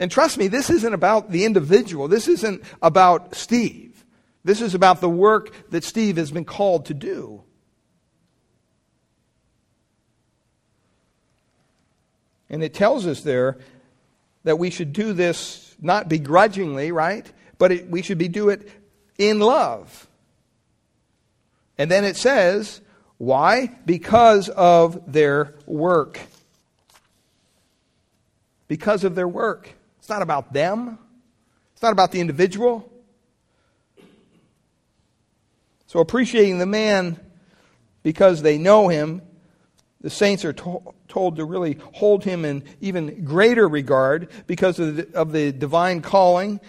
And 0.00 0.10
trust 0.10 0.36
me, 0.36 0.48
this 0.48 0.68
isn't 0.68 0.94
about 0.94 1.30
the 1.30 1.44
individual. 1.44 2.08
This 2.08 2.26
isn't 2.26 2.64
about 2.82 3.36
Steve. 3.36 4.04
This 4.42 4.60
is 4.60 4.74
about 4.74 5.00
the 5.00 5.08
work 5.08 5.54
that 5.70 5.84
Steve 5.84 6.16
has 6.16 6.32
been 6.32 6.44
called 6.44 6.86
to 6.86 6.94
do. 6.94 7.44
And 12.50 12.62
it 12.62 12.74
tells 12.74 13.06
us 13.06 13.22
there 13.22 13.58
that 14.44 14.58
we 14.58 14.70
should 14.70 14.92
do 14.92 15.12
this 15.12 15.74
not 15.80 16.08
begrudgingly, 16.08 16.92
right? 16.92 17.30
But 17.58 17.72
it, 17.72 17.90
we 17.90 18.02
should 18.02 18.18
be 18.18 18.28
do 18.28 18.48
it 18.48 18.70
in 19.18 19.40
love. 19.40 20.06
And 21.76 21.90
then 21.90 22.04
it 22.04 22.16
says, 22.16 22.80
why? 23.18 23.76
Because 23.84 24.48
of 24.48 25.12
their 25.12 25.54
work. 25.66 26.20
Because 28.68 29.04
of 29.04 29.14
their 29.14 29.28
work. 29.28 29.70
It's 29.98 30.08
not 30.08 30.22
about 30.22 30.52
them. 30.52 30.98
It's 31.74 31.82
not 31.82 31.92
about 31.92 32.12
the 32.12 32.20
individual. 32.20 32.90
So 35.86 36.00
appreciating 36.00 36.58
the 36.58 36.66
man 36.66 37.18
because 38.02 38.42
they 38.42 38.58
know 38.58 38.88
him, 38.88 39.22
the 40.00 40.10
saints 40.10 40.44
are 40.44 40.52
told 40.52 40.94
told 41.08 41.36
to 41.36 41.44
really 41.44 41.78
hold 41.94 42.22
him 42.24 42.44
in 42.44 42.62
even 42.80 43.24
greater 43.24 43.66
regard 43.66 44.28
because 44.46 44.78
of 44.78 44.96
the, 44.96 45.08
of 45.14 45.32
the 45.32 45.50
divine 45.52 46.02
calling 46.02 46.60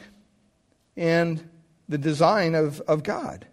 and 0.96 1.48
the 1.90 1.98
design 1.98 2.56
of, 2.56 2.80
of 2.82 3.04
God. 3.04 3.46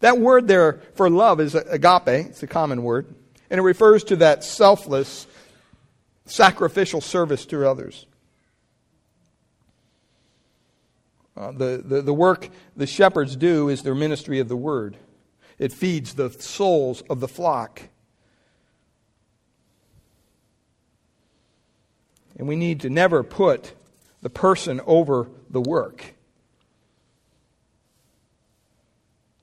That 0.00 0.18
word 0.18 0.48
there 0.48 0.80
for 0.94 1.08
love 1.08 1.40
is 1.40 1.54
agape, 1.54 2.08
it's 2.08 2.42
a 2.42 2.46
common 2.46 2.82
word, 2.82 3.14
and 3.50 3.58
it 3.58 3.62
refers 3.62 4.04
to 4.04 4.16
that 4.16 4.44
selfless, 4.44 5.26
sacrificial 6.26 7.00
service 7.00 7.46
to 7.46 7.68
others. 7.68 8.06
Uh, 11.36 11.50
the, 11.52 11.82
the, 11.84 12.02
the 12.02 12.12
work 12.12 12.50
the 12.76 12.86
shepherds 12.86 13.36
do 13.36 13.68
is 13.68 13.82
their 13.82 13.94
ministry 13.94 14.38
of 14.38 14.48
the 14.48 14.56
word. 14.56 14.96
It 15.58 15.72
feeds 15.72 16.14
the 16.14 16.30
souls 16.30 17.02
of 17.08 17.20
the 17.20 17.28
flock. 17.28 17.82
And 22.38 22.48
we 22.48 22.56
need 22.56 22.80
to 22.80 22.90
never 22.90 23.22
put 23.22 23.74
the 24.22 24.30
person 24.30 24.80
over 24.86 25.28
the 25.50 25.60
work. 25.60 26.14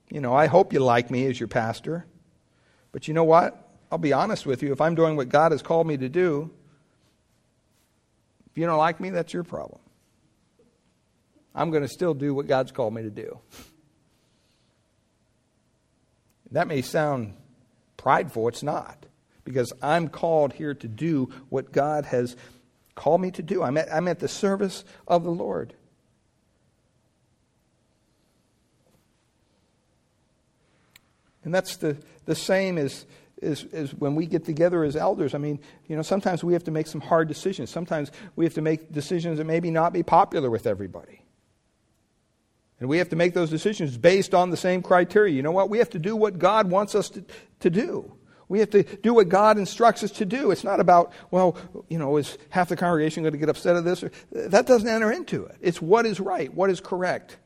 You 0.09 0.21
know, 0.21 0.33
I 0.33 0.47
hope 0.47 0.73
you 0.73 0.79
like 0.79 1.11
me 1.11 1.25
as 1.27 1.39
your 1.39 1.47
pastor. 1.47 2.05
But 2.91 3.07
you 3.07 3.13
know 3.13 3.23
what? 3.23 3.69
I'll 3.91 3.97
be 3.97 4.13
honest 4.13 4.45
with 4.45 4.63
you. 4.63 4.71
If 4.71 4.81
I'm 4.81 4.95
doing 4.95 5.15
what 5.15 5.29
God 5.29 5.51
has 5.51 5.61
called 5.61 5.87
me 5.87 5.97
to 5.97 6.09
do, 6.09 6.49
if 8.49 8.57
you 8.57 8.65
don't 8.65 8.77
like 8.77 8.99
me, 8.99 9.11
that's 9.11 9.33
your 9.33 9.43
problem. 9.43 9.79
I'm 11.53 11.71
going 11.71 11.83
to 11.83 11.89
still 11.89 12.13
do 12.13 12.33
what 12.33 12.47
God's 12.47 12.71
called 12.71 12.93
me 12.93 13.03
to 13.03 13.09
do. 13.09 13.39
That 16.51 16.67
may 16.67 16.81
sound 16.81 17.35
prideful, 17.97 18.47
it's 18.47 18.63
not 18.63 19.05
because 19.43 19.73
I'm 19.81 20.09
called 20.09 20.53
here 20.53 20.73
to 20.75 20.87
do 20.87 21.29
what 21.49 21.71
God 21.71 22.05
has 22.05 22.35
called 22.99 23.21
me 23.21 23.31
to 23.31 23.41
do. 23.41 23.63
I'm 23.63 23.77
at, 23.77 23.91
I'm 23.93 24.09
at 24.09 24.19
the 24.19 24.27
service 24.27 24.83
of 25.07 25.23
the 25.23 25.31
Lord. 25.31 25.73
And 31.45 31.55
that's 31.55 31.77
the, 31.77 31.95
the 32.25 32.35
same 32.35 32.77
as, 32.77 33.05
as, 33.41 33.65
as 33.71 33.93
when 33.93 34.15
we 34.15 34.25
get 34.25 34.43
together 34.43 34.83
as 34.83 34.97
elders. 34.97 35.33
I 35.33 35.37
mean, 35.37 35.59
you 35.87 35.95
know, 35.95 36.01
sometimes 36.01 36.43
we 36.43 36.51
have 36.51 36.65
to 36.65 36.71
make 36.71 36.87
some 36.87 36.99
hard 36.99 37.29
decisions. 37.29 37.69
Sometimes 37.69 38.11
we 38.35 38.43
have 38.43 38.55
to 38.55 38.61
make 38.61 38.91
decisions 38.91 39.37
that 39.37 39.45
maybe 39.45 39.71
not 39.71 39.93
be 39.93 40.03
popular 40.03 40.49
with 40.49 40.67
everybody. 40.67 41.23
And 42.81 42.89
we 42.89 42.97
have 42.97 43.07
to 43.09 43.15
make 43.15 43.33
those 43.33 43.49
decisions 43.49 43.97
based 43.97 44.33
on 44.33 44.49
the 44.49 44.57
same 44.57 44.81
criteria. 44.81 45.33
You 45.33 45.41
know 45.41 45.51
what? 45.51 45.69
We 45.69 45.77
have 45.77 45.89
to 45.91 45.99
do 45.99 46.17
what 46.17 46.37
God 46.37 46.69
wants 46.69 46.95
us 46.95 47.09
to, 47.11 47.23
to 47.61 47.69
do. 47.69 48.18
We 48.49 48.59
have 48.59 48.71
to 48.71 48.81
do 48.81 49.13
what 49.13 49.29
God 49.29 49.59
instructs 49.59 50.03
us 50.03 50.09
to 50.13 50.25
do. 50.25 50.49
It's 50.49 50.63
not 50.63 50.79
about, 50.79 51.13
well, 51.29 51.55
you 51.87 51.99
know, 51.99 52.17
is 52.17 52.35
half 52.49 52.69
the 52.69 52.75
congregation 52.75 53.21
going 53.21 53.33
to 53.33 53.39
get 53.39 53.47
upset 53.47 53.75
at 53.75 53.85
this? 53.85 54.03
That 54.31 54.65
doesn't 54.65 54.87
enter 54.87 55.11
into 55.11 55.45
it. 55.45 55.55
It's 55.61 55.79
what 55.79 56.07
is 56.07 56.19
right, 56.19 56.51
what 56.53 56.71
is 56.71 56.81
correct. 56.81 57.37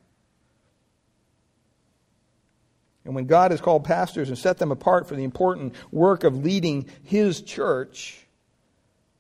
And 3.04 3.14
when 3.14 3.26
God 3.26 3.52
has 3.52 3.60
called 3.60 3.84
pastors 3.84 4.30
and 4.30 4.38
set 4.38 4.60
them 4.60 4.72
apart 4.72 5.10
for 5.10 5.16
the 5.16 5.26
important 5.26 5.76
work 5.92 6.24
of 6.24 6.38
leading 6.38 6.90
His 7.04 7.42
church, 7.42 8.26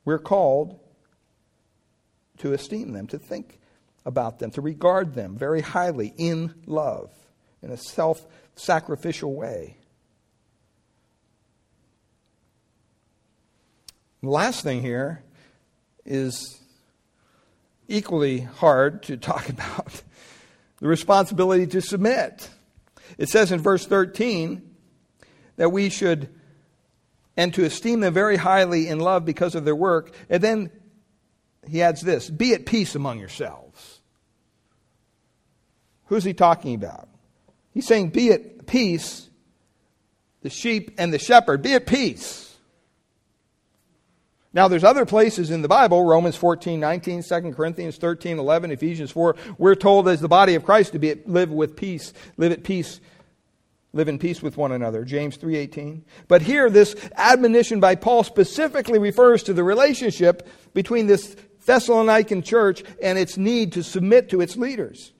we're 0.05 0.19
called 0.19 0.79
to 2.37 2.53
esteem 2.53 2.93
them, 2.93 3.07
to 3.07 3.19
think 3.19 3.59
about 4.05 4.39
them, 4.39 4.51
to 4.51 4.61
regard 4.61 5.15
them 5.15 5.37
very 5.37 5.59
highly 5.59 6.13
in 6.17 6.53
love, 6.65 7.11
in 7.61 7.71
a 7.71 7.77
self 7.77 8.25
sacrificial 8.55 9.33
way. 9.33 9.77
The 14.23 14.29
last 14.29 14.63
thing 14.63 14.81
here 14.81 15.21
is 16.05 16.61
equally 17.89 18.39
hard 18.39 19.03
to 19.03 19.17
talk 19.17 19.49
about 19.49 20.01
the 20.79 20.87
responsibility 20.87 21.67
to 21.67 21.81
submit. 21.81 22.49
It 23.17 23.27
says 23.27 23.51
in 23.51 23.59
verse 23.59 23.85
13 23.85 24.61
that 25.57 25.73
we 25.73 25.89
should, 25.89 26.29
and 27.35 27.53
to 27.55 27.65
esteem 27.65 27.99
them 27.99 28.13
very 28.13 28.37
highly 28.37 28.87
in 28.87 28.99
love 28.99 29.25
because 29.25 29.55
of 29.55 29.65
their 29.65 29.75
work. 29.75 30.15
And 30.29 30.41
then 30.41 30.71
he 31.67 31.81
adds 31.81 31.99
this 31.99 32.29
be 32.29 32.53
at 32.53 32.65
peace 32.65 32.95
among 32.95 33.19
yourselves. 33.19 33.99
Who's 36.05 36.23
he 36.23 36.33
talking 36.33 36.75
about? 36.75 37.09
He's 37.73 37.87
saying, 37.87 38.11
be 38.11 38.31
at 38.31 38.67
peace, 38.67 39.29
the 40.43 40.49
sheep 40.49 40.91
and 40.97 41.11
the 41.11 41.19
shepherd, 41.19 41.61
be 41.61 41.73
at 41.73 41.85
peace. 41.85 42.42
Now, 44.53 44.67
there's 44.67 44.83
other 44.83 45.05
places 45.05 45.49
in 45.49 45.63
the 45.63 45.67
Bible, 45.67 46.05
Romans 46.05 46.35
14, 46.35 46.79
19, 46.79 47.23
2 47.23 47.53
Corinthians 47.53 47.97
13, 47.97 48.37
11, 48.37 48.71
Ephesians 48.71 49.09
4, 49.09 49.35
we're 49.57 49.73
told 49.73 50.07
as 50.07 50.21
the 50.21 50.27
body 50.27 50.53
of 50.53 50.63
Christ 50.63 50.91
to 50.91 50.99
be 50.99 51.15
live 51.25 51.49
with 51.49 51.75
peace, 51.75 52.13
live 52.37 52.51
at 52.51 52.63
peace, 52.63 53.01
live 53.93 54.07
in 54.07 54.19
peace 54.19 54.43
with 54.43 54.55
one 54.55 54.71
another. 54.71 55.03
James 55.05 55.37
3:18. 55.37 56.03
But 56.27 56.43
here 56.43 56.69
this 56.69 56.95
admonition 57.15 57.79
by 57.79 57.95
Paul 57.95 58.23
specifically 58.23 58.99
refers 58.99 59.43
to 59.43 59.53
the 59.53 59.63
relationship 59.63 60.47
between 60.73 61.07
this 61.07 61.35
Thessalonican 61.65 62.43
church 62.43 62.83
and 63.01 63.17
its 63.17 63.37
need 63.37 63.71
to 63.73 63.83
submit 63.83 64.29
to 64.29 64.41
its 64.41 64.57
leaders. 64.57 65.13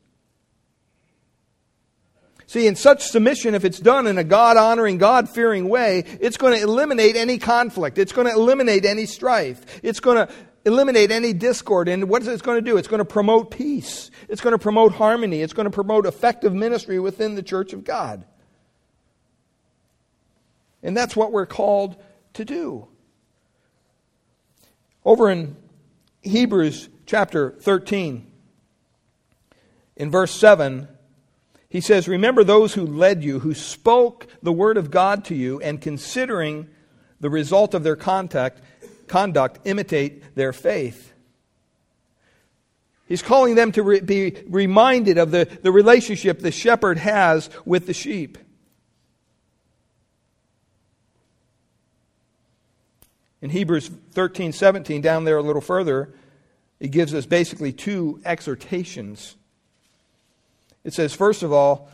See, 2.54 2.68
in 2.68 2.76
such 2.76 3.08
submission, 3.08 3.56
if 3.56 3.66
it's 3.66 3.80
done 3.80 4.06
in 4.06 4.20
a 4.20 4.24
God 4.24 4.58
honoring, 4.58 5.00
God 5.00 5.28
fearing 5.28 5.70
way, 5.70 6.04
it's 6.22 6.38
going 6.38 6.54
to 6.56 6.62
eliminate 6.62 7.16
any 7.16 7.40
conflict. 7.40 7.98
It's 7.98 8.12
going 8.12 8.28
to 8.28 8.34
eliminate 8.34 8.86
any 8.86 9.08
strife. 9.08 9.66
It's 9.82 10.00
going 10.00 10.18
to 10.18 10.32
eliminate 10.64 11.10
any 11.10 11.34
discord. 11.34 11.88
And 11.90 12.08
what 12.08 12.22
is 12.22 12.28
it 12.28 12.44
going 12.44 12.60
to 12.60 12.62
do? 12.62 12.78
It's 12.78 12.88
going 12.88 13.00
to 13.00 13.06
promote 13.06 13.50
peace. 13.50 14.12
It's 14.30 14.40
going 14.40 14.52
to 14.52 14.60
promote 14.60 14.94
harmony. 14.94 15.42
It's 15.42 15.54
going 15.54 15.64
to 15.64 15.72
promote 15.72 16.06
effective 16.06 16.54
ministry 16.54 17.00
within 17.00 17.34
the 17.34 17.42
church 17.42 17.74
of 17.74 17.84
God. 17.84 18.24
And 20.84 20.96
that's 20.96 21.16
what 21.16 21.32
we're 21.32 21.48
called 21.48 21.96
to 22.34 22.46
do. 22.46 22.88
Over 25.04 25.32
in 25.32 25.56
Hebrews 26.22 26.88
chapter 27.08 27.56
13, 27.62 28.32
in 29.96 30.12
verse 30.12 30.32
7, 30.32 30.88
he 31.74 31.82
says, 31.82 32.08
Remember 32.08 32.44
those 32.44 32.76
who 32.76 32.86
led 32.86 33.24
you, 33.24 33.40
who 33.40 33.56
spoke 33.56 34.28
the 34.44 34.54
word 34.54 34.78
of 34.78 34.92
God 34.92 35.26
to 35.26 35.36
you, 35.36 35.60
and 35.60 35.82
considering 35.82 36.70
the 37.20 37.32
result 37.32 37.74
of 37.74 37.82
their 37.82 37.96
contact, 37.96 38.62
conduct, 39.08 39.58
imitate 39.66 40.36
their 40.36 40.54
faith. 40.54 41.14
He's 43.08 43.24
calling 43.24 43.56
them 43.56 43.72
to 43.72 43.82
re- 43.82 44.02
be 44.02 44.44
reminded 44.48 45.18
of 45.18 45.32
the, 45.32 45.46
the 45.64 45.72
relationship 45.72 46.42
the 46.42 46.52
shepherd 46.52 47.00
has 47.00 47.50
with 47.66 47.88
the 47.88 47.94
sheep. 47.94 48.38
In 53.42 53.50
Hebrews 53.50 53.90
13 54.12 54.52
17, 54.52 55.02
down 55.02 55.24
there 55.24 55.38
a 55.38 55.42
little 55.42 55.60
further, 55.60 56.14
it 56.80 56.90
gives 56.90 57.16
us 57.16 57.26
basically 57.26 57.74
two 57.74 58.22
exhortations 58.24 59.38
it 60.84 60.94
says, 60.94 61.14
first 61.14 61.44
of 61.44 61.52
all, 61.52 61.90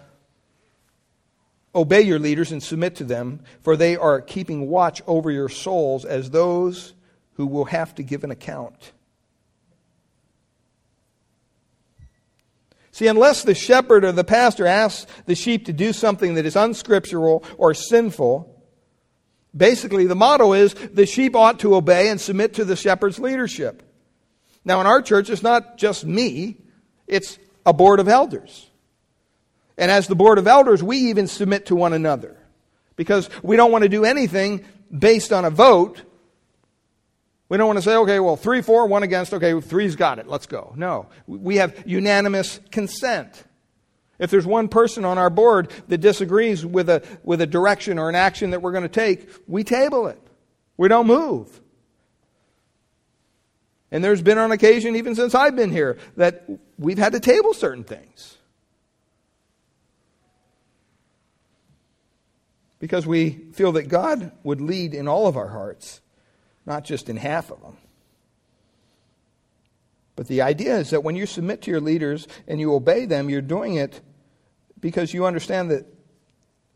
obey 1.75 2.01
your 2.01 2.19
leaders 2.19 2.51
and 2.51 2.61
submit 2.61 2.95
to 2.95 3.03
them, 3.03 3.41
for 3.61 3.77
they 3.77 3.95
are 3.95 4.21
keeping 4.21 4.67
watch 4.67 5.01
over 5.05 5.29
your 5.29 5.49
souls 5.49 6.05
as 6.05 6.31
those 6.31 6.93
who 7.33 7.45
will 7.45 7.65
have 7.65 7.93
to 7.95 8.03
give 8.03 8.23
an 8.23 8.31
account. 8.31 8.91
See, 12.91 13.07
unless 13.07 13.43
the 13.43 13.55
shepherd 13.55 14.03
or 14.03 14.11
the 14.11 14.25
pastor 14.25 14.65
asks 14.65 15.09
the 15.25 15.35
sheep 15.35 15.67
to 15.67 15.73
do 15.73 15.93
something 15.93 16.33
that 16.33 16.45
is 16.45 16.57
unscriptural 16.57 17.45
or 17.57 17.73
sinful, 17.73 18.61
basically 19.55 20.05
the 20.05 20.15
motto 20.15 20.53
is 20.53 20.73
the 20.73 21.05
sheep 21.05 21.35
ought 21.35 21.59
to 21.59 21.75
obey 21.75 22.09
and 22.09 22.19
submit 22.19 22.55
to 22.55 22.65
the 22.65 22.75
shepherd's 22.75 23.19
leadership. 23.19 23.83
Now, 24.65 24.81
in 24.81 24.87
our 24.87 25.01
church, 25.01 25.29
it's 25.29 25.43
not 25.43 25.77
just 25.77 26.03
me, 26.03 26.57
it's 27.07 27.39
a 27.65 27.71
board 27.71 27.99
of 27.99 28.09
elders. 28.09 28.68
And 29.79 29.89
as 29.89 30.07
the 30.07 30.15
board 30.15 30.37
of 30.37 30.45
elders, 30.45 30.83
we 30.83 30.97
even 31.09 31.25
submit 31.25 31.67
to 31.67 31.75
one 31.75 31.93
another 31.93 32.35
because 32.97 33.29
we 33.41 33.55
don't 33.55 33.71
want 33.71 33.83
to 33.83 33.89
do 33.89 34.03
anything 34.03 34.65
based 34.95 35.31
on 35.31 35.45
a 35.45 35.49
vote. 35.49 36.03
We 37.47 37.57
don't 37.57 37.65
want 37.65 37.77
to 37.77 37.83
say, 37.83 37.95
okay, 37.95 38.19
well, 38.19 38.35
three, 38.35 38.61
four, 38.61 38.85
one 38.87 39.03
against, 39.03 39.33
okay, 39.33 39.59
three's 39.61 39.95
got 39.95 40.19
it, 40.19 40.27
let's 40.27 40.47
go. 40.47 40.73
No. 40.75 41.07
We 41.27 41.55
have 41.55 41.81
unanimous 41.87 42.59
consent. 42.71 43.41
If 44.19 44.31
there's 44.31 44.45
one 44.45 44.67
person 44.67 45.05
on 45.05 45.17
our 45.17 45.29
board 45.29 45.71
that 45.87 45.99
disagrees 45.99 46.65
with 46.65 46.89
a, 46.89 47.01
with 47.23 47.39
a 47.39 47.47
direction 47.47 47.97
or 47.97 48.09
an 48.09 48.15
action 48.15 48.49
that 48.49 48.61
we're 48.61 48.73
going 48.73 48.83
to 48.83 48.89
take, 48.89 49.29
we 49.47 49.63
table 49.63 50.07
it. 50.07 50.21
We 50.75 50.89
don't 50.89 51.07
move. 51.07 51.61
And 53.91 54.03
there's 54.03 54.21
been 54.21 54.37
on 54.37 54.51
occasion, 54.51 54.97
even 54.97 55.15
since 55.15 55.33
I've 55.33 55.55
been 55.55 55.71
here, 55.71 55.97
that 56.17 56.43
we've 56.77 56.97
had 56.97 57.13
to 57.13 57.21
table 57.21 57.53
certain 57.53 57.85
things. 57.85 58.35
Because 62.79 63.05
we 63.05 63.31
feel 63.53 63.73
that 63.73 63.89
God 63.89 64.31
would 64.43 64.61
lead 64.61 64.93
in 64.93 65.07
all 65.07 65.27
of 65.27 65.37
our 65.37 65.49
hearts, 65.49 66.01
not 66.65 66.83
just 66.85 67.09
in 67.09 67.17
half 67.17 67.51
of 67.51 67.61
them. 67.61 67.77
But 70.15 70.27
the 70.27 70.41
idea 70.41 70.77
is 70.77 70.89
that 70.89 71.03
when 71.03 71.15
you 71.15 71.25
submit 71.25 71.61
to 71.63 71.71
your 71.71 71.79
leaders 71.79 72.27
and 72.47 72.59
you 72.59 72.73
obey 72.73 73.05
them, 73.05 73.29
you're 73.29 73.41
doing 73.41 73.75
it 73.75 74.01
because 74.79 75.13
you 75.13 75.25
understand 75.25 75.71
that 75.71 75.85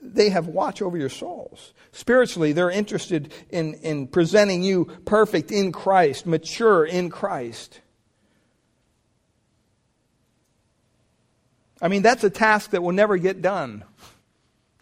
they 0.01 0.29
have 0.29 0.47
watch 0.47 0.81
over 0.81 0.97
your 0.97 1.09
souls. 1.09 1.73
Spiritually, 1.91 2.51
they're 2.51 2.69
interested 2.69 3.33
in, 3.49 3.75
in 3.75 4.07
presenting 4.07 4.63
you 4.63 4.85
perfect 5.05 5.51
in 5.51 5.71
Christ, 5.71 6.25
mature 6.25 6.85
in 6.85 7.09
Christ. 7.09 7.79
I 11.81 11.87
mean, 11.87 12.01
that's 12.01 12.23
a 12.23 12.29
task 12.29 12.71
that 12.71 12.81
will 12.81 12.93
never 12.93 13.17
get 13.17 13.41
done. 13.41 13.83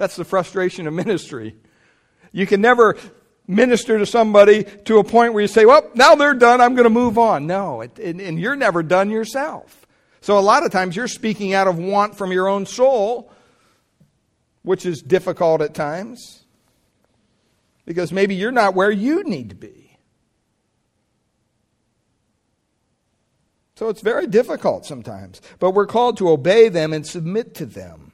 That's 0.02 0.16
the 0.16 0.26
frustration 0.26 0.88
of 0.88 0.96
ministry. 0.96 1.56
You 2.32 2.48
can 2.48 2.60
never 2.60 2.98
minister 3.46 4.00
to 4.00 4.06
somebody 4.08 4.64
to 4.86 4.98
a 4.98 5.04
point 5.04 5.36
where 5.36 5.44
you 5.44 5.48
say, 5.48 5.64
well, 5.68 5.88
now 5.94 6.16
they're 6.16 6.34
done, 6.34 6.60
I'm 6.60 6.74
going 6.74 6.86
to 6.86 6.90
move 6.90 7.20
on. 7.20 7.46
No, 7.46 7.82
it, 7.82 8.00
and, 8.00 8.20
and 8.20 8.40
you're 8.40 8.56
never 8.56 8.82
done 8.82 9.12
yourself. 9.12 9.86
So 10.20 10.40
a 10.40 10.42
lot 10.42 10.66
of 10.66 10.72
times 10.72 10.96
you're 10.96 11.08
speaking 11.08 11.54
out 11.54 11.68
of 11.68 11.78
want 11.78 12.18
from 12.18 12.32
your 12.32 12.48
own 12.48 12.66
soul, 12.66 13.32
which 14.64 14.88
is 14.88 15.04
difficult 15.04 15.62
at 15.62 15.76
times, 15.76 16.46
because 17.86 18.12
maybe 18.12 18.34
you're 18.34 18.52
not 18.52 18.74
where 18.74 18.90
you 18.90 19.24
need 19.24 19.50
to 19.50 19.56
be. 19.56 20.00
So 23.76 23.90
it's 23.90 24.02
very 24.02 24.26
difficult 24.26 24.84
sometimes, 24.88 25.44
but 25.60 25.76
we're 25.76 25.86
called 25.86 26.18
to 26.18 26.30
obey 26.30 26.70
them 26.70 26.92
and 26.92 27.06
submit 27.06 27.54
to 27.54 27.68
them. 27.68 28.11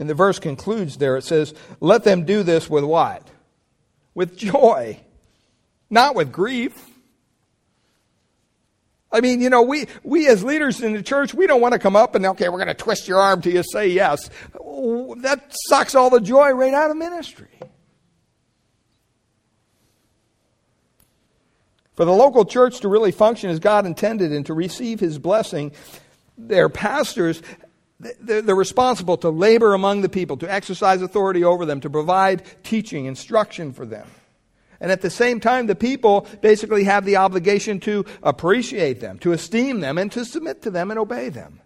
And 0.00 0.08
the 0.08 0.14
verse 0.14 0.38
concludes 0.38 0.96
there. 0.96 1.18
It 1.18 1.24
says, 1.24 1.52
Let 1.78 2.04
them 2.04 2.24
do 2.24 2.42
this 2.42 2.70
with 2.70 2.84
what? 2.84 3.28
With 4.14 4.34
joy, 4.34 4.98
not 5.90 6.14
with 6.14 6.32
grief. 6.32 6.86
I 9.12 9.20
mean, 9.20 9.42
you 9.42 9.50
know, 9.50 9.60
we, 9.60 9.88
we 10.02 10.26
as 10.26 10.42
leaders 10.42 10.80
in 10.80 10.94
the 10.94 11.02
church, 11.02 11.34
we 11.34 11.46
don't 11.46 11.60
want 11.60 11.74
to 11.74 11.78
come 11.78 11.96
up 11.96 12.14
and, 12.14 12.24
okay, 12.24 12.48
we're 12.48 12.56
going 12.56 12.68
to 12.68 12.74
twist 12.74 13.08
your 13.08 13.20
arm 13.20 13.42
till 13.42 13.52
you 13.52 13.62
say 13.62 13.88
yes. 13.88 14.30
That 14.54 15.52
sucks 15.68 15.94
all 15.94 16.08
the 16.08 16.20
joy 16.20 16.52
right 16.52 16.72
out 16.72 16.90
of 16.90 16.96
ministry. 16.96 17.48
For 21.92 22.06
the 22.06 22.12
local 22.12 22.46
church 22.46 22.80
to 22.80 22.88
really 22.88 23.12
function 23.12 23.50
as 23.50 23.58
God 23.58 23.84
intended 23.84 24.32
and 24.32 24.46
to 24.46 24.54
receive 24.54 24.98
his 24.98 25.18
blessing, 25.18 25.72
their 26.38 26.70
pastors, 26.70 27.42
they're 28.20 28.54
responsible 28.54 29.16
to 29.18 29.30
labor 29.30 29.74
among 29.74 30.00
the 30.00 30.08
people, 30.08 30.36
to 30.38 30.50
exercise 30.50 31.02
authority 31.02 31.44
over 31.44 31.66
them, 31.66 31.80
to 31.80 31.90
provide 31.90 32.42
teaching, 32.62 33.04
instruction 33.04 33.72
for 33.72 33.84
them. 33.84 34.06
And 34.80 34.90
at 34.90 35.02
the 35.02 35.10
same 35.10 35.40
time, 35.40 35.66
the 35.66 35.74
people 35.74 36.26
basically 36.40 36.84
have 36.84 37.04
the 37.04 37.16
obligation 37.16 37.80
to 37.80 38.06
appreciate 38.22 39.00
them, 39.00 39.18
to 39.18 39.32
esteem 39.32 39.80
them, 39.80 39.98
and 39.98 40.10
to 40.12 40.24
submit 40.24 40.62
to 40.62 40.70
them 40.70 40.90
and 40.90 40.98
obey 40.98 41.28
them. 41.28 41.60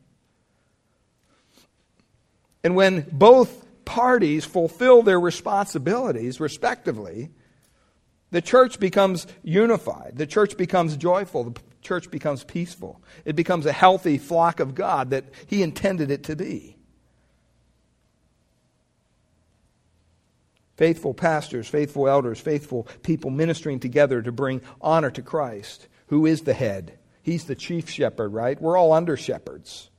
And 2.64 2.74
when 2.74 3.06
both 3.12 3.64
parties 3.84 4.44
fulfill 4.44 5.02
their 5.02 5.20
responsibilities 5.20 6.40
respectively, 6.40 7.30
the 8.30 8.42
church 8.42 8.80
becomes 8.80 9.28
unified. 9.44 10.14
The 10.16 10.26
church 10.26 10.56
becomes 10.56 10.96
joyful. 10.96 11.44
The 11.44 11.60
church 11.84 12.10
becomes 12.10 12.42
peaceful. 12.42 13.00
It 13.24 13.36
becomes 13.36 13.66
a 13.66 13.72
healthy 13.72 14.18
flock 14.18 14.58
of 14.58 14.74
God 14.74 15.10
that 15.10 15.24
He 15.46 15.62
intended 15.62 16.10
it 16.10 16.24
to 16.24 16.34
be. 16.34 16.76
Faithful 20.76 21.14
pastors, 21.14 21.68
faithful 21.68 22.08
elders, 22.08 22.40
faithful 22.40 22.88
people 23.04 23.30
ministering 23.30 23.78
together 23.78 24.20
to 24.20 24.32
bring 24.32 24.60
honor 24.80 25.10
to 25.12 25.22
Christ, 25.22 25.86
who 26.08 26.26
is 26.26 26.42
the 26.42 26.54
head. 26.54 26.98
He's 27.22 27.44
the 27.44 27.54
chief 27.54 27.88
shepherd, 27.88 28.32
right? 28.32 28.60
We're 28.60 28.76
all 28.76 28.92
under 28.92 29.16
shepherds. 29.16 29.90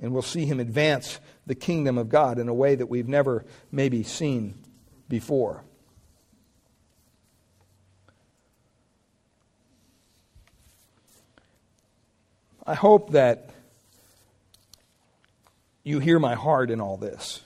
And 0.00 0.12
we'll 0.12 0.22
see 0.22 0.46
him 0.46 0.60
advance 0.60 1.18
the 1.46 1.54
kingdom 1.54 1.98
of 1.98 2.08
God 2.08 2.38
in 2.38 2.48
a 2.48 2.54
way 2.54 2.74
that 2.74 2.86
we've 2.86 3.08
never 3.08 3.44
maybe 3.72 4.02
seen 4.02 4.54
before. 5.08 5.64
I 12.66 12.74
hope 12.74 13.12
that 13.12 13.50
you 15.84 16.00
hear 16.00 16.18
my 16.18 16.34
heart 16.34 16.70
in 16.70 16.80
all 16.80 16.96
this. 16.96 17.40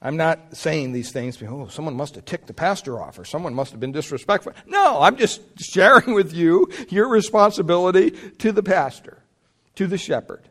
I'm 0.00 0.16
not 0.16 0.56
saying 0.56 0.92
these 0.92 1.10
things, 1.10 1.42
oh, 1.42 1.66
someone 1.66 1.96
must 1.96 2.14
have 2.14 2.26
ticked 2.26 2.46
the 2.46 2.54
pastor 2.54 3.00
off 3.00 3.18
or 3.18 3.24
someone 3.24 3.54
must 3.54 3.72
have 3.72 3.80
been 3.80 3.90
disrespectful. 3.90 4.52
No, 4.66 5.00
I'm 5.00 5.16
just 5.16 5.40
sharing 5.58 6.14
with 6.14 6.32
you 6.32 6.68
your 6.90 7.08
responsibility 7.08 8.10
to 8.10 8.52
the 8.52 8.62
pastor, 8.62 9.18
to 9.76 9.86
the 9.86 9.98
shepherd. 9.98 10.48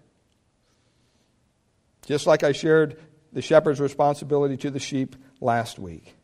Just 2.05 2.27
like 2.27 2.43
I 2.43 2.51
shared 2.51 2.99
the 3.31 3.41
shepherd's 3.41 3.79
responsibility 3.79 4.57
to 4.57 4.71
the 4.71 4.79
sheep 4.79 5.15
last 5.39 5.79
week. 5.79 6.15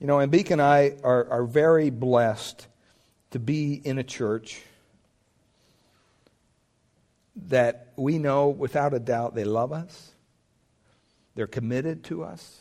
You 0.00 0.08
know, 0.08 0.18
and 0.18 0.32
Beak 0.32 0.50
and 0.50 0.60
I 0.60 0.96
are, 1.04 1.30
are 1.30 1.44
very 1.44 1.90
blessed 1.90 2.66
to 3.32 3.38
be 3.38 3.74
in 3.74 3.98
a 3.98 4.02
church 4.02 4.62
that 7.48 7.92
we 7.96 8.18
know 8.18 8.48
without 8.48 8.94
a 8.94 8.98
doubt 8.98 9.34
they 9.34 9.44
love 9.44 9.72
us 9.72 10.12
they're 11.34 11.46
committed 11.46 12.04
to 12.04 12.22
us. 12.22 12.60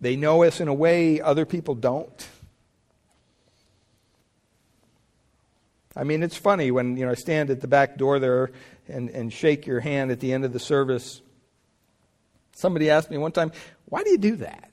They 0.00 0.14
know 0.14 0.44
us 0.44 0.60
in 0.60 0.68
a 0.68 0.74
way 0.74 1.20
other 1.20 1.44
people 1.44 1.74
don't. 1.74 2.28
I 5.96 6.04
mean, 6.04 6.22
it's 6.22 6.36
funny 6.36 6.70
when 6.70 6.96
you 6.96 7.04
know 7.04 7.10
I 7.10 7.14
stand 7.14 7.50
at 7.50 7.60
the 7.60 7.66
back 7.66 7.96
door 7.96 8.20
there 8.20 8.52
and, 8.86 9.10
and 9.10 9.32
shake 9.32 9.66
your 9.66 9.80
hand 9.80 10.12
at 10.12 10.20
the 10.20 10.32
end 10.32 10.44
of 10.44 10.52
the 10.52 10.60
service. 10.60 11.20
Somebody 12.52 12.88
asked 12.88 13.10
me 13.10 13.18
one 13.18 13.32
time, 13.32 13.50
"Why 13.86 14.04
do 14.04 14.10
you 14.10 14.18
do 14.18 14.36
that?" 14.36 14.70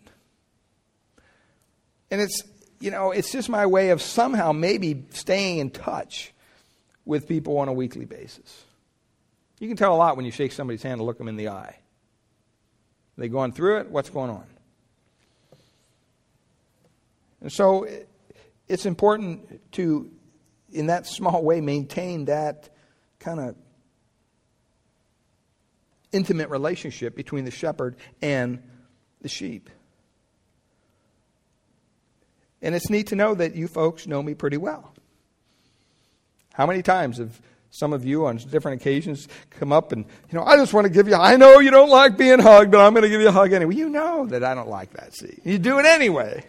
And 2.11 2.21
it's 2.21 2.43
you 2.79 2.91
know 2.91 3.09
it's 3.09 3.31
just 3.31 3.49
my 3.49 3.65
way 3.65 3.89
of 3.89 4.03
somehow 4.03 4.51
maybe 4.51 5.05
staying 5.09 5.57
in 5.57 5.71
touch 5.71 6.31
with 7.05 7.27
people 7.27 7.57
on 7.59 7.67
a 7.67 7.73
weekly 7.73 8.05
basis. 8.05 8.63
You 9.59 9.67
can 9.67 9.77
tell 9.77 9.93
a 9.93 9.97
lot 9.97 10.17
when 10.17 10.25
you 10.25 10.31
shake 10.31 10.51
somebody's 10.51 10.83
hand 10.83 10.99
and 10.99 11.03
look 11.03 11.17
them 11.17 11.27
in 11.27 11.37
the 11.37 11.49
eye. 11.49 11.77
They 13.17 13.29
going 13.29 13.53
through 13.53 13.79
it? 13.79 13.89
What's 13.89 14.09
going 14.09 14.29
on? 14.29 14.45
And 17.41 17.51
so 17.51 17.87
it's 18.67 18.85
important 18.85 19.71
to, 19.73 20.11
in 20.71 20.87
that 20.87 21.05
small 21.05 21.43
way, 21.43 21.61
maintain 21.61 22.25
that 22.25 22.69
kind 23.19 23.39
of 23.39 23.55
intimate 26.11 26.49
relationship 26.49 27.15
between 27.15 27.45
the 27.45 27.51
shepherd 27.51 27.95
and 28.21 28.63
the 29.21 29.29
sheep. 29.29 29.69
And 32.61 32.73
it's 32.73 32.89
neat 32.89 33.07
to 33.07 33.15
know 33.15 33.35
that 33.35 33.55
you 33.55 33.67
folks 33.67 34.07
know 34.07 34.23
me 34.23 34.33
pretty 34.33 34.57
well. 34.57 34.94
How 36.55 36.65
many 36.65 36.81
times 36.81 37.17
have 37.17 37.41
some 37.69 37.91
of 37.91 38.05
you 38.05 38.25
on 38.27 38.37
different 38.37 38.81
occasions 38.81 39.27
come 39.49 39.73
up 39.73 39.91
and, 39.91 40.05
you 40.05 40.37
know, 40.37 40.45
I 40.45 40.55
just 40.55 40.73
want 40.73 40.87
to 40.87 40.93
give 40.93 41.09
you, 41.09 41.15
I 41.15 41.35
know 41.35 41.59
you 41.59 41.69
don't 41.69 41.89
like 41.89 42.17
being 42.17 42.39
hugged, 42.39 42.71
but 42.71 42.79
I'm 42.79 42.93
going 42.93 43.03
to 43.03 43.09
give 43.09 43.19
you 43.19 43.27
a 43.27 43.33
hug 43.33 43.51
anyway. 43.51 43.75
You 43.75 43.89
know 43.89 44.25
that 44.27 44.41
I 44.45 44.55
don't 44.55 44.69
like 44.69 44.93
that, 44.93 45.13
see. 45.13 45.37
You 45.43 45.57
do 45.57 45.79
it 45.79 45.85
anyway. 45.85 46.45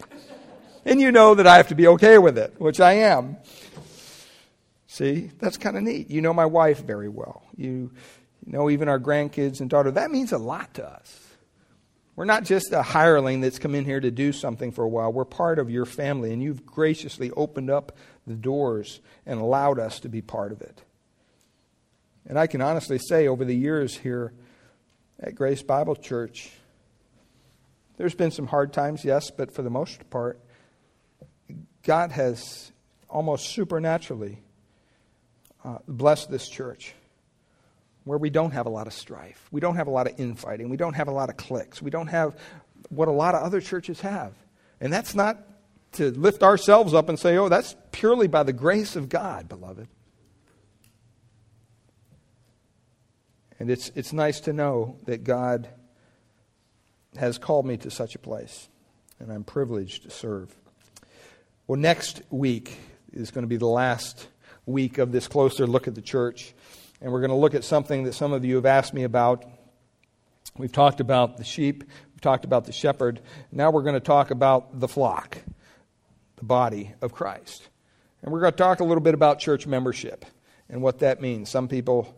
And 0.85 1.01
you 1.01 1.11
know 1.11 1.35
that 1.35 1.49
I 1.49 1.57
have 1.57 1.67
to 1.69 1.75
be 1.75 1.89
okay 1.89 2.19
with 2.19 2.39
it, 2.39 2.55
which 2.59 2.79
I 2.79 2.93
am. 2.93 3.39
See, 4.87 5.33
that's 5.41 5.57
kind 5.57 5.77
of 5.77 5.83
neat. 5.83 6.09
You 6.09 6.21
know 6.21 6.33
my 6.33 6.47
wife 6.47 6.85
very 6.85 7.09
well. 7.09 7.43
You 7.57 7.91
know 8.47 8.71
even 8.71 8.89
our 8.89 9.01
grandkids 9.01 9.61
and 9.61 9.69
daughter. 9.69 9.91
That 9.91 10.13
means 10.13 10.31
a 10.31 10.39
lot 10.39 10.75
to 10.75 10.89
us. 10.89 11.23
We're 12.15 12.25
not 12.25 12.45
just 12.45 12.73
a 12.73 12.83
hireling 12.83 13.41
that's 13.41 13.59
come 13.59 13.75
in 13.75 13.85
here 13.85 14.01
to 14.01 14.11
do 14.13 14.33
something 14.33 14.71
for 14.71 14.85
a 14.85 14.89
while. 14.89 15.13
We're 15.13 15.27
part 15.27 15.59
of 15.59 15.69
your 15.69 15.85
family, 15.85 16.33
and 16.33 16.41
you've 16.41 16.65
graciously 16.65 17.33
opened 17.33 17.69
up 17.69 17.97
the 18.27 18.35
doors 18.35 19.01
and 19.25 19.41
allowed 19.41 19.79
us 19.79 20.01
to 20.01 20.09
be 20.09 20.21
part 20.21 20.53
of 20.53 20.61
it. 20.61 20.83
And 22.29 22.39
I 22.39 22.47
can 22.47 22.61
honestly 22.61 22.99
say, 22.99 23.29
over 23.29 23.45
the 23.45 23.55
years 23.55 23.97
here 23.97 24.33
at 25.21 25.35
Grace 25.35 25.63
Bible 25.63 25.95
Church, 25.95 26.51
there's 27.97 28.15
been 28.15 28.31
some 28.31 28.47
hard 28.47 28.73
times, 28.73 29.05
yes, 29.05 29.31
but 29.31 29.53
for 29.53 29.63
the 29.63 29.71
most 29.71 30.11
part, 30.11 30.41
God 31.83 32.11
has 32.11 32.73
almost 33.09 33.51
supernaturally 33.51 34.39
uh, 35.65 35.79
blessed 35.87 36.31
this 36.31 36.49
church 36.49 36.95
where 38.05 38.19
we 38.19 38.31
don't 38.31 38.53
have 38.53 38.67
a 38.67 38.71
lot 38.71 38.87
of 38.87 38.93
strife. 38.93 39.49
We 39.51 39.61
don't 39.61 39.77
have 39.77 39.87
a 39.87 39.91
lot 39.91 40.07
of 40.07 40.19
infighting. 40.19 40.69
We 40.69 40.77
don't 40.77 40.95
have 40.95 41.09
a 41.09 41.13
lot 41.13 41.29
of 41.31 41.37
cliques. 41.37 41.81
We 41.81 41.91
don't 41.91 42.07
have 42.09 42.39
what 42.89 43.09
a 43.09 43.13
lot 43.13 43.35
of 43.35 43.43
other 43.43 43.61
churches 43.61 44.01
have. 44.01 44.33
And 44.81 44.93
that's 44.93 45.15
not 45.15 45.39
to 45.97 46.11
lift 46.11 46.43
ourselves 46.43 46.95
up 46.95 47.09
and 47.09 47.19
say, 47.19 47.37
oh, 47.37 47.49
that's 47.49 47.77
purely 47.93 48.29
by 48.29 48.43
the 48.43 48.53
grace 48.53 48.97
of 48.97 49.09
God, 49.09 49.49
beloved. 49.49 49.89
And 53.59 53.71
it's, 53.71 53.91
it's 53.95 54.13
nice 54.13 54.41
to 54.41 54.53
know 54.53 54.99
that 55.07 55.25
God 55.25 55.69
has 57.17 57.39
called 57.39 57.67
me 57.67 57.77
to 57.79 57.91
such 57.91 58.15
a 58.15 58.19
place, 58.19 58.69
and 59.19 59.33
I'm 59.33 59.45
privileged 59.45 60.03
to 60.03 60.11
serve. 60.11 60.55
Well, 61.67 61.81
next 61.81 62.23
week 62.31 62.77
is 63.13 63.31
going 63.31 63.43
to 63.43 63.49
be 63.49 63.57
the 63.57 63.67
last 63.67 64.29
week 64.67 64.99
of 64.99 65.13
this 65.13 65.27
closer 65.27 65.67
look 65.67 65.89
at 65.89 65.95
the 65.95 66.03
church, 66.03 66.55
and 67.01 67.11
we're 67.11 67.21
going 67.21 67.31
to 67.31 67.37
look 67.37 67.55
at 67.55 67.65
something 67.65 68.05
that 68.05 68.13
some 68.13 68.33
of 68.33 68.45
you 68.45 68.57
have 68.57 68.67
asked 68.67 68.93
me 68.93 69.05
about. 69.05 69.45
We've 70.59 70.73
talked 70.73 71.01
about 71.01 71.39
the 71.39 71.45
sheep, 71.45 71.85
we've 72.13 72.21
talked 72.21 72.45
about 72.45 72.67
the 72.67 72.73
shepherd. 72.73 73.21
Now 73.51 73.71
we're 73.71 73.83
going 73.83 73.95
to 73.95 74.01
talk 74.01 74.31
about 74.31 74.81
the 74.81 74.89
flock, 74.89 75.39
the 76.37 76.45
body 76.45 76.95
of 77.01 77.13
Christ. 77.13 77.69
And 78.23 78.33
we're 78.33 78.41
going 78.41 78.53
to 78.53 78.59
talk 78.59 78.81
a 78.81 78.85
little 78.85 79.03
bit 79.03 79.15
about 79.15 79.39
church 79.39 79.67
membership 79.67 80.25
and 80.69 80.83
what 80.83 81.01
that 81.01 81.21
means. 81.21 81.49
Some 81.49 81.69
people 81.69 82.17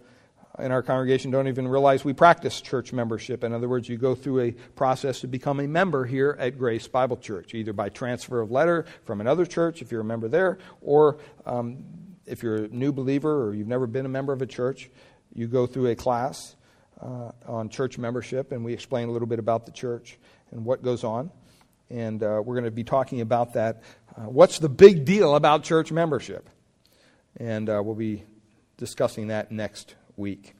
in 0.59 0.73
our 0.73 0.83
congregation 0.83 1.31
don't 1.31 1.49
even 1.49 1.69
realize 1.69 2.05
we 2.05 2.12
practice 2.12 2.61
church 2.61 2.93
membership. 2.93 3.45
In 3.45 3.53
other 3.53 3.69
words, 3.69 3.89
you 3.89 3.97
go 3.97 4.14
through 4.14 4.41
a 4.41 4.51
process 4.75 5.21
to 5.21 5.29
become 5.29 5.61
a 5.61 5.69
member 5.69 6.05
here 6.05 6.37
at 6.39 6.59
Grace 6.59 6.89
Bible 6.89 7.16
Church, 7.16 7.55
either 7.55 7.73
by 7.73 7.89
transfer 7.89 8.41
of 8.41 8.51
letter 8.51 8.85
from 9.05 9.21
another 9.21 9.47
church, 9.47 9.83
if 9.83 9.93
you're 9.93 10.01
a 10.01 10.05
member 10.05 10.29
there, 10.29 10.59
or 10.81 11.19
um, 11.47 11.85
if 12.27 12.43
you're 12.43 12.64
a 12.64 12.69
new 12.69 12.93
believer 12.93 13.45
or 13.45 13.55
you've 13.55 13.69
never 13.69 13.87
been 13.87 14.07
a 14.07 14.09
member 14.09 14.33
of 14.33 14.43
a 14.43 14.47
church, 14.47 14.91
you 15.33 15.47
go 15.47 15.66
through 15.66 15.89
a 15.89 15.95
class 15.95 16.57
uh, 17.01 17.31
on 17.47 17.69
church 17.69 17.99
membership, 17.99 18.51
and 18.51 18.64
we 18.64 18.73
explain 18.73 19.09
a 19.09 19.12
little 19.12 19.29
bit 19.29 19.39
about 19.39 19.66
the 19.66 19.73
church 19.73 20.19
and 20.51 20.64
what 20.64 20.83
goes 20.83 21.05
on. 21.05 21.31
And 21.91 22.22
uh, 22.22 22.43
we're 22.45 22.55
going 22.55 22.64
to 22.64 22.70
be 22.70 22.84
talking 22.84 23.20
about 23.20 23.55
that. 23.55 23.82
Uh, 24.16 24.22
what's 24.22 24.59
the 24.59 24.68
big 24.68 25.05
deal 25.05 25.34
about 25.34 25.62
church 25.62 25.91
membership? 25.91 26.49
And 27.39 27.68
uh, 27.70 27.80
we'll 27.84 27.95
be 27.95 28.24
discussing 28.76 29.28
that 29.28 29.51
next 29.51 29.95
week. 30.16 30.55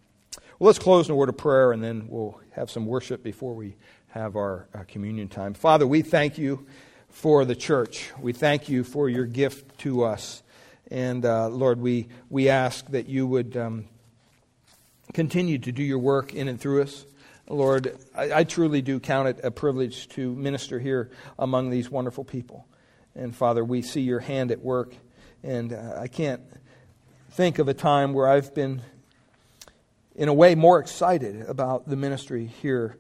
Well, 0.59 0.67
let's 0.67 0.79
close 0.79 1.09
in 1.09 1.13
a 1.13 1.17
word 1.17 1.29
of 1.29 1.37
prayer 1.37 1.73
and 1.73 1.83
then 1.83 2.07
we'll 2.09 2.41
have 2.53 2.71
some 2.71 2.87
worship 2.87 3.23
before 3.23 3.55
we 3.55 3.77
have 4.09 4.37
our 4.37 4.69
uh, 4.75 4.85
communion 4.89 5.29
time. 5.29 5.55
Father, 5.55 5.87
we 5.87 6.03
thank 6.03 6.39
you 6.39 6.67
for 7.11 7.45
the 7.45 7.55
church. 7.55 8.11
We 8.21 8.33
thank 8.33 8.69
you 8.69 8.85
for 8.85 9.09
your 9.09 9.27
gift 9.27 9.79
to 9.81 10.05
us. 10.05 10.43
And 10.91 11.25
uh, 11.25 11.49
Lord, 11.49 11.81
we, 11.81 12.09
we 12.31 12.49
ask 12.49 12.87
that 12.89 13.09
you 13.09 13.27
would 13.27 13.57
um, 13.57 13.85
continue 15.13 15.59
to 15.59 15.73
do 15.73 15.83
your 15.83 15.99
work 15.99 16.35
in 16.35 16.49
and 16.49 16.61
through 16.61 16.83
us. 16.83 17.05
Lord, 17.49 17.97
I, 18.15 18.41
I, 18.41 18.45
truly 18.45 18.83
do 18.83 19.01
count 19.01 19.29
it 19.29 19.41
a 19.43 19.51
privilege 19.51 20.09
to 20.11 20.35
minister 20.35 20.79
here 20.79 21.11
among 21.39 21.71
these 21.71 21.91
wonderful 21.91 22.25
people. 22.25 22.67
And 23.15 23.35
Father, 23.35 23.65
we 23.65 23.81
see 23.81 24.03
your 24.03 24.21
hand 24.21 24.51
at 24.51 24.61
work. 24.61 24.95
And 25.43 25.73
uh, 25.73 25.95
I 25.99 26.09
can't 26.09 26.43
think 27.31 27.59
of 27.59 27.69
a 27.69 27.75
time 27.75 28.13
where 28.13 28.29
I've 28.29 28.55
been, 28.55 28.83
in 30.15 30.29
a 30.29 30.35
way, 30.35 30.55
more 30.55 30.79
excited 30.79 31.43
about 31.43 31.89
the 31.89 31.97
ministry 31.97 32.47
here 32.47 32.99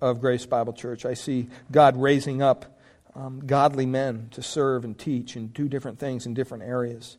of 0.00 0.20
Grace 0.20 0.44
Bible 0.44 0.74
Church. 0.74 1.06
I 1.06 1.14
see 1.14 1.48
God 1.70 1.96
raising 1.96 2.42
up 2.42 2.78
um, 3.14 3.42
godly 3.46 3.86
men 3.86 4.28
to 4.32 4.42
serve 4.42 4.84
and 4.84 4.98
teach 4.98 5.36
and 5.36 5.54
do 5.54 5.68
different 5.68 5.98
things 5.98 6.26
in 6.26 6.34
different 6.34 6.64
areas. 6.64 7.16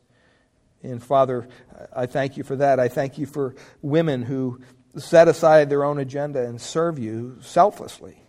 And 0.83 1.01
Father, 1.01 1.47
I 1.95 2.05
thank 2.05 2.37
you 2.37 2.43
for 2.43 2.57
that. 2.57 2.79
I 2.79 2.89
thank 2.89 3.17
you 3.17 3.25
for 3.25 3.55
women 3.81 4.21
who 4.21 4.61
set 4.97 5.27
aside 5.27 5.69
their 5.69 5.83
own 5.83 5.99
agenda 5.99 6.45
and 6.45 6.59
serve 6.59 6.97
you 6.99 7.37
selflessly 7.41 8.21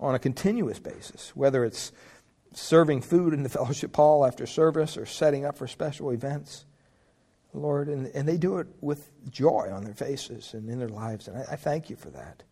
on 0.00 0.14
a 0.14 0.18
continuous 0.18 0.78
basis, 0.78 1.34
whether 1.34 1.64
it's 1.64 1.92
serving 2.52 3.00
food 3.00 3.32
in 3.32 3.42
the 3.42 3.48
fellowship 3.50 3.94
hall 3.94 4.26
after 4.26 4.46
service 4.46 4.96
or 4.96 5.06
setting 5.06 5.44
up 5.44 5.56
for 5.56 5.66
special 5.66 6.10
events. 6.10 6.66
Lord, 7.52 7.88
and, 7.88 8.08
and 8.08 8.26
they 8.26 8.36
do 8.36 8.58
it 8.58 8.66
with 8.80 9.08
joy 9.30 9.70
on 9.72 9.84
their 9.84 9.94
faces 9.94 10.54
and 10.54 10.68
in 10.68 10.80
their 10.80 10.88
lives. 10.88 11.28
And 11.28 11.38
I, 11.38 11.52
I 11.52 11.56
thank 11.56 11.88
you 11.88 11.94
for 11.94 12.10
that. 12.10 12.42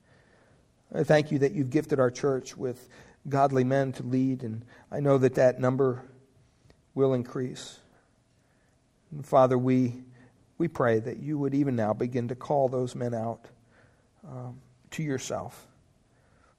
I 0.95 1.03
thank 1.03 1.33
you 1.33 1.41
that 1.41 1.53
you've 1.53 1.71
gifted 1.71 1.99
our 1.99 2.11
church 2.11 2.57
with 2.57 2.89
godly 3.29 3.65
men 3.65 3.93
to 3.95 4.03
lead, 4.03 4.43
and 4.45 4.65
I 4.91 5.01
know 5.01 5.19
that 5.19 5.35
that 5.35 5.59
number 5.59 6.05
will 6.95 7.15
increase. 7.15 7.79
And 9.11 9.27
Father, 9.27 9.57
we, 9.57 10.05
we 10.63 10.69
pray 10.69 11.01
that 11.01 11.19
you 11.19 11.37
would 11.39 11.55
even 11.55 11.75
now 11.75 11.93
begin 11.93 12.29
to 12.29 12.37
call 12.37 12.69
those 12.69 12.95
men 12.95 13.15
out 13.15 13.47
um, 14.25 14.61
to 14.93 15.03
yourself, 15.03 15.67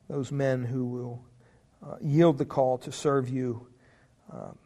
those 0.10 0.30
men 0.30 0.66
who 0.66 0.84
will 0.84 1.24
uh, 1.82 1.95
yield 2.01 2.38
the 2.38 2.43
call 2.43 2.78
to 2.78 2.91
serve 2.91 3.30
you 3.30 3.66
um, 4.30 4.58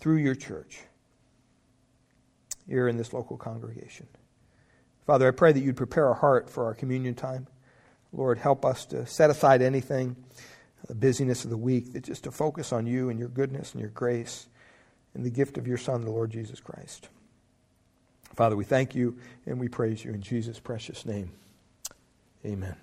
through 0.00 0.16
your 0.16 0.34
church 0.34 0.80
here 2.66 2.88
in 2.88 2.96
this 2.96 3.12
local 3.12 3.36
congregation. 3.36 4.08
Father, 5.06 5.28
I 5.28 5.30
pray 5.30 5.52
that 5.52 5.60
you'd 5.60 5.76
prepare 5.76 6.08
our 6.08 6.14
heart 6.14 6.50
for 6.50 6.64
our 6.64 6.74
communion 6.74 7.14
time. 7.14 7.46
Lord, 8.12 8.38
help 8.38 8.64
us 8.64 8.86
to 8.86 9.06
set 9.06 9.30
aside 9.30 9.62
anything 9.62 10.16
the 10.88 10.96
busyness 10.96 11.44
of 11.44 11.50
the 11.50 11.56
week, 11.56 11.92
that 11.92 12.02
just 12.02 12.24
to 12.24 12.32
focus 12.32 12.72
on 12.72 12.88
you 12.88 13.08
and 13.08 13.20
your 13.20 13.28
goodness 13.28 13.70
and 13.70 13.80
your 13.80 13.90
grace 13.90 14.48
and 15.14 15.24
the 15.24 15.30
gift 15.30 15.58
of 15.58 15.68
your 15.68 15.78
Son, 15.78 16.00
the 16.00 16.10
Lord 16.10 16.32
Jesus 16.32 16.58
Christ. 16.58 17.08
Father, 18.34 18.56
we 18.56 18.64
thank 18.64 18.94
you 18.94 19.18
and 19.46 19.58
we 19.58 19.68
praise 19.68 20.04
you 20.04 20.12
in 20.12 20.20
Jesus' 20.22 20.58
precious 20.58 21.04
name. 21.04 21.30
Amen. 22.44 22.76